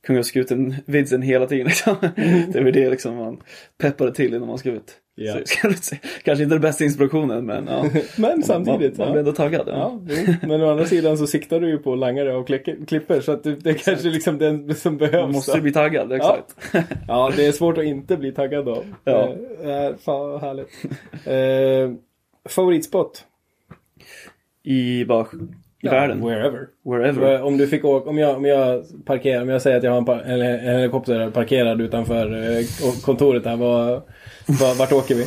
[0.08, 1.95] kungaskuten-vidsen hela tiden liksom.
[2.02, 3.41] Det är väl det liksom man
[3.78, 4.97] peppade till innan man ska ut.
[5.16, 5.34] Ja.
[5.34, 5.95] Så.
[6.24, 7.86] Kanske inte den bästa inspirationen men ja.
[8.18, 8.97] Men samtidigt.
[8.97, 9.12] Man, man ja.
[9.12, 9.68] blir ändå taggad.
[9.68, 9.99] Ja.
[10.08, 12.47] Ja, men å andra sidan så siktar du ju på langare och
[12.88, 15.22] klipper så att det, det är kanske liksom den som behövs.
[15.22, 16.56] Man måste bli taggad, exakt.
[17.08, 18.84] Ja, det är svårt att inte bli taggad då.
[19.04, 19.36] Ja.
[19.64, 20.70] Eh, eh, fan vad härligt.
[21.26, 21.97] Eh,
[22.49, 23.26] favoritspot?
[24.64, 25.28] I, bara,
[25.82, 26.21] i världen.
[26.25, 26.67] Wherever.
[26.84, 27.34] Wherever.
[27.36, 29.91] Eh, Om du fick åka, om jag, om jag parkerar, om jag säger att jag
[29.91, 30.41] har en, par, en,
[30.75, 32.65] helikopter parkerad utanför eh,
[33.03, 34.01] kontoret här, var,
[34.45, 35.25] var, vart åker vi?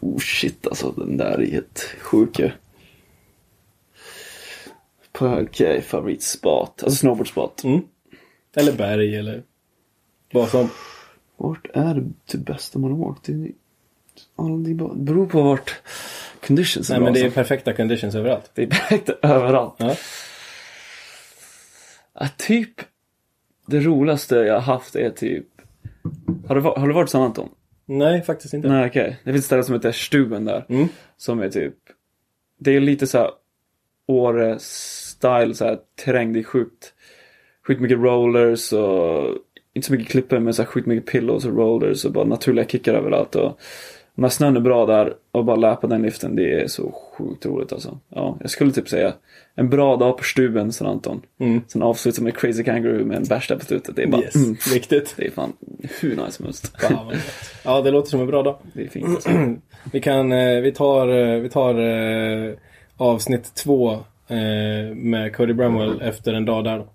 [0.00, 2.50] Oh shit alltså, den där är helt sjuk ju.
[5.12, 6.82] På- Okej, favoritspot.
[6.82, 7.64] Alltså snowboardspot.
[7.64, 7.80] Mm.
[8.56, 9.42] Eller berg eller
[10.32, 10.68] vad som.
[11.36, 13.24] Vart är det typ bästa man har åkt?
[13.24, 13.52] Det, är-
[14.36, 14.74] ja, det
[15.04, 15.74] beror på vart
[16.46, 17.34] conditions Nej men det är alltså.
[17.40, 18.50] perfekta conditions överallt.
[18.54, 19.74] det är perfekt överallt.
[19.78, 19.96] Ja.
[22.20, 22.80] Ja, typ
[23.66, 25.46] det roligaste jag har haft är typ
[26.48, 27.48] Har du, har du varit i San Anton?
[27.86, 28.68] Nej, faktiskt inte.
[28.68, 29.16] Nej okej.
[29.24, 30.66] Det finns ett ställe som heter Stuben där.
[30.68, 30.88] Mm.
[31.16, 31.74] Som är typ
[32.58, 33.30] Det är lite så här
[34.06, 36.32] Åre-style så här terräng.
[36.32, 36.94] Det är sjukt
[37.66, 39.24] Sjukt mycket rollers och
[39.74, 42.66] Inte så mycket klippor men så här sjukt mycket pillows och rollers och bara naturliga
[42.66, 43.34] kickar överallt.
[43.34, 43.60] Och
[44.20, 46.36] när snön är bra där och bara läpa den liften.
[46.36, 47.98] Det är så sjukt roligt alltså.
[48.08, 49.12] Ja, jag skulle typ säga
[49.54, 51.22] En bra dag på Stuben, San Anton.
[51.40, 51.60] Mm.
[51.68, 53.96] Sen avsluta med Crazy Kangaroo med en bärs där på slutet.
[53.96, 55.14] Det är bara Yes, mm, viktigt.
[55.16, 55.52] Det är fan
[56.00, 56.80] hur nice som helst.
[56.80, 57.12] Fan,
[57.64, 58.56] ja, det låter som en bra dag.
[58.72, 59.30] Det är fint alltså.
[59.92, 62.54] Vi kan, eh, vi tar, eh, vi tar eh,
[62.96, 63.98] avsnitt två
[64.94, 66.86] med Cody Bramwell efter en dag där då.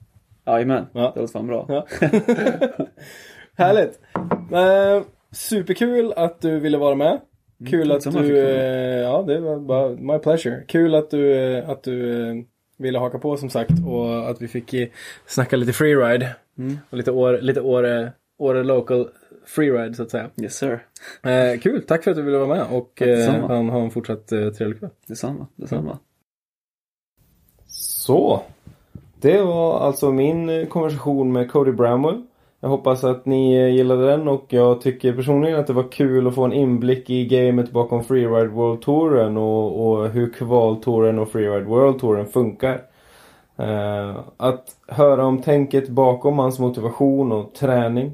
[0.51, 1.11] Jajamän, Ja.
[1.15, 1.65] det låter fan bra.
[1.69, 1.85] Ja.
[3.57, 3.99] Härligt!
[4.51, 5.01] Eh,
[5.35, 7.21] superkul att du ville vara med.
[7.69, 10.63] Kul att detsamma, du, eh, ja det var bara my pleasure.
[10.67, 12.35] Kul att du, eh, att du eh,
[12.77, 14.75] ville haka på som sagt och att vi fick
[15.25, 16.35] snacka lite freeride.
[16.89, 19.09] Och lite år, lite Åre, Åre local
[19.45, 20.29] freeride så att säga.
[20.41, 20.85] Yes sir.
[21.23, 24.31] Eh, kul, tack för att du ville vara med och eh, han har en fortsatt
[24.31, 24.89] eh, trevlig kväll.
[25.07, 25.99] Detsamma, detsamma.
[27.67, 28.41] Så.
[29.21, 32.23] Det var alltså min konversation med Cody Bramwell.
[32.65, 36.35] Jag hoppas att ni gillade den och jag tycker personligen att det var kul att
[36.35, 41.65] få en inblick i gamet bakom Freeride World Touren och, och hur kvaltouren och Freeride
[41.65, 42.81] World Touren funkar.
[43.57, 48.11] Eh, att höra om tänket bakom hans motivation och träning.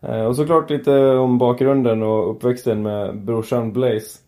[0.00, 4.18] Eh, och såklart lite om bakgrunden och uppväxten med brorsan Blaze.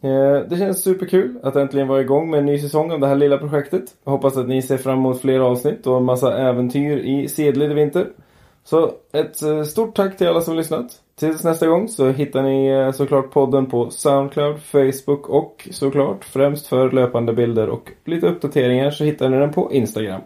[0.00, 3.16] Eh, det känns superkul att äntligen vara igång med en ny säsong av det här
[3.16, 3.84] lilla projektet.
[4.04, 7.74] Jag hoppas att ni ser fram emot fler avsnitt och en massa äventyr i sedlig
[7.74, 8.06] vinter.
[8.66, 11.02] Så ett eh, stort tack till alla som har lyssnat.
[11.14, 16.66] Tills nästa gång så hittar ni eh, såklart podden på Soundcloud, Facebook och såklart främst
[16.66, 20.20] för löpande bilder och lite uppdateringar så hittar ni den på Instagram.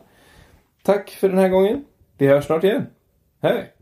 [0.82, 1.84] Tack för den här gången.
[2.18, 2.86] Vi hörs snart igen.
[3.42, 3.79] Hej!